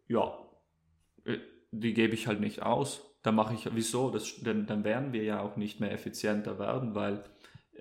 Ja, 0.07 0.38
äh, 1.24 1.38
die 1.70 1.94
gebe 1.94 2.14
ich 2.14 2.26
halt 2.26 2.40
nicht 2.40 2.62
aus. 2.62 3.00
Da 3.22 3.32
mache 3.32 3.55
ich, 3.55 3.68
wieso? 3.74 4.11
Das, 4.11 4.40
denn 4.40 4.66
dann 4.66 4.84
werden 4.84 5.12
wir 5.12 5.22
ja 5.22 5.40
auch 5.40 5.57
nicht 5.57 5.80
mehr 5.80 5.92
effizienter 5.92 6.59
werden, 6.59 6.94
weil 6.94 7.24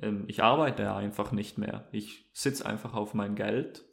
ähm, 0.02 0.26
ich 0.28 0.43
arbeite 0.43 0.93
einfach 0.93 1.32
nicht 1.32 1.58
mehr. 1.58 1.88
Ich 1.91 2.30
sitze 2.34 2.66
einfach 2.66 2.93
auf 2.93 3.14
mein 3.14 3.36
Geld 3.36 3.86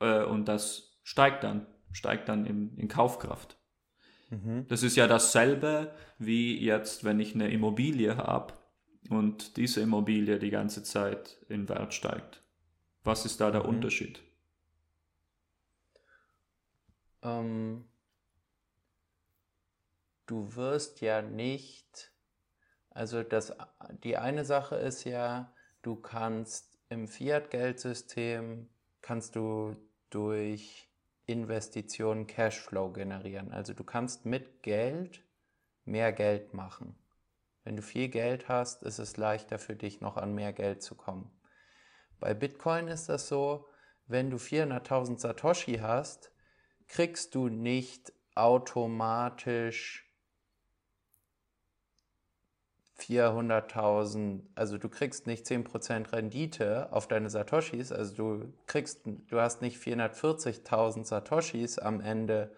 äh, 0.00 0.24
und 0.24 0.46
das 0.46 0.98
steigt 1.02 1.44
dann, 1.44 1.66
steigt 1.92 2.28
dann 2.28 2.46
in, 2.46 2.76
in 2.76 2.88
Kaufkraft. 2.88 3.56
Mhm. 4.30 4.66
Das 4.68 4.82
ist 4.82 4.96
ja 4.96 5.06
dasselbe 5.06 5.94
wie 6.18 6.58
jetzt, 6.58 7.04
wenn 7.04 7.20
ich 7.20 7.34
eine 7.34 7.50
Immobilie 7.50 8.16
habe 8.16 8.54
und 9.10 9.56
diese 9.56 9.80
Immobilie 9.80 10.38
die 10.38 10.50
ganze 10.50 10.82
Zeit 10.82 11.38
in 11.48 11.68
Wert 11.68 11.94
steigt. 11.94 12.42
Was 13.04 13.24
ist 13.24 13.40
da 13.40 13.50
der 13.50 13.62
mhm. 13.62 13.68
Unterschied? 13.68 14.22
Ähm, 17.22 17.84
du 20.26 20.54
wirst 20.56 21.00
ja 21.00 21.22
nicht 21.22 22.13
also 22.94 23.24
das, 23.24 23.52
die 24.04 24.16
eine 24.16 24.44
Sache 24.44 24.76
ist 24.76 25.04
ja, 25.04 25.52
du 25.82 25.96
kannst 25.96 26.78
im 26.88 27.08
Fiat-Geldsystem, 27.08 28.68
kannst 29.02 29.34
du 29.36 29.76
durch 30.10 30.88
Investitionen 31.26 32.26
Cashflow 32.26 32.92
generieren. 32.92 33.52
Also 33.52 33.74
du 33.74 33.82
kannst 33.82 34.26
mit 34.26 34.62
Geld 34.62 35.22
mehr 35.84 36.12
Geld 36.12 36.54
machen. 36.54 36.96
Wenn 37.64 37.76
du 37.76 37.82
viel 37.82 38.08
Geld 38.08 38.48
hast, 38.48 38.82
ist 38.82 38.98
es 38.98 39.16
leichter 39.16 39.58
für 39.58 39.74
dich 39.74 40.00
noch 40.00 40.16
an 40.16 40.34
mehr 40.34 40.52
Geld 40.52 40.82
zu 40.82 40.94
kommen. 40.94 41.30
Bei 42.20 42.32
Bitcoin 42.32 42.88
ist 42.88 43.08
das 43.08 43.26
so, 43.26 43.68
wenn 44.06 44.30
du 44.30 44.36
400.000 44.36 45.18
Satoshi 45.18 45.78
hast, 45.78 46.30
kriegst 46.86 47.34
du 47.34 47.48
nicht 47.48 48.12
automatisch 48.34 50.03
400.000, 52.98 54.40
also 54.54 54.78
du 54.78 54.88
kriegst 54.88 55.26
nicht 55.26 55.46
10% 55.46 56.12
Rendite 56.12 56.92
auf 56.92 57.08
deine 57.08 57.28
Satoshis, 57.28 57.90
also 57.90 58.14
du 58.14 58.52
kriegst, 58.66 59.00
du 59.04 59.40
hast 59.40 59.62
nicht 59.62 59.78
440.000 59.78 61.04
Satoshis 61.04 61.78
am 61.78 62.00
Ende 62.00 62.54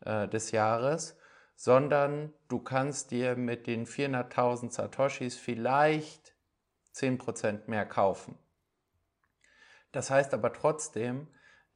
äh, 0.00 0.28
des 0.28 0.50
Jahres, 0.50 1.16
sondern 1.56 2.32
du 2.48 2.58
kannst 2.58 3.10
dir 3.10 3.36
mit 3.36 3.66
den 3.66 3.86
400.000 3.86 4.70
Satoshis 4.70 5.36
vielleicht 5.36 6.34
10% 6.94 7.60
mehr 7.66 7.86
kaufen. 7.86 8.38
Das 9.92 10.10
heißt 10.10 10.34
aber 10.34 10.52
trotzdem, 10.52 11.26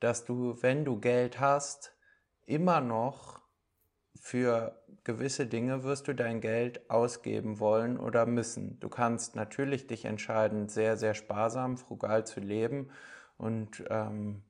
dass 0.01 0.25
du, 0.25 0.63
wenn 0.63 0.85
du 0.85 1.01
Geld 1.01 1.41
hast, 1.41 1.95
immer 2.47 2.81
noch 2.81 3.41
für 4.21 4.83
gewisse 5.03 5.47
Dinge 5.47 5.83
wirst 5.83 6.09
du 6.09 6.15
dein 6.15 6.41
Geld 6.41 6.89
ausgeben 6.91 7.59
wollen 7.59 7.99
oder 7.99 8.27
müssen. 8.27 8.79
Du 8.81 8.89
kannst 8.89 9.35
natürlich 9.35 9.87
dich 9.87 10.05
entscheiden, 10.05 10.69
sehr, 10.69 10.97
sehr 10.97 11.15
sparsam, 11.15 11.77
frugal 11.77 12.27
zu 12.27 12.41
leben 12.41 12.91
und 13.37 13.85
ähm, 13.91 14.43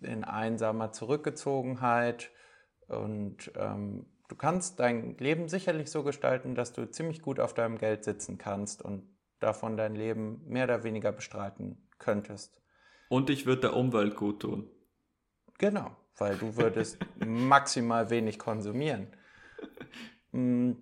in 0.00 0.24
einsamer 0.24 0.92
Zurückgezogenheit. 0.92 2.30
Und 2.88 3.52
ähm, 3.56 4.06
du 4.28 4.36
kannst 4.36 4.80
dein 4.80 5.16
Leben 5.18 5.48
sicherlich 5.48 5.90
so 5.90 6.02
gestalten, 6.02 6.54
dass 6.54 6.72
du 6.72 6.90
ziemlich 6.90 7.22
gut 7.22 7.40
auf 7.40 7.54
deinem 7.54 7.78
Geld 7.78 8.04
sitzen 8.04 8.38
kannst 8.38 8.82
und 8.82 9.08
davon 9.40 9.76
dein 9.76 9.94
Leben 9.94 10.42
mehr 10.46 10.64
oder 10.64 10.84
weniger 10.84 11.12
bestreiten 11.12 11.88
könntest. 11.98 12.60
Und 13.08 13.30
ich 13.30 13.46
würde 13.46 13.62
der 13.62 13.76
Umwelt 13.76 14.16
gut 14.16 14.40
tun. 14.40 14.70
Genau, 15.58 15.96
weil 16.16 16.36
du 16.36 16.56
würdest 16.56 16.98
maximal 17.26 18.10
wenig 18.10 18.38
konsumieren. 18.38 19.08
Mm, 20.34 20.72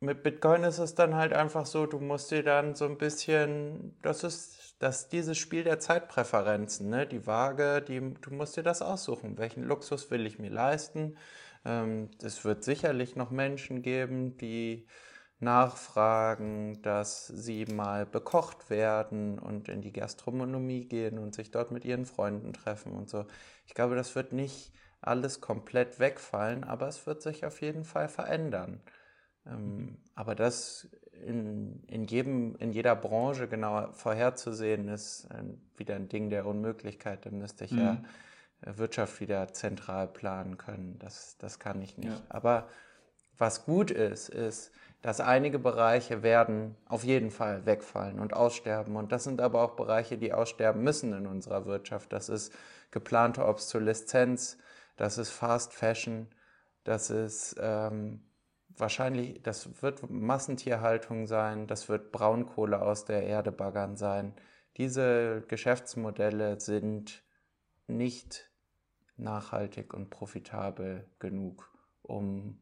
mit 0.00 0.22
Bitcoin 0.22 0.64
ist 0.64 0.78
es 0.78 0.94
dann 0.94 1.14
halt 1.14 1.32
einfach 1.32 1.66
so, 1.66 1.86
du 1.86 1.98
musst 2.00 2.30
dir 2.30 2.42
dann 2.42 2.74
so 2.74 2.84
ein 2.86 2.98
bisschen, 2.98 3.98
das 4.02 4.24
ist 4.24 4.76
das 4.78 5.08
dieses 5.08 5.38
Spiel 5.38 5.64
der 5.64 5.78
Zeitpräferenzen, 5.78 6.88
ne? 6.90 7.06
Die 7.06 7.26
Waage, 7.26 7.82
die, 7.82 8.00
du 8.20 8.30
musst 8.34 8.56
dir 8.56 8.62
das 8.62 8.82
aussuchen. 8.82 9.38
Welchen 9.38 9.62
Luxus 9.62 10.10
will 10.10 10.26
ich 10.26 10.38
mir 10.38 10.50
leisten? 10.50 11.16
Ähm, 11.64 12.10
es 12.22 12.44
wird 12.44 12.64
sicherlich 12.64 13.16
noch 13.16 13.30
Menschen 13.30 13.82
geben, 13.82 14.36
die 14.36 14.86
nachfragen, 15.40 16.80
dass 16.82 17.26
sie 17.26 17.66
mal 17.66 18.06
bekocht 18.06 18.70
werden 18.70 19.38
und 19.38 19.68
in 19.68 19.80
die 19.82 19.92
Gastronomie 19.92 20.86
gehen 20.86 21.18
und 21.18 21.34
sich 21.34 21.50
dort 21.50 21.70
mit 21.70 21.84
ihren 21.84 22.06
Freunden 22.06 22.52
treffen 22.52 22.92
und 22.92 23.08
so. 23.10 23.26
Ich 23.66 23.74
glaube, 23.74 23.96
das 23.96 24.14
wird 24.14 24.32
nicht 24.32 24.72
alles 25.06 25.40
komplett 25.40 25.98
wegfallen, 25.98 26.64
aber 26.64 26.88
es 26.88 27.06
wird 27.06 27.22
sich 27.22 27.44
auf 27.44 27.60
jeden 27.60 27.84
Fall 27.84 28.08
verändern. 28.08 28.80
Ähm, 29.46 29.98
aber 30.14 30.34
das 30.34 30.88
in, 31.24 31.82
in, 31.86 32.04
jedem, 32.04 32.56
in 32.56 32.72
jeder 32.72 32.96
Branche 32.96 33.48
genau 33.48 33.92
vorherzusehen, 33.92 34.88
ist 34.88 35.30
ein, 35.30 35.60
wieder 35.76 35.94
ein 35.96 36.08
Ding 36.08 36.30
der 36.30 36.46
Unmöglichkeit. 36.46 37.26
Dann 37.26 37.38
müsste 37.38 37.64
ich 37.64 37.72
mhm. 37.72 37.78
ja 37.78 38.02
äh, 38.62 38.76
Wirtschaft 38.78 39.20
wieder 39.20 39.52
zentral 39.52 40.08
planen 40.08 40.58
können. 40.58 40.98
Das, 40.98 41.36
das 41.38 41.58
kann 41.58 41.80
ich 41.82 41.98
nicht. 41.98 42.10
Ja. 42.10 42.22
Aber 42.28 42.68
was 43.36 43.64
gut 43.64 43.90
ist, 43.90 44.28
ist, 44.28 44.72
dass 45.02 45.20
einige 45.20 45.58
Bereiche 45.58 46.22
werden 46.22 46.76
auf 46.86 47.04
jeden 47.04 47.30
Fall 47.30 47.66
wegfallen 47.66 48.18
und 48.18 48.32
aussterben. 48.32 48.96
Und 48.96 49.12
das 49.12 49.24
sind 49.24 49.40
aber 49.40 49.62
auch 49.62 49.76
Bereiche, 49.76 50.16
die 50.16 50.32
aussterben 50.32 50.82
müssen 50.82 51.12
in 51.12 51.26
unserer 51.26 51.66
Wirtschaft. 51.66 52.12
Das 52.12 52.28
ist 52.28 52.54
geplante 52.90 53.44
Obsoleszenz, 53.44 54.56
das 54.96 55.18
ist 55.18 55.30
Fast 55.30 55.72
Fashion, 55.72 56.28
das 56.84 57.10
ist 57.10 57.56
ähm, 57.58 58.22
wahrscheinlich, 58.68 59.42
das 59.42 59.82
wird 59.82 60.08
Massentierhaltung 60.10 61.26
sein, 61.26 61.66
das 61.66 61.88
wird 61.88 62.12
Braunkohle 62.12 62.80
aus 62.80 63.04
der 63.04 63.24
Erde 63.24 63.52
baggern 63.52 63.96
sein. 63.96 64.34
Diese 64.76 65.42
Geschäftsmodelle 65.48 66.60
sind 66.60 67.22
nicht 67.86 68.50
nachhaltig 69.16 69.94
und 69.94 70.10
profitabel 70.10 71.08
genug, 71.18 71.72
um 72.02 72.58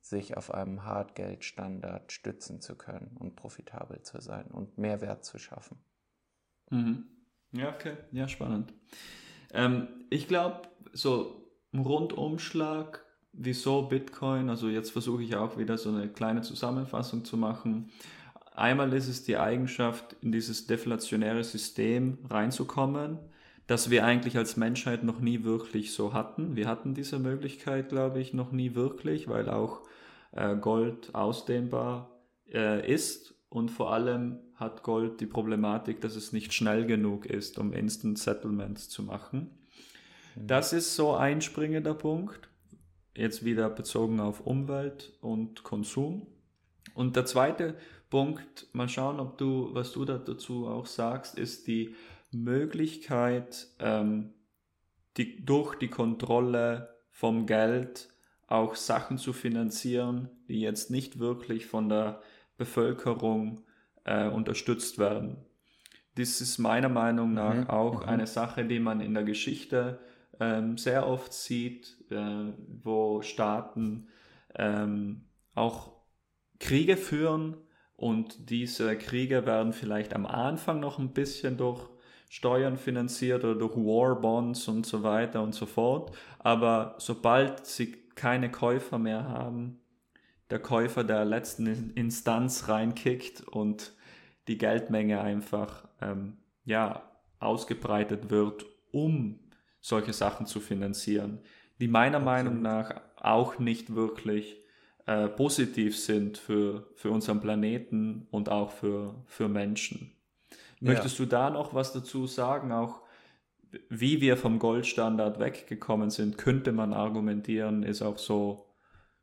sich 0.00 0.36
auf 0.36 0.52
einem 0.52 0.84
Hartgeldstandard 0.84 2.10
stützen 2.10 2.60
zu 2.60 2.76
können 2.76 3.16
und 3.18 3.36
profitabel 3.36 4.02
zu 4.02 4.20
sein 4.20 4.46
und 4.46 4.78
Mehrwert 4.78 5.24
zu 5.24 5.38
schaffen. 5.38 5.78
Mhm. 6.70 7.04
Ja, 7.52 7.68
okay. 7.74 7.96
Ja, 8.12 8.28
spannend. 8.28 8.72
Ähm, 9.52 10.06
ich 10.08 10.26
glaube, 10.26 10.62
so 10.92 11.39
Rundumschlag, 11.74 13.04
wieso 13.32 13.82
Bitcoin, 13.82 14.50
also 14.50 14.68
jetzt 14.68 14.90
versuche 14.90 15.22
ich 15.22 15.36
auch 15.36 15.56
wieder 15.56 15.78
so 15.78 15.90
eine 15.90 16.08
kleine 16.08 16.42
Zusammenfassung 16.42 17.24
zu 17.24 17.36
machen. 17.36 17.90
Einmal 18.54 18.92
ist 18.92 19.08
es 19.08 19.22
die 19.22 19.36
Eigenschaft, 19.36 20.16
in 20.20 20.32
dieses 20.32 20.66
deflationäre 20.66 21.44
System 21.44 22.18
reinzukommen, 22.28 23.18
das 23.66 23.88
wir 23.88 24.04
eigentlich 24.04 24.36
als 24.36 24.56
Menschheit 24.56 25.04
noch 25.04 25.20
nie 25.20 25.44
wirklich 25.44 25.92
so 25.92 26.12
hatten. 26.12 26.56
Wir 26.56 26.66
hatten 26.66 26.94
diese 26.94 27.20
Möglichkeit, 27.20 27.88
glaube 27.88 28.20
ich, 28.20 28.34
noch 28.34 28.50
nie 28.50 28.74
wirklich, 28.74 29.28
weil 29.28 29.48
auch 29.48 29.82
äh, 30.32 30.56
Gold 30.56 31.14
ausdehnbar 31.14 32.10
äh, 32.52 32.92
ist 32.92 33.34
und 33.48 33.70
vor 33.70 33.92
allem 33.92 34.40
hat 34.56 34.82
Gold 34.82 35.20
die 35.20 35.26
Problematik, 35.26 36.00
dass 36.00 36.16
es 36.16 36.32
nicht 36.32 36.52
schnell 36.52 36.84
genug 36.84 37.26
ist, 37.26 37.58
um 37.58 37.72
Instant 37.72 38.18
Settlements 38.18 38.88
zu 38.88 39.04
machen. 39.04 39.50
Das 40.36 40.72
ist 40.72 40.96
so 40.96 41.14
ein 41.14 41.40
springender 41.40 41.94
Punkt. 41.94 42.48
Jetzt 43.14 43.44
wieder 43.44 43.68
bezogen 43.68 44.20
auf 44.20 44.46
Umwelt 44.46 45.12
und 45.20 45.62
Konsum. 45.62 46.26
Und 46.94 47.16
der 47.16 47.26
zweite 47.26 47.76
Punkt, 48.08 48.68
mal 48.72 48.88
schauen, 48.88 49.20
ob 49.20 49.38
du, 49.38 49.70
was 49.72 49.92
du 49.92 50.04
dazu 50.04 50.66
auch 50.66 50.86
sagst, 50.86 51.38
ist 51.38 51.66
die 51.66 51.94
Möglichkeit, 52.32 53.68
ähm, 53.78 54.32
die, 55.16 55.44
durch 55.44 55.76
die 55.76 55.88
Kontrolle 55.88 56.94
vom 57.10 57.46
Geld 57.46 58.08
auch 58.46 58.74
Sachen 58.74 59.18
zu 59.18 59.32
finanzieren, 59.32 60.28
die 60.48 60.60
jetzt 60.60 60.90
nicht 60.90 61.18
wirklich 61.18 61.66
von 61.66 61.88
der 61.88 62.20
Bevölkerung 62.56 63.62
äh, 64.04 64.28
unterstützt 64.28 64.98
werden. 64.98 65.38
Das 66.16 66.40
ist 66.40 66.58
meiner 66.58 66.88
Meinung 66.88 67.32
nach 67.32 67.54
mhm. 67.54 67.70
auch 67.70 68.02
mhm. 68.02 68.08
eine 68.08 68.26
Sache, 68.26 68.64
die 68.64 68.80
man 68.80 69.00
in 69.00 69.14
der 69.14 69.22
Geschichte 69.22 70.00
ähm, 70.40 70.78
sehr 70.78 71.06
oft 71.06 71.32
sieht, 71.32 71.96
äh, 72.10 72.52
wo 72.82 73.22
Staaten 73.22 74.08
ähm, 74.56 75.26
auch 75.54 75.92
Kriege 76.58 76.96
führen 76.96 77.56
und 77.96 78.50
diese 78.50 78.96
Kriege 78.96 79.44
werden 79.46 79.72
vielleicht 79.72 80.14
am 80.14 80.26
Anfang 80.26 80.80
noch 80.80 80.98
ein 80.98 81.12
bisschen 81.12 81.56
durch 81.58 81.86
Steuern 82.30 82.76
finanziert 82.76 83.44
oder 83.44 83.56
durch 83.56 83.76
War 83.76 84.20
Bonds 84.20 84.68
und 84.68 84.86
so 84.86 85.02
weiter 85.02 85.42
und 85.42 85.54
so 85.54 85.66
fort. 85.66 86.16
Aber 86.38 86.94
sobald 86.98 87.66
sie 87.66 87.92
keine 88.14 88.50
Käufer 88.50 88.98
mehr 88.98 89.28
haben, 89.28 89.80
der 90.48 90.60
Käufer 90.60 91.04
der 91.04 91.24
letzten 91.24 91.92
Instanz 91.94 92.68
reinkickt 92.68 93.46
und 93.46 93.92
die 94.48 94.58
Geldmenge 94.58 95.20
einfach 95.20 95.88
ähm, 96.00 96.38
ja, 96.64 97.02
ausgebreitet 97.38 98.30
wird, 98.30 98.64
um 98.92 99.40
solche 99.80 100.12
Sachen 100.12 100.46
zu 100.46 100.60
finanzieren, 100.60 101.40
die 101.80 101.88
meiner 101.88 102.18
Absolut. 102.18 102.24
Meinung 102.24 102.62
nach 102.62 103.00
auch 103.16 103.58
nicht 103.58 103.94
wirklich 103.94 104.60
äh, 105.06 105.28
positiv 105.28 105.98
sind 105.98 106.38
für, 106.38 106.86
für 106.94 107.10
unseren 107.10 107.40
Planeten 107.40 108.26
und 108.30 108.48
auch 108.48 108.70
für, 108.70 109.14
für 109.26 109.48
Menschen. 109.48 110.12
Möchtest 110.80 111.18
ja. 111.18 111.24
du 111.24 111.30
da 111.30 111.50
noch 111.50 111.74
was 111.74 111.92
dazu 111.92 112.26
sagen? 112.26 112.72
Auch 112.72 113.02
wie 113.88 114.20
wir 114.20 114.36
vom 114.36 114.58
Goldstandard 114.58 115.38
weggekommen 115.38 116.10
sind, 116.10 116.38
könnte 116.38 116.72
man 116.72 116.92
argumentieren, 116.92 117.82
ist 117.82 118.02
auch 118.02 118.18
so, 118.18 118.66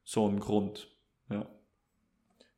so 0.04 0.28
ein 0.28 0.40
Grund. 0.40 0.88
Ja. 1.30 1.46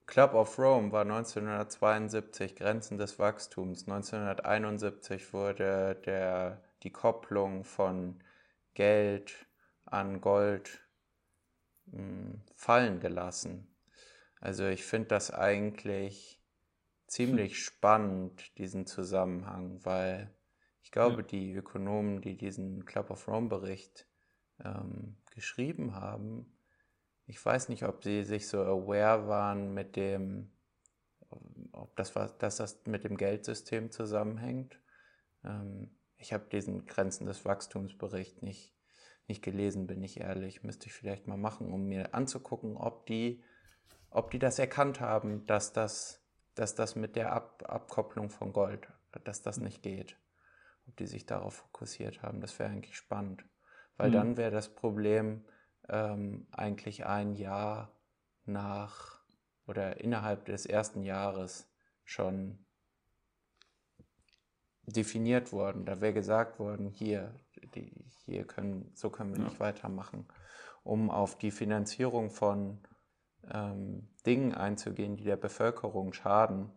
Club 0.06 0.34
of 0.34 0.58
Rome 0.58 0.92
war 0.92 1.02
1972 1.02 2.56
Grenzen 2.56 2.98
des 2.98 3.20
Wachstums. 3.20 3.88
1971 3.88 5.34
wurde 5.34 5.98
der, 6.06 6.62
die 6.84 6.92
Kopplung 6.92 7.64
von 7.64 8.24
Geld 8.74 9.48
an 9.86 10.22
Gold 10.22 10.88
mh, 11.88 11.98
hm, 11.98 12.42
fallen 12.56 13.00
gelassen. 13.00 13.76
Also 14.40 14.68
ich 14.68 14.86
finde 14.86 15.10
das 15.10 15.32
eigentlich 15.32 16.42
ziemlich 17.08 17.64
spannend, 17.64 18.58
diesen 18.58 18.86
Zusammenhang, 18.86 19.84
weil 19.84 20.34
ich 20.82 20.92
glaube, 20.92 21.22
ja. 21.22 21.28
die 21.28 21.54
Ökonomen, 21.54 22.22
die 22.22 22.38
diesen 22.38 22.86
Club 22.86 23.10
of 23.10 23.28
Rome 23.28 23.50
Bericht 23.50 24.08
ähm, 24.64 25.18
geschrieben 25.32 25.96
haben, 25.96 26.56
ich 27.30 27.44
weiß 27.46 27.70
nicht, 27.70 27.84
ob 27.84 28.04
sie 28.04 28.24
sich 28.24 28.48
so 28.48 28.60
aware 28.62 29.28
waren 29.28 29.74
mit 29.76 29.96
dem, 29.96 30.52
ob 31.72 31.96
das, 31.96 32.12
dass 32.40 32.58
das 32.58 32.86
mit 32.88 33.04
dem 33.04 33.18
Geldsystem 33.18 33.92
zusammenhängt. 33.92 34.80
Ähm, 35.44 35.92
ich 36.20 36.34
habe 36.34 36.46
diesen 36.52 36.86
Grenzen 36.86 37.26
des 37.26 37.46
Wachstumsbericht 37.46 38.44
nicht, 38.44 38.76
nicht 39.28 39.42
gelesen, 39.42 39.88
bin 39.88 40.04
ich 40.04 40.20
ehrlich. 40.20 40.64
Müsste 40.64 40.88
ich 40.88 40.94
vielleicht 40.94 41.28
mal 41.28 41.38
machen, 41.38 41.74
um 41.74 41.86
mir 41.86 42.14
anzugucken, 42.14 42.78
ob 42.78 43.06
die, 43.08 43.44
ob 44.12 44.30
die 44.32 44.40
das 44.40 44.60
erkannt 44.60 45.00
haben, 45.00 45.48
dass 45.48 45.74
das 45.74 46.20
dass 46.60 46.76
das 46.76 46.96
mit 46.96 47.16
der 47.16 47.32
Ab 47.32 47.64
Abkopplung 47.68 48.30
von 48.30 48.52
Gold, 48.52 48.90
dass 49.24 49.42
das 49.42 49.60
nicht 49.60 49.82
geht. 49.82 50.18
Ob 50.88 50.98
die 50.98 51.08
sich 51.08 51.26
darauf 51.26 51.54
fokussiert 51.54 52.22
haben, 52.22 52.42
das 52.42 52.60
wäre 52.60 52.70
eigentlich 52.70 52.98
spannend. 52.98 53.46
Weil 53.96 54.10
mhm. 54.10 54.14
dann 54.14 54.38
wäre 54.38 54.52
das 54.52 54.76
Problem 54.76 55.46
ähm, 55.88 56.48
eigentlich 56.52 57.06
ein 57.06 57.36
Jahr 57.36 57.98
nach 58.46 59.24
oder 59.68 60.02
innerhalb 60.02 60.46
des 60.46 60.66
ersten 60.66 61.02
Jahres 61.02 61.72
schon 62.04 62.66
definiert 64.92 65.52
worden. 65.52 65.86
Da 65.86 66.02
wäre 66.02 66.14
gesagt 66.14 66.60
worden, 66.60 66.90
hier, 66.90 67.34
die, 67.76 67.92
hier 68.26 68.46
können, 68.46 68.92
so 68.96 69.10
können 69.10 69.32
wir 69.32 69.40
ja. 69.40 69.46
nicht 69.46 69.60
weitermachen, 69.60 70.28
um 70.84 71.10
auf 71.10 71.38
die 71.38 71.52
Finanzierung 71.52 72.30
von 72.30 72.80
ähm, 73.52 74.08
Dingen 74.26 74.54
einzugehen, 74.54 75.18
die 75.18 75.24
der 75.24 75.38
Bevölkerung 75.38 76.14
schaden. 76.14 76.72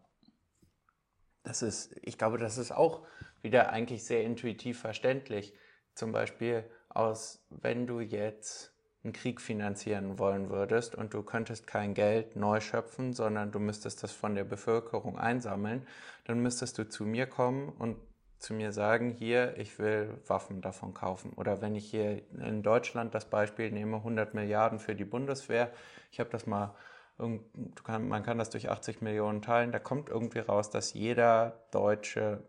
Das 1.42 1.62
ist, 1.62 1.96
ich 2.02 2.18
glaube, 2.18 2.38
das 2.38 2.58
ist 2.58 2.72
auch 2.72 3.06
wieder 3.40 3.70
eigentlich 3.70 4.04
sehr 4.04 4.22
intuitiv 4.22 4.80
verständlich. 4.80 5.54
Zum 5.94 6.12
Beispiel 6.12 6.64
aus, 6.88 7.44
wenn 7.50 7.86
du 7.86 8.00
jetzt 8.00 8.72
einen 9.05 9.12
Krieg 9.12 9.40
finanzieren 9.40 10.18
wollen 10.18 10.48
würdest 10.48 10.94
und 10.94 11.12
du 11.12 11.22
könntest 11.22 11.66
kein 11.66 11.94
Geld 11.94 12.36
neu 12.36 12.61
schöpfen, 12.61 13.12
sondern 13.12 13.50
du 13.50 13.59
müsstest 13.59 14.03
das 14.03 14.12
von 14.12 14.34
der 14.34 14.44
Bevölkerung 14.44 15.18
einsammeln, 15.18 15.86
dann 16.24 16.40
müsstest 16.40 16.78
du 16.78 16.88
zu 16.88 17.05
mir 17.05 17.26
kommen 17.26 17.68
und 17.70 17.96
zu 18.38 18.55
mir 18.55 18.72
sagen, 18.72 19.11
hier, 19.11 19.57
ich 19.57 19.78
will 19.78 20.20
Waffen 20.26 20.61
davon 20.61 20.94
kaufen. 20.94 21.32
Oder 21.34 21.62
wenn 21.62 21.74
ich 21.74 21.88
hier 21.90 22.22
in 22.38 22.62
Deutschland 22.62 23.14
das 23.14 23.24
Beispiel 23.24 23.70
nehme, 23.70 23.98
100 23.98 24.34
Milliarden 24.34 24.78
für 24.78 24.94
die 24.94 25.05
Bundeswehr, 25.05 25.72
ich 26.11 26.20
habe 26.20 26.30
das 26.30 26.46
mal, 26.46 26.74
man 27.18 28.22
kann 28.22 28.38
das 28.38 28.50
durch 28.50 28.68
80 28.68 29.00
Millionen 29.00 29.42
teilen, 29.42 29.72
da 29.72 29.78
kommt 29.78 30.09
irgendwie 30.09 30.40
raus, 30.40 30.70
dass 30.70 30.92
jeder 30.92 31.66
Deutsche 31.70 32.42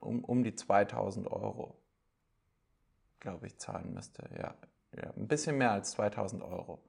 um, 0.00 0.24
um 0.24 0.42
die 0.42 0.54
2000 0.54 1.26
Euro, 1.30 1.80
glaube 3.20 3.46
ich, 3.46 3.58
zahlen 3.58 3.94
müsste. 3.94 4.28
Ja, 4.36 4.54
ja, 4.96 5.12
ein 5.16 5.28
bisschen 5.28 5.58
mehr 5.58 5.72
als 5.72 5.92
2000 5.92 6.42
Euro. 6.42 6.82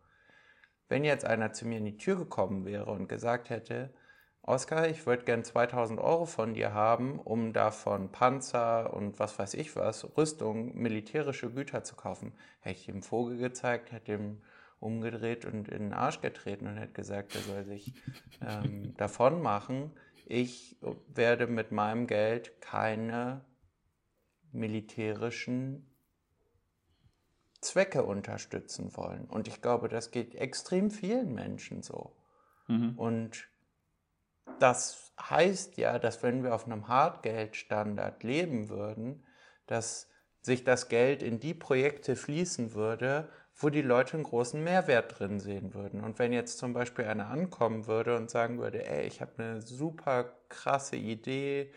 Wenn 0.89 1.03
jetzt 1.03 1.25
einer 1.25 1.51
zu 1.51 1.67
mir 1.67 1.79
in 1.79 1.85
die 1.85 1.97
Tür 1.97 2.15
gekommen 2.15 2.65
wäre 2.65 2.85
und 2.85 3.07
gesagt 3.07 3.49
hätte, 3.49 3.93
Oskar, 4.41 4.87
ich 4.87 5.05
würde 5.05 5.25
gern 5.25 5.43
2000 5.43 5.99
Euro 5.99 6.25
von 6.25 6.53
dir 6.53 6.73
haben, 6.73 7.19
um 7.19 7.51
davon 7.51 8.13
Panzer 8.13 8.93
und 8.93 9.19
was 9.19 9.37
weiß 9.37 9.55
ich 9.55 9.75
was, 9.75 10.17
Rüstung, 10.17 10.73
militärische 10.73 11.51
Güter 11.51 11.83
zu 11.83 11.95
kaufen. 11.97 12.33
Hätte 12.61 12.79
ich 12.79 12.85
dem 12.85 13.03
Vogel 13.03 13.37
gezeigt, 13.37 13.91
hätte 13.91 14.13
ihm 14.13 14.41
umgedreht 14.79 15.43
und 15.43 15.67
in 15.67 15.89
den 15.89 15.93
Arsch 15.93 16.21
getreten 16.21 16.67
und 16.67 16.77
hätte 16.77 16.93
gesagt, 16.93 17.35
er 17.35 17.41
soll 17.41 17.65
sich 17.65 17.93
ähm, 18.39 18.93
davon 18.97 19.41
machen. 19.41 19.91
Ich 20.25 20.77
werde 21.13 21.47
mit 21.47 21.73
meinem 21.73 22.07
Geld 22.07 22.61
keine 22.61 23.43
militärischen 24.53 25.89
Zwecke 27.61 28.03
unterstützen 28.03 28.95
wollen. 28.95 29.25
Und 29.25 29.47
ich 29.47 29.61
glaube, 29.61 29.89
das 29.89 30.11
geht 30.11 30.35
extrem 30.35 30.91
vielen 30.91 31.33
Menschen 31.33 31.81
so. 31.81 32.15
Mhm. 32.67 32.97
Und 32.97 33.47
das 34.59 35.13
heißt 35.19 35.77
ja, 35.77 35.99
dass 35.99 36.23
wenn 36.23 36.43
wir 36.43 36.53
auf 36.53 36.65
einem 36.65 36.87
Hartgeldstandard 36.87 38.23
leben 38.23 38.69
würden, 38.69 39.25
dass 39.65 40.09
sich 40.41 40.63
das 40.63 40.87
Geld 40.87 41.23
in 41.23 41.39
die 41.39 41.53
Projekte 41.53 42.15
fließen 42.15 42.73
würde, 42.73 43.29
wo 43.55 43.69
die 43.69 43.81
Leute 43.81 44.13
einen 44.13 44.23
großen 44.23 44.63
Mehrwert 44.63 45.19
drin 45.19 45.39
sehen 45.39 45.73
würden. 45.73 46.03
Und 46.03 46.19
wenn 46.19 46.31
jetzt 46.31 46.59
zum 46.59 46.73
Beispiel 46.73 47.05
einer 47.05 47.27
ankommen 47.27 47.87
würde 47.87 48.15
und 48.15 48.29
sagen 48.29 48.59
würde, 48.59 48.87
ey, 48.87 49.07
ich 49.07 49.19
habe 49.19 49.31
eine 49.37 49.61
super 49.61 50.35
krasse 50.47 50.95
Idee, 50.95 51.71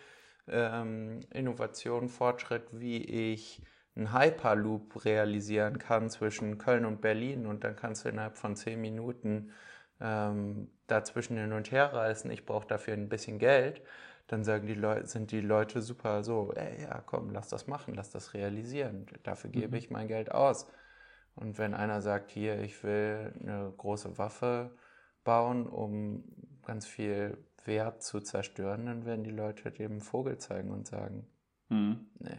ähm, 0.47 1.21
Innovation, 1.31 2.09
Fortschritt, 2.09 2.65
wie 2.73 3.03
ich 3.33 3.63
einen 4.01 4.19
Hyperloop 4.19 5.05
realisieren 5.05 5.79
kann 5.79 6.11
zwischen 6.11 6.59
Köln 6.59 6.85
und 6.85 7.01
Berlin 7.01 7.47
und 7.47 7.65
dann 7.65 7.77
kannst 7.77 8.05
du 8.05 8.09
innerhalb 8.09 8.37
von 8.37 8.57
zehn 8.57 8.81
Minuten 8.81 9.53
ähm, 10.01 10.71
dazwischen 10.87 11.37
hin 11.37 11.53
und 11.53 11.71
her 11.71 11.93
reisen, 11.93 12.31
ich 12.31 12.47
brauche 12.47 12.67
dafür 12.67 12.95
ein 12.95 13.09
bisschen 13.09 13.39
Geld, 13.39 13.83
dann 14.27 14.45
sagen 14.45 14.67
die 14.67 14.75
Leute, 14.75 15.07
sind 15.07 15.33
die 15.33 15.41
Leute 15.41 15.83
super 15.83 16.23
so, 16.23 16.53
ey, 16.55 16.83
ja, 16.83 17.03
komm, 17.05 17.31
lass 17.31 17.49
das 17.49 17.67
machen, 17.67 17.95
lass 17.95 18.11
das 18.11 18.33
realisieren. 18.33 19.07
Dafür 19.25 19.51
gebe 19.51 19.69
mhm. 19.69 19.75
ich 19.75 19.91
mein 19.91 20.07
Geld 20.07 20.31
aus. 20.31 20.69
Und 21.35 21.59
wenn 21.59 21.75
einer 21.75 22.01
sagt, 22.01 22.31
hier, 22.31 22.61
ich 22.61 22.83
will 22.85 23.33
eine 23.41 23.73
große 23.77 24.19
Waffe 24.19 24.71
bauen, 25.25 25.67
um 25.67 26.25
ganz 26.65 26.87
viel 26.87 27.39
Wert 27.65 28.03
zu 28.03 28.21
zerstören, 28.21 28.87
dann 28.87 29.05
werden 29.05 29.25
die 29.25 29.31
Leute 29.31 29.73
dem 29.73 30.01
Vogel 30.01 30.39
zeigen 30.39 30.71
und 30.71 30.87
sagen, 30.87 31.27
mhm. 31.69 32.07
nee, 32.21 32.39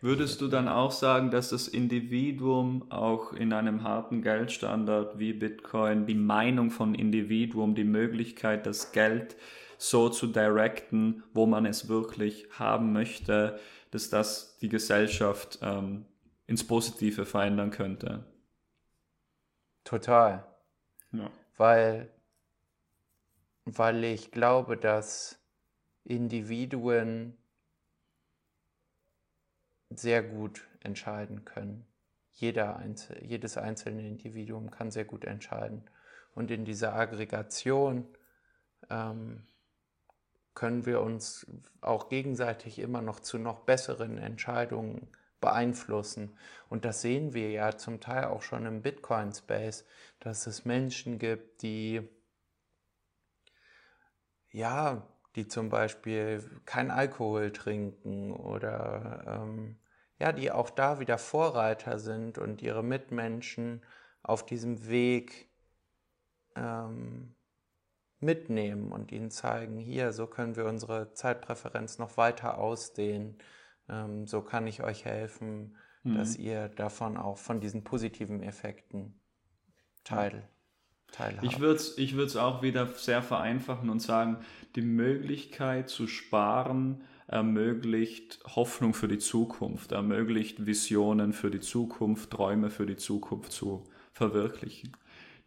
Würdest 0.00 0.40
du 0.40 0.48
dann 0.48 0.66
auch 0.66 0.92
sagen, 0.92 1.30
dass 1.30 1.50
das 1.50 1.68
Individuum 1.68 2.90
auch 2.90 3.34
in 3.34 3.52
einem 3.52 3.82
harten 3.82 4.22
Geldstandard 4.22 5.18
wie 5.18 5.34
Bitcoin, 5.34 6.06
die 6.06 6.14
Meinung 6.14 6.70
von 6.70 6.94
Individuum, 6.94 7.74
die 7.74 7.84
Möglichkeit, 7.84 8.64
das 8.64 8.92
Geld 8.92 9.36
so 9.76 10.08
zu 10.08 10.26
directen, 10.26 11.22
wo 11.34 11.46
man 11.46 11.66
es 11.66 11.88
wirklich 11.88 12.48
haben 12.58 12.92
möchte, 12.92 13.58
dass 13.90 14.08
das 14.08 14.58
die 14.58 14.68
Gesellschaft 14.68 15.58
ähm, 15.62 16.06
ins 16.46 16.66
Positive 16.66 17.26
verändern 17.26 17.70
könnte. 17.70 18.24
Total. 19.84 20.46
Ja. 21.12 21.30
Weil, 21.56 22.10
weil 23.64 24.04
ich 24.04 24.30
glaube, 24.30 24.76
dass 24.76 25.38
Individuen 26.04 27.36
sehr 29.90 30.22
gut 30.22 30.66
entscheiden 30.80 31.44
können. 31.44 31.86
Jeder 32.30 32.76
Einzel 32.76 33.22
jedes 33.24 33.58
einzelne 33.58 34.06
Individuum 34.06 34.70
kann 34.70 34.90
sehr 34.90 35.04
gut 35.04 35.24
entscheiden. 35.24 35.84
Und 36.34 36.50
in 36.50 36.64
dieser 36.64 36.94
Aggregation 36.94 38.06
ähm, 38.88 39.46
können 40.54 40.86
wir 40.86 41.00
uns 41.00 41.46
auch 41.80 42.08
gegenseitig 42.08 42.78
immer 42.78 43.02
noch 43.02 43.20
zu 43.20 43.38
noch 43.38 43.60
besseren 43.60 44.18
Entscheidungen 44.18 45.08
beeinflussen. 45.40 46.36
Und 46.68 46.84
das 46.84 47.02
sehen 47.02 47.34
wir 47.34 47.50
ja 47.50 47.76
zum 47.76 48.00
Teil 48.00 48.24
auch 48.24 48.42
schon 48.42 48.66
im 48.66 48.82
Bitcoin-Space, 48.82 49.84
dass 50.20 50.46
es 50.46 50.64
Menschen 50.64 51.18
gibt, 51.18 51.62
die 51.62 52.08
ja, 54.52 55.06
die 55.36 55.46
zum 55.46 55.68
Beispiel 55.68 56.42
kein 56.66 56.90
Alkohol 56.90 57.52
trinken 57.52 58.32
oder 58.32 59.42
ähm, 59.44 59.76
ja, 60.20 60.32
die 60.32 60.52
auch 60.52 60.70
da 60.70 61.00
wieder 61.00 61.18
Vorreiter 61.18 61.98
sind 61.98 62.38
und 62.38 62.62
ihre 62.62 62.84
Mitmenschen 62.84 63.82
auf 64.22 64.44
diesem 64.44 64.86
Weg 64.86 65.48
ähm, 66.54 67.34
mitnehmen 68.20 68.92
und 68.92 69.12
ihnen 69.12 69.30
zeigen, 69.30 69.78
hier, 69.78 70.12
so 70.12 70.26
können 70.26 70.56
wir 70.56 70.66
unsere 70.66 71.14
Zeitpräferenz 71.14 71.98
noch 71.98 72.18
weiter 72.18 72.58
ausdehnen, 72.58 73.38
ähm, 73.88 74.26
so 74.26 74.42
kann 74.42 74.66
ich 74.66 74.82
euch 74.82 75.06
helfen, 75.06 75.76
mhm. 76.02 76.16
dass 76.16 76.36
ihr 76.36 76.68
davon 76.68 77.16
auch 77.16 77.38
von 77.38 77.60
diesen 77.60 77.82
positiven 77.82 78.42
Effekten 78.42 79.18
teil, 80.04 80.46
teilhabt. 81.12 81.44
Ich 81.46 81.60
würde 81.60 81.76
es 81.76 81.96
ich 81.96 82.36
auch 82.36 82.60
wieder 82.60 82.86
sehr 82.88 83.22
vereinfachen 83.22 83.88
und 83.88 84.00
sagen, 84.00 84.44
die 84.76 84.82
Möglichkeit 84.82 85.88
zu 85.88 86.06
sparen 86.06 87.04
ermöglicht 87.30 88.40
Hoffnung 88.44 88.94
für 88.94 89.08
die 89.08 89.18
Zukunft, 89.18 89.92
ermöglicht 89.92 90.66
Visionen 90.66 91.32
für 91.32 91.50
die 91.50 91.60
Zukunft, 91.60 92.30
Träume 92.30 92.70
für 92.70 92.86
die 92.86 92.96
Zukunft 92.96 93.52
zu 93.52 93.84
verwirklichen 94.12 94.92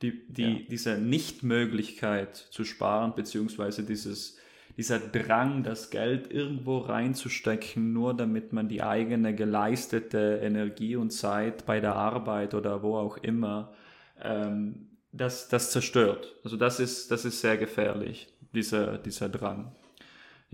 die, 0.04 0.28
die, 0.28 0.44
ja. 0.44 0.60
diese 0.70 0.98
Nichtmöglichkeit 0.98 2.36
zu 2.36 2.66
sparen, 2.66 3.14
beziehungsweise 3.16 3.84
dieses, 3.84 4.38
dieser 4.76 5.00
Drang, 5.00 5.64
das 5.64 5.90
Geld 5.90 6.32
irgendwo 6.32 6.80
reinzustecken, 6.80 7.94
nur 7.94 8.14
damit 8.14 8.54
man 8.54 8.68
die 8.68 8.84
eigene 8.84 9.34
geleistete 9.34 10.42
Energie 10.44 10.98
und 10.98 11.12
Zeit 11.12 11.66
bei 11.66 11.80
der 11.80 11.96
Arbeit 11.96 12.54
oder 12.54 12.84
wo 12.84 12.98
auch 12.98 13.18
immer, 13.18 13.74
ähm, 14.22 14.90
das, 15.14 15.48
das 15.48 15.72
zerstört. 15.72 16.36
Also 16.44 16.58
das 16.58 16.80
ist, 16.80 17.10
das 17.10 17.24
ist 17.24 17.40
sehr 17.40 17.58
gefährlich, 17.58 18.28
dieser, 18.54 18.98
dieser 18.98 19.30
Drang. 19.30 19.72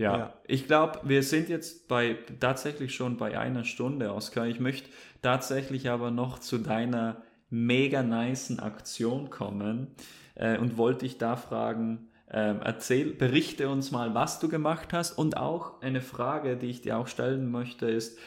Ja, 0.00 0.16
ja. 0.16 0.34
ich 0.46 0.66
glaube, 0.66 1.00
wir 1.04 1.22
sind 1.22 1.50
jetzt 1.50 1.86
bei 1.86 2.16
tatsächlich 2.40 2.94
schon 2.94 3.18
bei 3.18 3.38
einer 3.38 3.64
Stunde, 3.64 4.14
Oskar. 4.14 4.46
Ich 4.46 4.58
möchte 4.58 4.88
tatsächlich 5.20 5.90
aber 5.90 6.10
noch 6.10 6.38
zu 6.38 6.56
deiner 6.56 7.20
mega 7.50 8.02
nicen 8.02 8.60
Aktion 8.60 9.28
kommen 9.28 9.88
äh, 10.36 10.56
und 10.56 10.78
wollte 10.78 11.00
dich 11.04 11.18
da 11.18 11.36
fragen, 11.36 12.08
äh, 12.28 12.54
erzähl, 12.64 13.12
berichte 13.12 13.68
uns 13.68 13.90
mal, 13.90 14.14
was 14.14 14.40
du 14.40 14.48
gemacht 14.48 14.94
hast 14.94 15.18
und 15.18 15.36
auch 15.36 15.82
eine 15.82 16.00
Frage, 16.00 16.56
die 16.56 16.68
ich 16.68 16.80
dir 16.80 16.96
auch 16.96 17.06
stellen 17.06 17.50
möchte, 17.50 17.84
ist, 17.90 18.18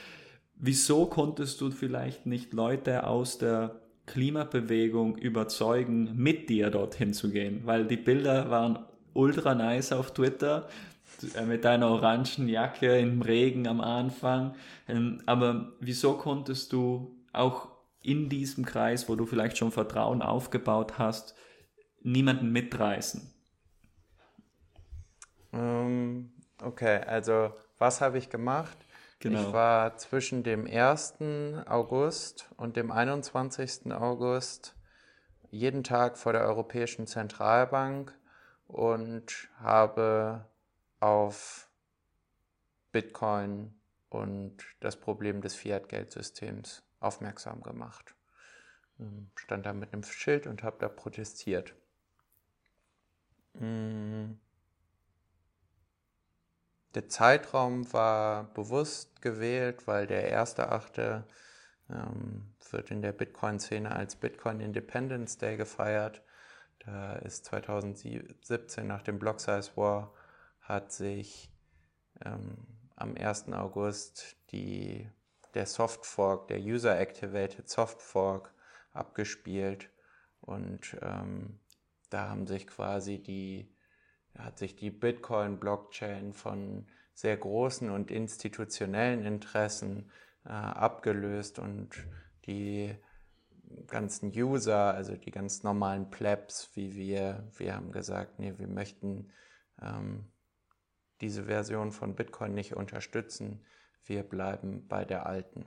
wieso 0.53 1.07
konntest 1.07 1.59
du 1.59 1.71
vielleicht 1.71 2.27
nicht 2.27 2.53
Leute 2.53 3.07
aus 3.07 3.39
der 3.39 3.81
Klimabewegung 4.05 5.17
überzeugen, 5.17 6.11
mit 6.17 6.49
dir 6.49 6.69
dorthin 6.69 7.15
zu 7.15 7.31
gehen? 7.31 7.61
Weil 7.65 7.87
die 7.87 7.97
Bilder 7.97 8.51
waren 8.51 8.77
ultra 9.13 9.55
nice 9.55 9.91
auf 9.91 10.13
Twitter 10.13 10.67
mit 11.45 11.65
deiner 11.65 11.89
orangen 11.89 12.47
Jacke 12.47 12.97
im 12.99 13.21
Regen 13.21 13.67
am 13.67 13.81
Anfang. 13.81 14.55
Ähm, 14.87 15.21
aber 15.25 15.73
wieso 15.79 16.13
konntest 16.17 16.73
du 16.73 17.15
auch 17.31 17.69
in 18.01 18.29
diesem 18.29 18.65
Kreis, 18.65 19.07
wo 19.09 19.15
du 19.15 19.25
vielleicht 19.25 19.57
schon 19.57 19.71
Vertrauen 19.71 20.21
aufgebaut 20.21 20.97
hast, 20.97 21.35
niemanden 22.01 22.51
mitreißen? 22.51 23.33
Ähm, 25.53 26.31
okay, 26.61 27.01
also 27.05 27.53
was 27.77 28.01
habe 28.01 28.17
ich 28.17 28.29
gemacht? 28.29 28.77
Genau. 29.19 29.39
Ich 29.39 29.53
war 29.53 29.95
zwischen 29.97 30.43
dem 30.43 30.67
1. 30.67 31.15
August 31.65 32.49
und 32.57 32.75
dem 32.75 32.91
21. 32.91 33.93
August 33.93 34.75
jeden 35.49 35.83
Tag 35.83 36.17
vor 36.17 36.33
der 36.33 36.41
Europäischen 36.41 37.07
Zentralbank 37.07 38.13
und 38.67 39.49
habe 39.61 40.45
auf 41.03 41.67
Bitcoin 42.93 43.77
und 44.07 44.55
das 44.79 44.95
Problem 44.95 45.41
des 45.41 45.53
Fiat-Geldsystems 45.53 46.81
aufmerksam 47.01 47.61
gemacht. 47.61 48.15
Ähm, 49.01 49.29
stand 49.35 49.65
da 49.65 49.73
mit 49.73 49.91
einem 49.91 50.03
Schild 50.03 50.47
und 50.47 50.63
habe 50.63 50.77
da 50.79 50.87
protestiert. 50.87 51.75
Mm. 53.55 54.35
Der 56.95 57.09
Zeitraum 57.09 57.91
war 57.91 58.53
bewusst 58.53 59.21
gewählt, 59.21 59.87
weil 59.87 60.07
der 60.07 60.29
erste 60.29 60.71
Achte 60.71 61.27
ähm, 61.89 62.53
wird 62.69 62.91
in 62.91 63.01
der 63.01 63.11
Bitcoin-Szene 63.11 63.93
als 63.93 64.15
Bitcoin 64.15 64.61
Independence 64.61 65.37
Day 65.37 65.57
gefeiert. 65.57 66.21
Da 66.79 67.15
ist 67.15 67.43
2017 67.45 68.87
nach 68.87 69.01
dem 69.01 69.19
Block 69.19 69.41
Size 69.41 69.71
War 69.75 70.13
hat 70.63 70.91
sich 70.91 71.51
ähm, 72.25 72.57
am 72.95 73.15
1. 73.15 73.51
August 73.53 74.37
die 74.51 75.09
der 75.53 75.65
Soft 75.67 76.05
Fork, 76.05 76.47
der 76.47 76.59
User 76.59 76.99
Activated 76.99 77.69
Soft 77.69 78.01
Fork 78.01 78.53
abgespielt 78.91 79.89
und 80.41 80.97
ähm, 81.01 81.59
da 82.09 82.29
haben 82.29 82.47
sich 82.47 82.67
quasi 82.67 83.21
die, 83.21 83.73
hat 84.37 84.57
sich 84.57 84.75
die 84.75 84.91
Bitcoin-Blockchain 84.91 86.33
von 86.33 86.87
sehr 87.13 87.37
großen 87.37 87.89
und 87.89 88.11
institutionellen 88.11 89.23
Interessen 89.23 90.11
äh, 90.45 90.49
abgelöst 90.49 91.59
und 91.59 91.89
die 92.45 92.95
ganzen 93.87 94.31
User, 94.35 94.93
also 94.93 95.15
die 95.15 95.31
ganz 95.31 95.63
normalen 95.63 96.09
Plebs, 96.09 96.71
wie 96.73 96.95
wir, 96.95 97.47
wir 97.57 97.75
haben 97.75 97.91
gesagt, 97.91 98.39
nee, 98.39 98.53
wir 98.57 98.67
möchten 98.67 99.31
ähm, 99.81 100.25
diese 101.23 101.45
Version 101.45 101.91
von 101.91 102.15
Bitcoin 102.15 102.53
nicht 102.53 102.75
unterstützen 102.75 103.61
wir 104.05 104.23
bleiben 104.23 104.87
bei 104.87 105.05
der 105.05 105.25
alten. 105.25 105.65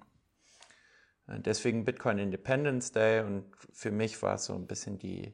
Äh, 1.27 1.41
deswegen 1.41 1.85
Bitcoin 1.85 2.19
Independence 2.19 2.93
Day 2.93 3.21
und 3.21 3.45
für 3.73 3.91
mich 3.91 4.23
war 4.23 4.35
es 4.35 4.47
so 4.47 4.55
ein 4.55 4.67
bisschen 4.67 4.99
die, 4.99 5.33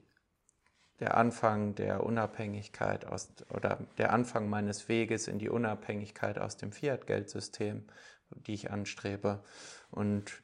der 1.00 1.16
Anfang 1.16 1.74
der 1.74 2.04
Unabhängigkeit 2.04 3.04
aus, 3.06 3.32
oder 3.50 3.78
der 3.98 4.12
Anfang 4.12 4.48
meines 4.48 4.88
Weges 4.88 5.28
in 5.28 5.38
die 5.38 5.48
Unabhängigkeit 5.48 6.38
aus 6.38 6.56
dem 6.56 6.72
Fiat-Geldsystem, 6.72 7.84
die 8.30 8.54
ich 8.54 8.70
anstrebe. 8.70 9.42
Und 9.90 10.42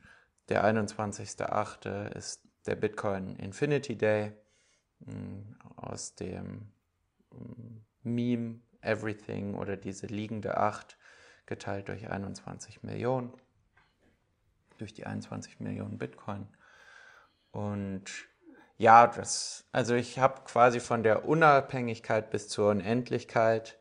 der 0.48 0.64
21.08. 0.64 2.16
ist 2.16 2.42
der 2.66 2.76
Bitcoin 2.76 3.36
Infinity 3.36 3.96
Day 3.96 4.32
mm, 5.00 5.54
aus 5.76 6.14
dem 6.16 6.72
mm, 7.30 7.78
Meme 8.02 8.60
Everything 8.80 9.54
oder 9.54 9.76
diese 9.76 10.06
liegende 10.06 10.56
Acht 10.56 10.96
geteilt 11.46 11.88
durch 11.88 12.10
21 12.10 12.82
Millionen, 12.82 13.32
durch 14.78 14.94
die 14.94 15.06
21 15.06 15.60
Millionen 15.60 15.98
Bitcoin. 15.98 16.46
Und 17.50 18.04
ja, 18.76 19.06
das, 19.06 19.64
also 19.72 19.94
ich 19.94 20.18
habe 20.18 20.42
quasi 20.44 20.78
von 20.80 21.02
der 21.02 21.26
Unabhängigkeit 21.26 22.30
bis 22.30 22.48
zur 22.48 22.70
Unendlichkeit 22.70 23.78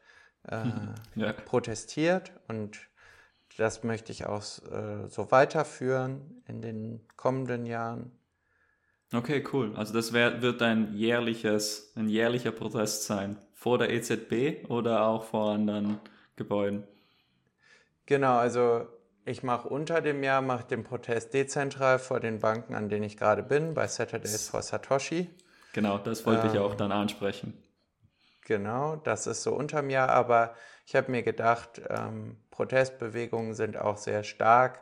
äh, 0.47 0.63
ja. 1.15 1.33
protestiert 1.33 2.31
und 2.47 2.79
das 3.57 3.83
möchte 3.83 4.11
ich 4.11 4.25
auch 4.25 4.43
äh, 4.71 5.07
so 5.07 5.31
weiterführen 5.31 6.43
in 6.47 6.61
den 6.61 7.07
kommenden 7.15 7.65
Jahren. 7.65 8.11
Okay, 9.13 9.43
cool. 9.53 9.75
Also 9.75 9.93
das 9.93 10.13
wär, 10.13 10.41
wird 10.41 10.61
ein 10.61 10.93
jährliches, 10.93 11.93
ein 11.95 12.09
jährlicher 12.09 12.51
Protest 12.51 13.05
sein. 13.05 13.37
Vor 13.67 13.79
der 13.79 13.89
EZB 13.89 14.69
oder 14.69 15.05
auch 15.05 15.25
vor 15.25 15.51
anderen 15.51 15.99
Gebäuden? 16.37 16.85
Genau, 18.05 18.37
also 18.37 18.87
ich 19.25 19.43
mache 19.43 19.67
unter 19.67 19.99
dem 19.99 20.23
Jahr 20.23 20.41
mache 20.41 20.65
den 20.65 20.85
Protest 20.85 21.33
dezentral 21.33 21.99
vor 21.99 22.21
den 22.21 22.39
Banken, 22.39 22.75
an 22.75 22.87
denen 22.87 23.03
ich 23.03 23.17
gerade 23.17 23.43
bin, 23.43 23.73
bei 23.73 23.85
Saturdays 23.87 24.47
for 24.47 24.61
Satoshi. 24.61 25.29
Genau, 25.73 25.97
das 25.97 26.25
wollte 26.25 26.47
ähm, 26.47 26.53
ich 26.53 26.59
auch 26.59 26.75
dann 26.75 26.93
ansprechen. 26.93 27.61
Genau, 28.45 28.95
das 28.95 29.27
ist 29.27 29.43
so 29.43 29.53
unterm 29.53 29.89
Jahr, 29.89 30.11
aber 30.11 30.55
ich 30.85 30.95
habe 30.95 31.11
mir 31.11 31.23
gedacht, 31.23 31.81
ähm, 31.89 32.37
Protestbewegungen 32.51 33.53
sind 33.53 33.75
auch 33.75 33.97
sehr 33.97 34.23
stark, 34.23 34.79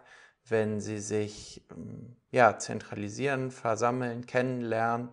wenn 0.48 0.80
sie 0.80 1.00
sich 1.00 1.66
ähm, 1.72 2.18
ja, 2.30 2.60
zentralisieren, 2.60 3.50
versammeln, 3.50 4.28
kennenlernen. 4.28 5.10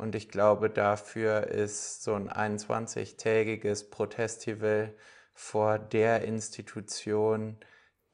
Und 0.00 0.14
ich 0.14 0.30
glaube, 0.30 0.70
dafür 0.70 1.48
ist 1.48 2.02
so 2.02 2.14
ein 2.14 2.30
21-tägiges 2.30 3.90
Protestival 3.90 4.94
vor 5.34 5.78
der 5.78 6.24
Institution, 6.24 7.58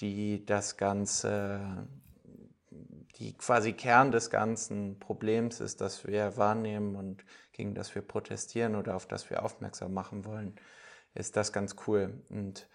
die 0.00 0.44
das 0.44 0.76
Ganze, 0.78 1.86
die 3.18 3.36
quasi 3.36 3.72
Kern 3.72 4.10
des 4.10 4.30
ganzen 4.30 4.98
Problems 4.98 5.60
ist, 5.60 5.80
das 5.80 6.04
wir 6.04 6.36
wahrnehmen 6.36 6.96
und 6.96 7.24
gegen 7.52 7.76
das 7.76 7.94
wir 7.94 8.02
protestieren 8.02 8.74
oder 8.74 8.96
auf 8.96 9.06
das 9.06 9.30
wir 9.30 9.44
aufmerksam 9.44 9.94
machen 9.94 10.24
wollen, 10.24 10.56
ist 11.14 11.36
das 11.36 11.52
ganz 11.52 11.76
cool. 11.86 12.20
Und 12.30 12.68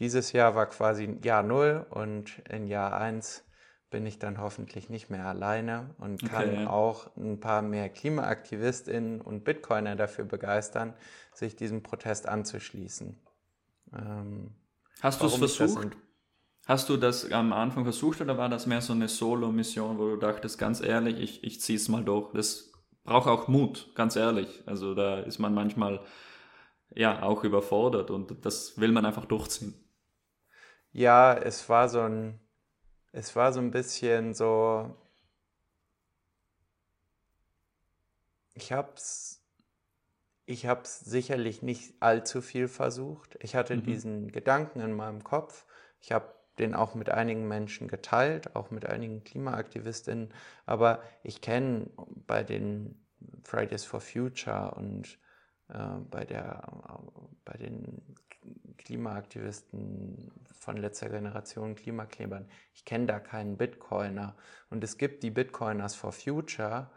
dieses 0.00 0.32
Jahr 0.32 0.56
war 0.56 0.66
quasi 0.66 1.20
Jahr 1.22 1.44
Null 1.44 1.86
und 1.88 2.40
in 2.48 2.66
Jahr 2.66 2.98
eins 2.98 3.45
bin 3.90 4.04
ich 4.06 4.18
dann 4.18 4.40
hoffentlich 4.40 4.90
nicht 4.90 5.10
mehr 5.10 5.26
alleine 5.26 5.94
und 5.98 6.24
kann 6.24 6.48
okay, 6.48 6.66
auch 6.66 7.16
ein 7.16 7.40
paar 7.40 7.62
mehr 7.62 7.88
KlimaaktivistInnen 7.88 9.20
und 9.20 9.44
Bitcoiner 9.44 9.96
dafür 9.96 10.24
begeistern, 10.24 10.94
sich 11.32 11.56
diesem 11.56 11.82
Protest 11.82 12.28
anzuschließen. 12.28 13.16
Ähm, 13.94 14.50
Hast 15.00 15.22
du 15.22 15.26
es 15.26 15.56
versucht? 15.56 15.96
Hast 16.66 16.88
du 16.88 16.96
das 16.96 17.30
am 17.30 17.52
Anfang 17.52 17.84
versucht 17.84 18.20
oder 18.20 18.38
war 18.38 18.48
das 18.48 18.66
mehr 18.66 18.80
so 18.80 18.92
eine 18.92 19.06
Solo-Mission, 19.06 19.98
wo 19.98 20.08
du 20.08 20.16
dachtest, 20.16 20.58
ganz 20.58 20.80
ehrlich, 20.80 21.18
ich, 21.20 21.44
ich 21.44 21.60
ziehe 21.60 21.76
es 21.76 21.88
mal 21.88 22.04
durch? 22.04 22.32
Das 22.32 22.72
braucht 23.04 23.28
auch 23.28 23.46
Mut, 23.46 23.92
ganz 23.94 24.16
ehrlich. 24.16 24.64
Also 24.66 24.94
da 24.94 25.20
ist 25.20 25.38
man 25.38 25.54
manchmal 25.54 26.00
ja 26.94 27.22
auch 27.22 27.44
überfordert 27.44 28.10
und 28.10 28.44
das 28.44 28.78
will 28.80 28.90
man 28.90 29.06
einfach 29.06 29.26
durchziehen. 29.26 29.74
Ja, 30.92 31.34
es 31.34 31.68
war 31.68 31.88
so 31.88 32.00
ein, 32.00 32.40
es 33.16 33.34
war 33.34 33.52
so 33.52 33.60
ein 33.60 33.70
bisschen 33.70 34.34
so, 34.34 34.94
ich 38.52 38.72
hab's, 38.72 39.42
ich 40.44 40.66
hab's 40.66 41.00
sicherlich 41.00 41.62
nicht 41.62 41.94
allzu 42.00 42.42
viel 42.42 42.68
versucht. 42.68 43.38
Ich 43.40 43.56
hatte 43.56 43.76
mhm. 43.76 43.84
diesen 43.84 44.32
Gedanken 44.32 44.80
in 44.80 44.92
meinem 44.92 45.24
Kopf. 45.24 45.64
Ich 45.98 46.12
habe 46.12 46.34
den 46.58 46.74
auch 46.74 46.94
mit 46.94 47.08
einigen 47.08 47.48
Menschen 47.48 47.88
geteilt, 47.88 48.54
auch 48.54 48.70
mit 48.70 48.84
einigen 48.84 49.24
Klimaaktivistinnen. 49.24 50.32
Aber 50.66 51.02
ich 51.22 51.40
kenne 51.40 51.88
bei 52.26 52.42
den 52.42 53.02
Fridays 53.44 53.86
for 53.86 54.02
Future 54.02 54.74
und 54.74 55.18
äh, 55.68 55.96
bei, 56.10 56.26
der, 56.26 56.68
äh, 56.86 57.22
bei 57.46 57.56
den 57.56 58.14
Klimaaktivisten 58.78 60.30
von 60.58 60.76
letzter 60.76 61.08
Generation, 61.08 61.74
Klimaklebern. 61.74 62.48
Ich 62.74 62.84
kenne 62.84 63.06
da 63.06 63.20
keinen 63.20 63.56
Bitcoiner. 63.56 64.36
Und 64.70 64.84
es 64.84 64.98
gibt 64.98 65.22
die 65.22 65.30
Bitcoiners 65.30 65.94
for 65.94 66.12
Future, 66.12 66.90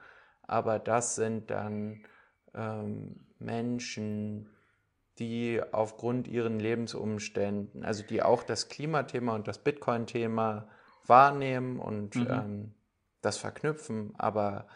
aber 0.43 0.79
das 0.79 1.15
sind 1.15 1.49
dann 1.51 2.03
ähm, 2.53 3.25
Menschen, 3.39 4.49
die 5.19 5.61
aufgrund 5.71 6.27
ihren 6.27 6.59
Lebensumständen, 6.59 7.83
also 7.83 8.03
die 8.03 8.21
auch 8.21 8.43
das 8.43 8.69
Klimathema 8.69 9.35
und 9.35 9.47
das 9.47 9.59
Bitcoin-Thema 9.59 10.67
wahrnehmen 11.05 11.79
und 11.79 12.15
mhm. 12.15 12.27
ähm, 12.29 12.73
das 13.21 13.37
verknüpfen, 13.37 14.13
aber 14.17 14.67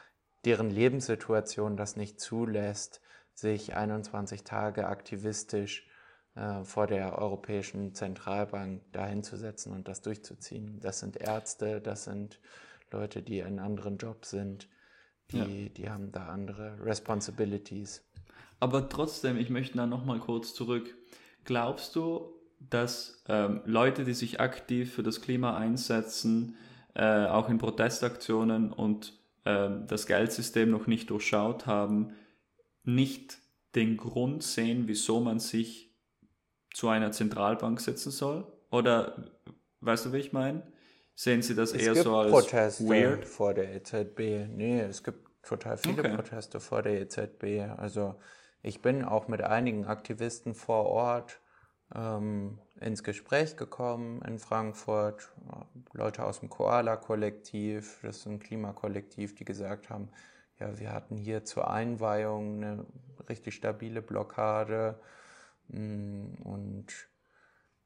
deren 0.46 0.70
Lebenssituation 0.70 1.78
das 1.78 1.96
nicht 1.96 2.20
zulässt, 2.20 3.02
sich 3.34 3.76
21 3.76 4.44
Tage 4.44 4.88
aktivistisch 4.88 5.88
äh, 6.36 6.64
vor 6.64 6.88
der 6.88 7.18
Europäischen 7.18 7.94
Zentralbank 7.94 8.82
dahinzusetzen 8.92 9.72
und 9.74 9.88
das 9.88 10.02
durchzuziehen. 10.02 10.80
Das 10.80 11.00
sind 11.00 11.18
Ärzte, 11.18 11.82
das 11.82 12.06
sind 12.06 12.40
Leute, 12.92 13.22
die 13.22 13.40
in 13.40 13.60
anderen 13.60 13.98
Jobs 13.98 14.32
sind, 14.32 14.68
die, 15.32 15.38
ja. 15.38 15.70
die 15.70 15.90
haben 15.90 16.12
da 16.12 16.28
andere 16.28 16.84
Responsibilities. 16.84 18.04
Aber 18.60 18.90
trotzdem, 18.90 19.38
ich 19.38 19.50
möchte 19.50 19.78
da 19.78 19.86
nochmal 19.86 20.20
kurz 20.20 20.54
zurück. 20.54 20.96
Glaubst 21.44 21.96
du, 21.96 22.34
dass 22.60 23.24
ähm, 23.28 23.62
Leute, 23.66 24.06
die 24.06 24.14
sich 24.14 24.40
aktiv 24.40 24.94
für 24.94 25.04
das 25.04 25.22
Klima 25.22 25.58
einsetzen, 25.58 26.56
äh, 26.94 27.26
auch 27.26 27.50
in 27.50 27.58
Protestaktionen 27.58 28.72
und 28.72 29.20
äh, 29.44 29.70
das 29.88 30.06
Geldsystem 30.08 30.70
noch 30.70 30.88
nicht 30.88 31.10
durchschaut 31.10 31.66
haben, 31.66 32.14
nicht 32.84 33.40
den 33.76 33.98
Grund 33.98 34.44
sehen, 34.44 34.88
wieso 34.88 35.20
man 35.20 35.40
sich 35.40 35.93
zu 36.74 36.90
einer 36.90 37.12
Zentralbank 37.12 37.80
setzen 37.80 38.12
soll? 38.12 38.46
Oder 38.72 39.16
weißt 39.82 40.08
du, 40.08 40.14
wie 40.14 40.18
ich 40.18 40.34
meine? 40.34 40.64
Sehen 41.16 41.42
Sie 41.42 41.56
das 41.56 41.74
es 41.74 41.82
eher 41.82 41.96
so 41.96 42.18
als 42.18 42.32
Proteste 42.32 42.86
weird? 42.86 43.26
vor 43.26 43.54
der 43.54 43.76
EZB. 43.76 44.48
Nee, 44.50 44.82
es 44.82 45.04
gibt 45.04 45.28
total 45.44 45.78
viele 45.78 46.00
okay. 46.00 46.16
Proteste 46.16 46.60
vor 46.60 46.82
der 46.82 47.00
EZB. 47.02 47.70
Also 47.78 48.16
ich 48.64 48.82
bin 48.82 49.06
auch 49.06 49.28
mit 49.28 49.42
einigen 49.42 49.86
Aktivisten 49.86 50.56
vor 50.56 50.86
Ort 50.86 51.40
ähm, 51.94 52.58
ins 52.80 53.04
Gespräch 53.04 53.58
gekommen 53.58 54.22
in 54.24 54.40
Frankfurt. 54.40 55.32
Leute 55.94 56.26
aus 56.26 56.40
dem 56.40 56.50
Koala-Kollektiv, 56.50 58.00
das 58.02 58.18
ist 58.18 58.26
ein 58.26 58.40
Klimakollektiv, 58.40 59.36
die 59.36 59.46
gesagt 59.46 59.90
haben, 59.90 60.10
ja, 60.60 60.80
wir 60.80 60.92
hatten 60.92 61.18
hier 61.18 61.46
zur 61.46 61.70
Einweihung 61.70 62.64
eine 62.64 62.86
richtig 63.30 63.56
stabile 63.56 64.02
Blockade 64.02 65.00
und 65.70 66.88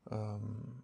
ähm, 0.10 0.84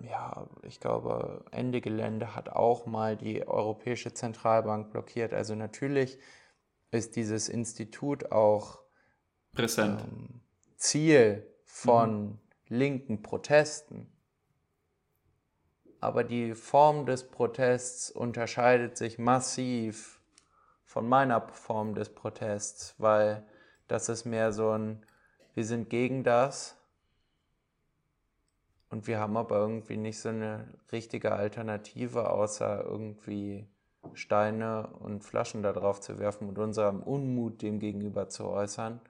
ja, 0.00 0.48
ich 0.62 0.80
glaube, 0.80 1.44
Ende 1.50 1.80
Gelände 1.80 2.34
hat 2.34 2.48
auch 2.50 2.86
mal 2.86 3.16
die 3.16 3.46
Europäische 3.46 4.14
Zentralbank 4.14 4.90
blockiert. 4.90 5.32
Also 5.34 5.54
natürlich 5.54 6.18
ist 6.90 7.16
dieses 7.16 7.48
Institut 7.48 8.30
auch 8.30 8.80
präsent. 9.52 10.02
Ähm, 10.02 10.40
Ziel 10.76 11.46
von 11.64 12.26
mhm. 12.26 12.38
linken 12.68 13.22
Protesten. 13.22 14.12
Aber 16.00 16.22
die 16.22 16.54
Form 16.54 17.06
des 17.06 17.28
Protests 17.28 18.10
unterscheidet 18.10 18.96
sich 18.96 19.18
massiv 19.18 20.20
von 20.84 21.08
meiner 21.08 21.48
Form 21.48 21.94
des 21.94 22.14
Protests, 22.14 22.94
weil 22.98 23.44
das 23.88 24.08
ist 24.08 24.24
mehr 24.24 24.52
so 24.52 24.70
ein, 24.70 25.04
wir 25.58 25.64
sind 25.64 25.90
gegen 25.90 26.22
das 26.22 26.76
und 28.90 29.08
wir 29.08 29.18
haben 29.18 29.36
aber 29.36 29.56
irgendwie 29.56 29.96
nicht 29.96 30.20
so 30.20 30.28
eine 30.28 30.68
richtige 30.92 31.32
Alternative, 31.32 32.30
außer 32.30 32.84
irgendwie 32.84 33.66
Steine 34.12 34.86
und 35.00 35.24
Flaschen 35.24 35.64
da 35.64 35.72
drauf 35.72 36.00
zu 36.00 36.20
werfen 36.20 36.48
und 36.48 36.60
unserem 36.60 37.02
Unmut 37.02 37.60
dem 37.60 37.80
gegenüber 37.80 38.28
zu 38.28 38.44
äußern. 38.44 39.00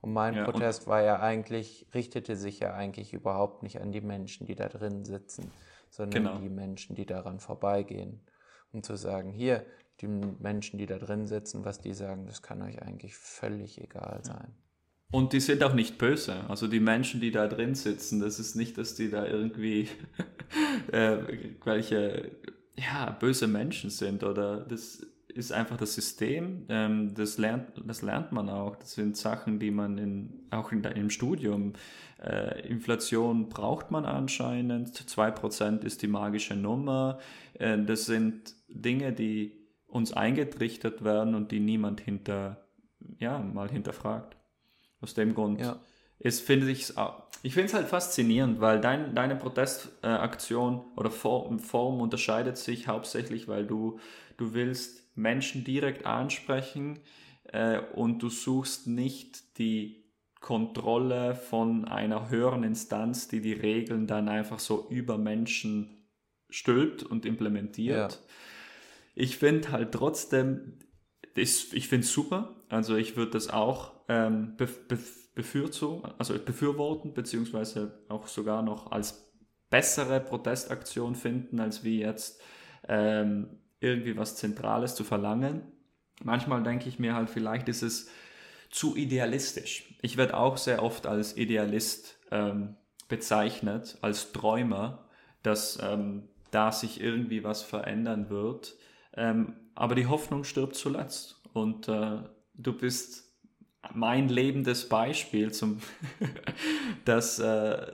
Und 0.00 0.12
mein 0.12 0.34
ja, 0.34 0.44
Protest 0.44 0.82
und 0.82 0.86
war 0.88 1.02
ja 1.02 1.20
eigentlich, 1.20 1.86
richtete 1.94 2.34
sich 2.34 2.58
ja 2.58 2.74
eigentlich 2.74 3.12
überhaupt 3.12 3.62
nicht 3.62 3.80
an 3.80 3.92
die 3.92 4.00
Menschen, 4.00 4.44
die 4.44 4.56
da 4.56 4.68
drin 4.68 5.04
sitzen, 5.04 5.52
sondern 5.88 6.24
genau. 6.24 6.38
die 6.40 6.50
Menschen, 6.50 6.96
die 6.96 7.06
daran 7.06 7.38
vorbeigehen. 7.38 8.26
Um 8.72 8.82
zu 8.82 8.96
sagen, 8.96 9.30
hier, 9.30 9.64
die 10.00 10.08
Menschen, 10.08 10.78
die 10.80 10.86
da 10.86 10.98
drin 10.98 11.28
sitzen, 11.28 11.64
was 11.64 11.78
die 11.78 11.94
sagen, 11.94 12.26
das 12.26 12.42
kann 12.42 12.60
euch 12.60 12.82
eigentlich 12.82 13.14
völlig 13.14 13.80
egal 13.80 14.24
sein. 14.24 14.52
Und 15.12 15.34
die 15.34 15.40
sind 15.40 15.62
auch 15.62 15.74
nicht 15.74 15.98
böse. 15.98 16.48
Also 16.48 16.66
die 16.66 16.80
Menschen, 16.80 17.20
die 17.20 17.30
da 17.30 17.46
drin 17.46 17.74
sitzen, 17.74 18.18
das 18.18 18.40
ist 18.40 18.56
nicht, 18.56 18.78
dass 18.78 18.94
die 18.94 19.10
da 19.10 19.26
irgendwie 19.26 19.88
äh, 20.92 21.18
welche 21.64 22.32
ja, 22.76 23.10
böse 23.10 23.46
Menschen 23.46 23.90
sind 23.90 24.24
oder 24.24 24.60
das 24.60 25.06
ist 25.28 25.52
einfach 25.52 25.76
das 25.76 25.94
System. 25.94 26.64
Ähm, 26.68 27.14
das, 27.14 27.38
lernt, 27.38 27.68
das 27.86 28.02
lernt 28.02 28.32
man 28.32 28.48
auch. 28.48 28.76
Das 28.76 28.92
sind 28.92 29.16
Sachen, 29.16 29.58
die 29.58 29.70
man 29.70 29.98
in, 29.98 30.46
auch 30.50 30.72
in, 30.72 30.82
im 30.82 31.10
Studium. 31.10 31.74
Äh, 32.22 32.66
Inflation 32.68 33.48
braucht 33.48 33.90
man 33.90 34.04
anscheinend. 34.04 34.90
2% 34.90 35.84
ist 35.84 36.02
die 36.02 36.06
magische 36.06 36.56
Nummer. 36.56 37.18
Äh, 37.54 37.78
das 37.84 38.06
sind 38.06 38.54
Dinge, 38.68 39.12
die 39.12 39.58
uns 39.86 40.12
eingetrichtert 40.12 41.04
werden 41.04 41.34
und 41.34 41.50
die 41.50 41.60
niemand 41.60 42.00
hinter, 42.00 42.64
ja, 43.18 43.38
mal 43.38 43.70
hinterfragt. 43.70 44.36
Aus 45.02 45.14
dem 45.14 45.34
Grund 45.34 45.60
ja. 45.60 45.78
ist, 46.18 46.40
finde 46.40 46.70
ich, 46.70 46.94
ich 47.42 47.54
finde 47.54 47.66
es 47.66 47.74
halt 47.74 47.88
faszinierend, 47.88 48.60
weil 48.60 48.80
dein, 48.80 49.14
deine 49.14 49.36
Protestaktion 49.36 50.82
oder 50.96 51.10
Form, 51.10 51.58
Form 51.58 52.00
unterscheidet 52.00 52.56
sich 52.56 52.88
hauptsächlich, 52.88 53.48
weil 53.48 53.66
du, 53.66 53.98
du 54.36 54.54
willst 54.54 55.16
Menschen 55.16 55.64
direkt 55.64 56.06
ansprechen 56.06 57.00
äh, 57.52 57.80
und 57.94 58.22
du 58.22 58.30
suchst 58.30 58.86
nicht 58.86 59.58
die 59.58 60.04
Kontrolle 60.40 61.34
von 61.34 61.84
einer 61.84 62.30
höheren 62.30 62.64
Instanz, 62.64 63.28
die 63.28 63.40
die 63.40 63.52
Regeln 63.52 64.06
dann 64.06 64.28
einfach 64.28 64.58
so 64.58 64.88
über 64.90 65.18
Menschen 65.18 66.06
stülpt 66.48 67.02
und 67.02 67.26
implementiert. 67.26 68.12
Ja 68.12 68.18
ich 69.14 69.36
finde 69.36 69.72
halt 69.72 69.92
trotzdem, 69.92 70.78
ich 71.34 71.88
finde 71.88 72.04
es 72.04 72.12
super. 72.12 72.56
Also 72.68 72.96
ich 72.96 73.16
würde 73.16 73.32
das 73.32 73.48
auch 73.48 73.92
ähm, 74.12 74.56
be, 74.56 74.66
be, 74.66 74.98
also 76.18 76.38
befürworten, 76.38 77.14
beziehungsweise 77.14 77.98
auch 78.10 78.26
sogar 78.26 78.62
noch 78.62 78.92
als 78.92 79.32
bessere 79.70 80.20
Protestaktion 80.20 81.14
finden, 81.14 81.60
als 81.60 81.82
wie 81.82 82.00
jetzt 82.00 82.42
ähm, 82.88 83.58
irgendwie 83.80 84.16
was 84.16 84.36
Zentrales 84.36 84.94
zu 84.94 85.02
verlangen. 85.02 85.62
Manchmal 86.22 86.62
denke 86.62 86.90
ich 86.90 86.98
mir 86.98 87.14
halt, 87.14 87.30
vielleicht 87.30 87.70
ist 87.70 87.82
es 87.82 88.10
zu 88.70 88.96
idealistisch. 88.96 89.96
Ich 90.02 90.18
werde 90.18 90.36
auch 90.36 90.58
sehr 90.58 90.82
oft 90.82 91.06
als 91.06 91.38
Idealist 91.38 92.18
ähm, 92.30 92.76
bezeichnet, 93.08 93.96
als 94.02 94.32
Träumer, 94.32 95.08
dass 95.42 95.78
ähm, 95.82 96.28
da 96.50 96.70
sich 96.70 97.00
irgendwie 97.00 97.44
was 97.44 97.62
verändern 97.62 98.28
wird. 98.28 98.76
Ähm, 99.14 99.56
aber 99.74 99.94
die 99.94 100.06
Hoffnung 100.06 100.44
stirbt 100.44 100.76
zuletzt. 100.76 101.40
Und 101.54 101.88
äh, 101.88 102.18
du 102.54 102.72
bist 102.76 103.31
mein 103.94 104.28
lebendes 104.28 104.88
Beispiel, 104.88 105.52
zum 105.52 105.78
dass, 107.04 107.38
äh, 107.38 107.86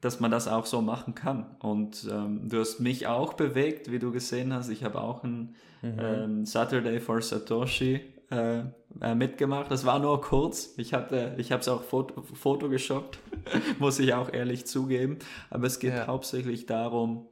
dass 0.00 0.20
man 0.20 0.30
das 0.30 0.48
auch 0.48 0.66
so 0.66 0.82
machen 0.82 1.14
kann. 1.14 1.56
Und 1.60 2.06
ähm, 2.10 2.48
du 2.48 2.60
hast 2.60 2.80
mich 2.80 3.06
auch 3.06 3.34
bewegt, 3.34 3.90
wie 3.90 3.98
du 3.98 4.12
gesehen 4.12 4.52
hast. 4.52 4.68
Ich 4.68 4.84
habe 4.84 5.00
auch 5.00 5.24
ein 5.24 5.54
mhm. 5.82 5.98
ähm, 5.98 6.46
Saturday 6.46 7.00
for 7.00 7.20
Satoshi 7.20 8.00
äh, 8.30 8.62
äh, 9.00 9.14
mitgemacht. 9.14 9.70
Das 9.70 9.84
war 9.84 9.98
nur 9.98 10.20
kurz. 10.20 10.74
Ich 10.78 10.94
hatte, 10.94 11.34
ich 11.38 11.52
habe 11.52 11.60
es 11.60 11.68
auch 11.68 11.82
Foto, 11.82 12.22
Foto 12.22 12.68
geshoppt, 12.68 13.18
muss 13.78 13.98
ich 13.98 14.14
auch 14.14 14.32
ehrlich 14.32 14.66
zugeben. 14.66 15.18
Aber 15.50 15.66
es 15.66 15.78
geht 15.78 15.94
ja. 15.94 16.06
hauptsächlich 16.06 16.66
darum, 16.66 17.26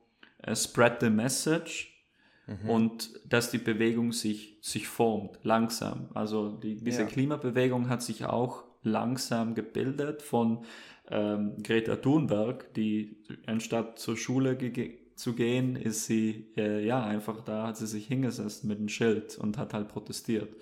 uh, 0.46 0.54
spread 0.54 1.00
the 1.00 1.10
message 1.10 1.93
mhm. 2.46 2.68
und 2.68 3.20
dass 3.28 3.50
die 3.50 3.58
Bewegung 3.58 4.12
sich, 4.12 4.58
sich 4.60 4.88
formt, 4.88 5.38
langsam. 5.42 6.08
Also 6.14 6.50
die, 6.50 6.76
diese 6.76 7.02
ja. 7.02 7.08
Klimabewegung 7.08 7.88
hat 7.88 8.02
sich 8.02 8.24
auch 8.24 8.64
langsam 8.82 9.54
gebildet 9.54 10.22
von 10.22 10.64
ähm, 11.10 11.56
Greta 11.62 11.96
Thunberg, 11.96 12.72
die 12.74 13.16
anstatt 13.46 13.98
zur 13.98 14.16
Schule 14.16 14.56
ge 14.56 14.98
zu 15.16 15.34
gehen, 15.34 15.76
ist 15.76 16.06
sie 16.06 16.52
äh, 16.56 16.84
ja 16.84 17.04
einfach 17.04 17.40
da, 17.40 17.68
hat 17.68 17.76
sie 17.76 17.86
sich 17.86 18.08
hingesetzt 18.08 18.64
mit 18.64 18.78
einem 18.78 18.88
Schild 18.88 19.38
und 19.38 19.58
hat 19.58 19.72
halt 19.72 19.86
protestiert. 19.86 20.52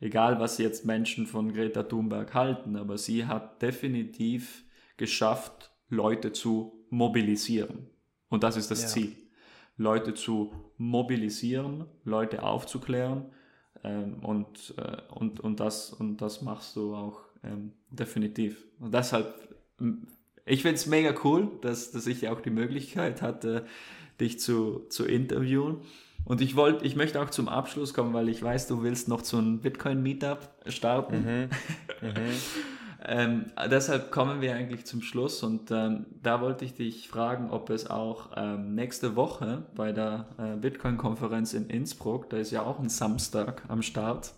Egal, 0.00 0.40
was 0.40 0.56
jetzt 0.56 0.86
Menschen 0.86 1.26
von 1.26 1.52
Greta 1.52 1.82
Thunberg 1.82 2.32
halten, 2.32 2.76
aber 2.76 2.96
sie 2.96 3.26
hat 3.26 3.60
definitiv 3.60 4.64
geschafft, 4.96 5.70
Leute 5.90 6.32
zu 6.32 6.86
mobilisieren. 6.88 7.90
Und 8.28 8.42
das 8.42 8.56
ist 8.56 8.70
das 8.70 8.82
ja. 8.82 8.88
Ziel. 8.88 9.12
Leute 9.76 10.14
zu 10.14 10.52
mobilisieren, 10.76 11.86
Leute 12.04 12.42
aufzuklären. 12.42 13.26
Ähm, 13.82 14.20
und, 14.22 14.74
äh, 14.78 14.96
und, 15.12 15.40
und, 15.40 15.60
das, 15.60 15.92
und 15.92 16.18
das 16.18 16.42
machst 16.42 16.76
du 16.76 16.94
auch 16.94 17.20
ähm, 17.42 17.72
definitiv. 17.90 18.64
Und 18.80 18.94
deshalb, 18.94 19.34
ich 20.46 20.62
finde 20.62 20.76
es 20.76 20.86
mega 20.86 21.14
cool, 21.24 21.50
dass, 21.60 21.92
dass 21.92 22.06
ich 22.06 22.28
auch 22.28 22.40
die 22.40 22.50
Möglichkeit 22.50 23.22
hatte, 23.22 23.66
dich 24.20 24.40
zu, 24.40 24.86
zu 24.88 25.04
interviewen. 25.04 25.78
Und 26.24 26.40
ich 26.40 26.56
wollte, 26.56 26.86
ich 26.86 26.96
möchte 26.96 27.20
auch 27.20 27.28
zum 27.28 27.48
Abschluss 27.48 27.92
kommen, 27.92 28.14
weil 28.14 28.30
ich 28.30 28.42
weiß, 28.42 28.68
du 28.68 28.82
willst 28.82 29.08
noch 29.08 29.20
zu 29.20 29.36
einem 29.36 29.60
Bitcoin-Meetup 29.60 30.48
starten. 30.66 31.22
Mhm. 31.22 32.08
Mhm. 32.08 32.14
Ähm, 33.06 33.46
deshalb 33.70 34.10
kommen 34.10 34.40
wir 34.40 34.54
eigentlich 34.54 34.86
zum 34.86 35.02
Schluss 35.02 35.42
und 35.42 35.70
ähm, 35.70 36.06
da 36.22 36.40
wollte 36.40 36.64
ich 36.64 36.74
dich 36.74 37.08
fragen, 37.08 37.50
ob 37.50 37.68
es 37.68 37.90
auch 37.90 38.30
ähm, 38.36 38.74
nächste 38.74 39.14
Woche 39.14 39.66
bei 39.74 39.92
der 39.92 40.28
äh, 40.38 40.56
Bitcoin-Konferenz 40.56 41.52
in 41.52 41.68
Innsbruck, 41.68 42.30
da 42.30 42.38
ist 42.38 42.50
ja 42.50 42.62
auch 42.62 42.78
ein 42.78 42.88
Samstag 42.88 43.62
am 43.68 43.82
Start, 43.82 44.32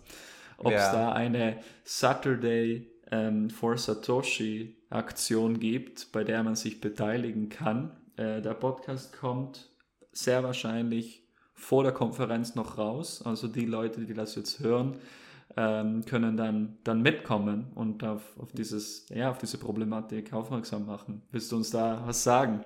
ob 0.57 0.71
ja. 0.71 0.85
es 0.85 0.91
da 0.91 1.13
eine 1.13 1.59
Saturday 1.85 2.91
ähm, 3.09 3.49
for 3.49 3.77
Satoshi 3.77 4.75
Aktion 4.89 5.59
gibt, 5.59 6.11
bei 6.11 6.23
der 6.23 6.43
man 6.43 6.55
sich 6.55 6.81
beteiligen 6.81 7.47
kann. 7.49 7.91
Äh, 8.17 8.41
der 8.41 8.53
Podcast 8.53 9.17
kommt 9.17 9.69
sehr 10.11 10.43
wahrscheinlich 10.43 11.23
vor 11.53 11.83
der 11.83 11.91
Konferenz 11.91 12.55
noch 12.55 12.77
raus, 12.77 13.21
also 13.25 13.47
die 13.47 13.65
Leute, 13.65 14.05
die 14.05 14.13
das 14.13 14.35
jetzt 14.35 14.59
hören, 14.59 14.97
ähm, 15.57 16.05
können 16.05 16.37
dann, 16.37 16.77
dann 16.83 17.01
mitkommen 17.01 17.71
und 17.73 18.03
auf, 18.03 18.37
auf, 18.37 18.51
dieses, 18.53 19.09
ja, 19.09 19.31
auf 19.31 19.39
diese 19.39 19.57
Problematik 19.57 20.31
aufmerksam 20.31 20.85
machen. 20.85 21.23
Willst 21.31 21.51
du 21.51 21.57
uns 21.57 21.71
da 21.71 22.03
was 22.05 22.23
sagen? 22.23 22.63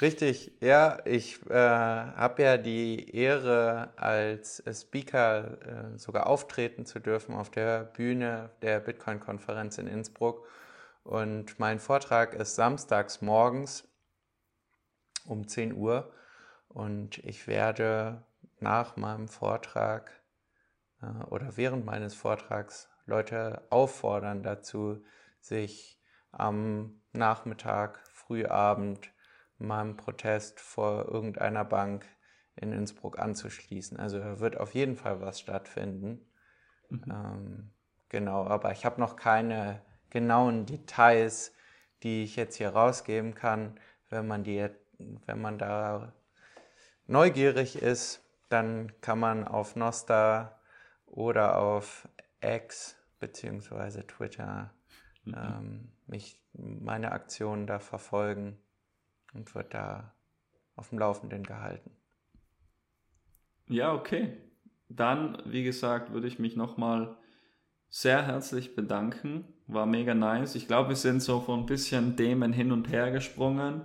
Richtig, 0.00 0.52
ja, 0.60 0.98
ich 1.04 1.40
äh, 1.48 1.54
habe 1.54 2.42
ja 2.42 2.58
die 2.58 3.10
Ehre, 3.16 3.92
als 3.96 4.62
Speaker 4.70 5.94
äh, 5.94 5.98
sogar 5.98 6.26
auftreten 6.26 6.84
zu 6.84 7.00
dürfen 7.00 7.34
auf 7.34 7.50
der 7.50 7.84
Bühne 7.84 8.50
der 8.62 8.78
Bitcoin-Konferenz 8.80 9.78
in 9.78 9.86
Innsbruck. 9.86 10.46
Und 11.02 11.58
mein 11.58 11.78
Vortrag 11.78 12.34
ist 12.34 12.56
samstags 12.56 13.22
morgens 13.22 13.88
um 15.24 15.48
10 15.48 15.74
Uhr. 15.74 16.12
Und 16.68 17.18
ich 17.24 17.48
werde 17.48 18.22
nach 18.60 18.96
meinem 18.96 19.28
Vortrag 19.28 20.12
oder 21.30 21.56
während 21.56 21.84
meines 21.84 22.14
Vortrags 22.14 22.88
Leute 23.06 23.66
auffordern 23.70 24.42
dazu, 24.42 25.02
sich 25.40 26.00
am 26.32 27.02
Nachmittag, 27.12 28.00
Frühabend 28.12 29.12
meinem 29.58 29.96
Protest 29.96 30.60
vor 30.60 31.06
irgendeiner 31.06 31.64
Bank 31.64 32.06
in 32.56 32.72
Innsbruck 32.72 33.18
anzuschließen. 33.18 33.98
Also 33.98 34.40
wird 34.40 34.58
auf 34.58 34.74
jeden 34.74 34.96
Fall 34.96 35.20
was 35.20 35.40
stattfinden. 35.40 36.26
Mhm. 36.88 37.04
Ähm, 37.10 37.70
genau, 38.08 38.46
aber 38.46 38.72
ich 38.72 38.84
habe 38.84 39.00
noch 39.00 39.16
keine 39.16 39.82
genauen 40.10 40.66
Details, 40.66 41.52
die 42.02 42.24
ich 42.24 42.36
jetzt 42.36 42.56
hier 42.56 42.70
rausgeben 42.70 43.34
kann. 43.34 43.78
Wenn 44.08 44.26
man, 44.26 44.44
die, 44.44 44.68
wenn 44.98 45.40
man 45.40 45.58
da 45.58 46.12
neugierig 47.06 47.80
ist, 47.80 48.22
dann 48.48 48.92
kann 49.00 49.18
man 49.18 49.46
auf 49.46 49.76
Nosta 49.76 50.55
oder 51.16 51.58
auf 51.58 52.08
X 52.40 52.94
bzw. 53.18 54.02
Twitter 54.02 54.70
mhm. 55.24 55.34
ähm, 55.34 55.88
mich, 56.06 56.40
meine 56.52 57.12
Aktionen 57.12 57.66
da 57.66 57.78
verfolgen 57.78 58.58
und 59.32 59.54
wird 59.54 59.74
da 59.74 60.14
auf 60.76 60.90
dem 60.90 60.98
Laufenden 60.98 61.42
gehalten. 61.42 61.90
Ja, 63.66 63.94
okay. 63.94 64.36
Dann, 64.88 65.42
wie 65.46 65.64
gesagt, 65.64 66.12
würde 66.12 66.28
ich 66.28 66.38
mich 66.38 66.54
nochmal 66.54 67.16
sehr 67.88 68.26
herzlich 68.26 68.76
bedanken. 68.76 69.44
War 69.66 69.86
mega 69.86 70.14
nice. 70.14 70.54
Ich 70.54 70.68
glaube, 70.68 70.90
wir 70.90 70.96
sind 70.96 71.20
so 71.20 71.40
von 71.40 71.60
ein 71.60 71.66
bisschen 71.66 72.16
Themen 72.16 72.52
hin 72.52 72.70
und 72.70 72.90
her 72.90 73.10
gesprungen. 73.10 73.82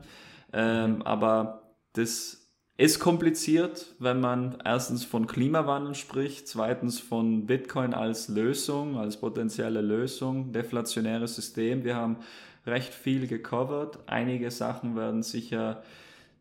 Ähm, 0.52 1.02
aber 1.04 1.76
das 1.94 2.41
ist 2.82 3.00
kompliziert, 3.00 3.94
wenn 4.00 4.20
man 4.20 4.58
erstens 4.66 5.06
von 5.06 5.28
Klimawandel 5.28 5.94
spricht, 5.94 6.48
zweitens 6.48 7.00
von 7.00 7.46
Bitcoin 7.46 7.94
als 7.94 8.28
Lösung, 8.28 8.98
als 8.98 9.18
potenzielle 9.18 9.82
Lösung, 9.82 10.52
deflationäres 10.52 11.36
System. 11.36 11.84
Wir 11.84 11.96
haben 11.96 12.18
recht 12.66 12.92
viel 12.92 13.28
gecovert. 13.28 14.00
Einige 14.08 14.50
Sachen 14.50 14.96
werden 14.96 15.22
sicher 15.22 15.84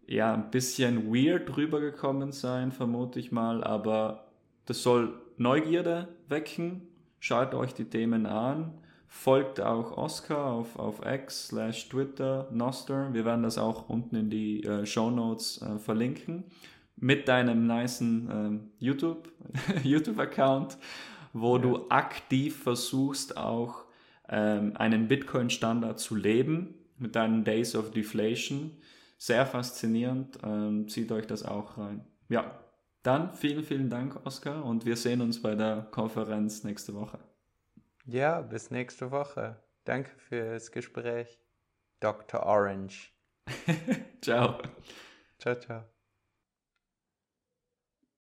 ja 0.06 0.32
ein 0.32 0.50
bisschen 0.50 1.12
weird 1.14 1.54
rübergekommen 1.58 2.32
sein, 2.32 2.72
vermute 2.72 3.20
ich 3.20 3.32
mal, 3.32 3.62
aber 3.62 4.24
das 4.64 4.82
soll 4.82 5.20
Neugierde 5.36 6.08
wecken. 6.28 6.88
Schaut 7.18 7.52
euch 7.54 7.74
die 7.74 7.84
Themen 7.84 8.24
an. 8.24 8.72
Folgt 9.12 9.60
auch 9.60 9.98
Oscar 9.98 10.46
auf, 10.46 10.78
auf 10.78 11.04
X 11.04 11.48
slash 11.48 11.88
Twitter, 11.88 12.48
Noster. 12.52 13.12
Wir 13.12 13.24
werden 13.24 13.42
das 13.42 13.58
auch 13.58 13.88
unten 13.88 14.14
in 14.14 14.30
die 14.30 14.62
äh, 14.62 14.86
Show 14.86 15.10
Notes 15.10 15.60
äh, 15.60 15.78
verlinken. 15.78 16.44
Mit 16.94 17.26
deinem 17.26 17.66
nicen 17.66 18.30
ähm, 18.32 18.70
YouTube, 18.78 19.28
YouTube-Account, 19.82 20.78
wo 21.32 21.56
ja. 21.56 21.62
du 21.62 21.90
aktiv 21.90 22.62
versuchst, 22.62 23.36
auch 23.36 23.84
ähm, 24.28 24.76
einen 24.76 25.08
Bitcoin-Standard 25.08 25.98
zu 25.98 26.14
leben 26.14 26.74
mit 26.96 27.16
deinen 27.16 27.42
Days 27.42 27.74
of 27.74 27.90
Deflation. 27.90 28.76
Sehr 29.18 29.44
faszinierend. 29.44 30.38
Ähm, 30.44 30.88
zieht 30.88 31.10
euch 31.10 31.26
das 31.26 31.44
auch 31.44 31.76
rein. 31.78 32.04
Ja, 32.28 32.60
dann 33.02 33.34
vielen, 33.34 33.64
vielen 33.64 33.90
Dank, 33.90 34.24
Oscar, 34.24 34.64
und 34.64 34.86
wir 34.86 34.96
sehen 34.96 35.20
uns 35.20 35.42
bei 35.42 35.56
der 35.56 35.88
Konferenz 35.90 36.62
nächste 36.62 36.94
Woche. 36.94 37.18
Ja, 38.06 38.40
bis 38.40 38.70
nächste 38.70 39.10
Woche. 39.10 39.62
Danke 39.84 40.10
fürs 40.18 40.72
Gespräch. 40.72 41.38
Dr. 42.00 42.44
Orange. 42.46 43.12
ciao. 44.22 44.60
Ciao, 45.38 45.54
ciao. 45.54 45.99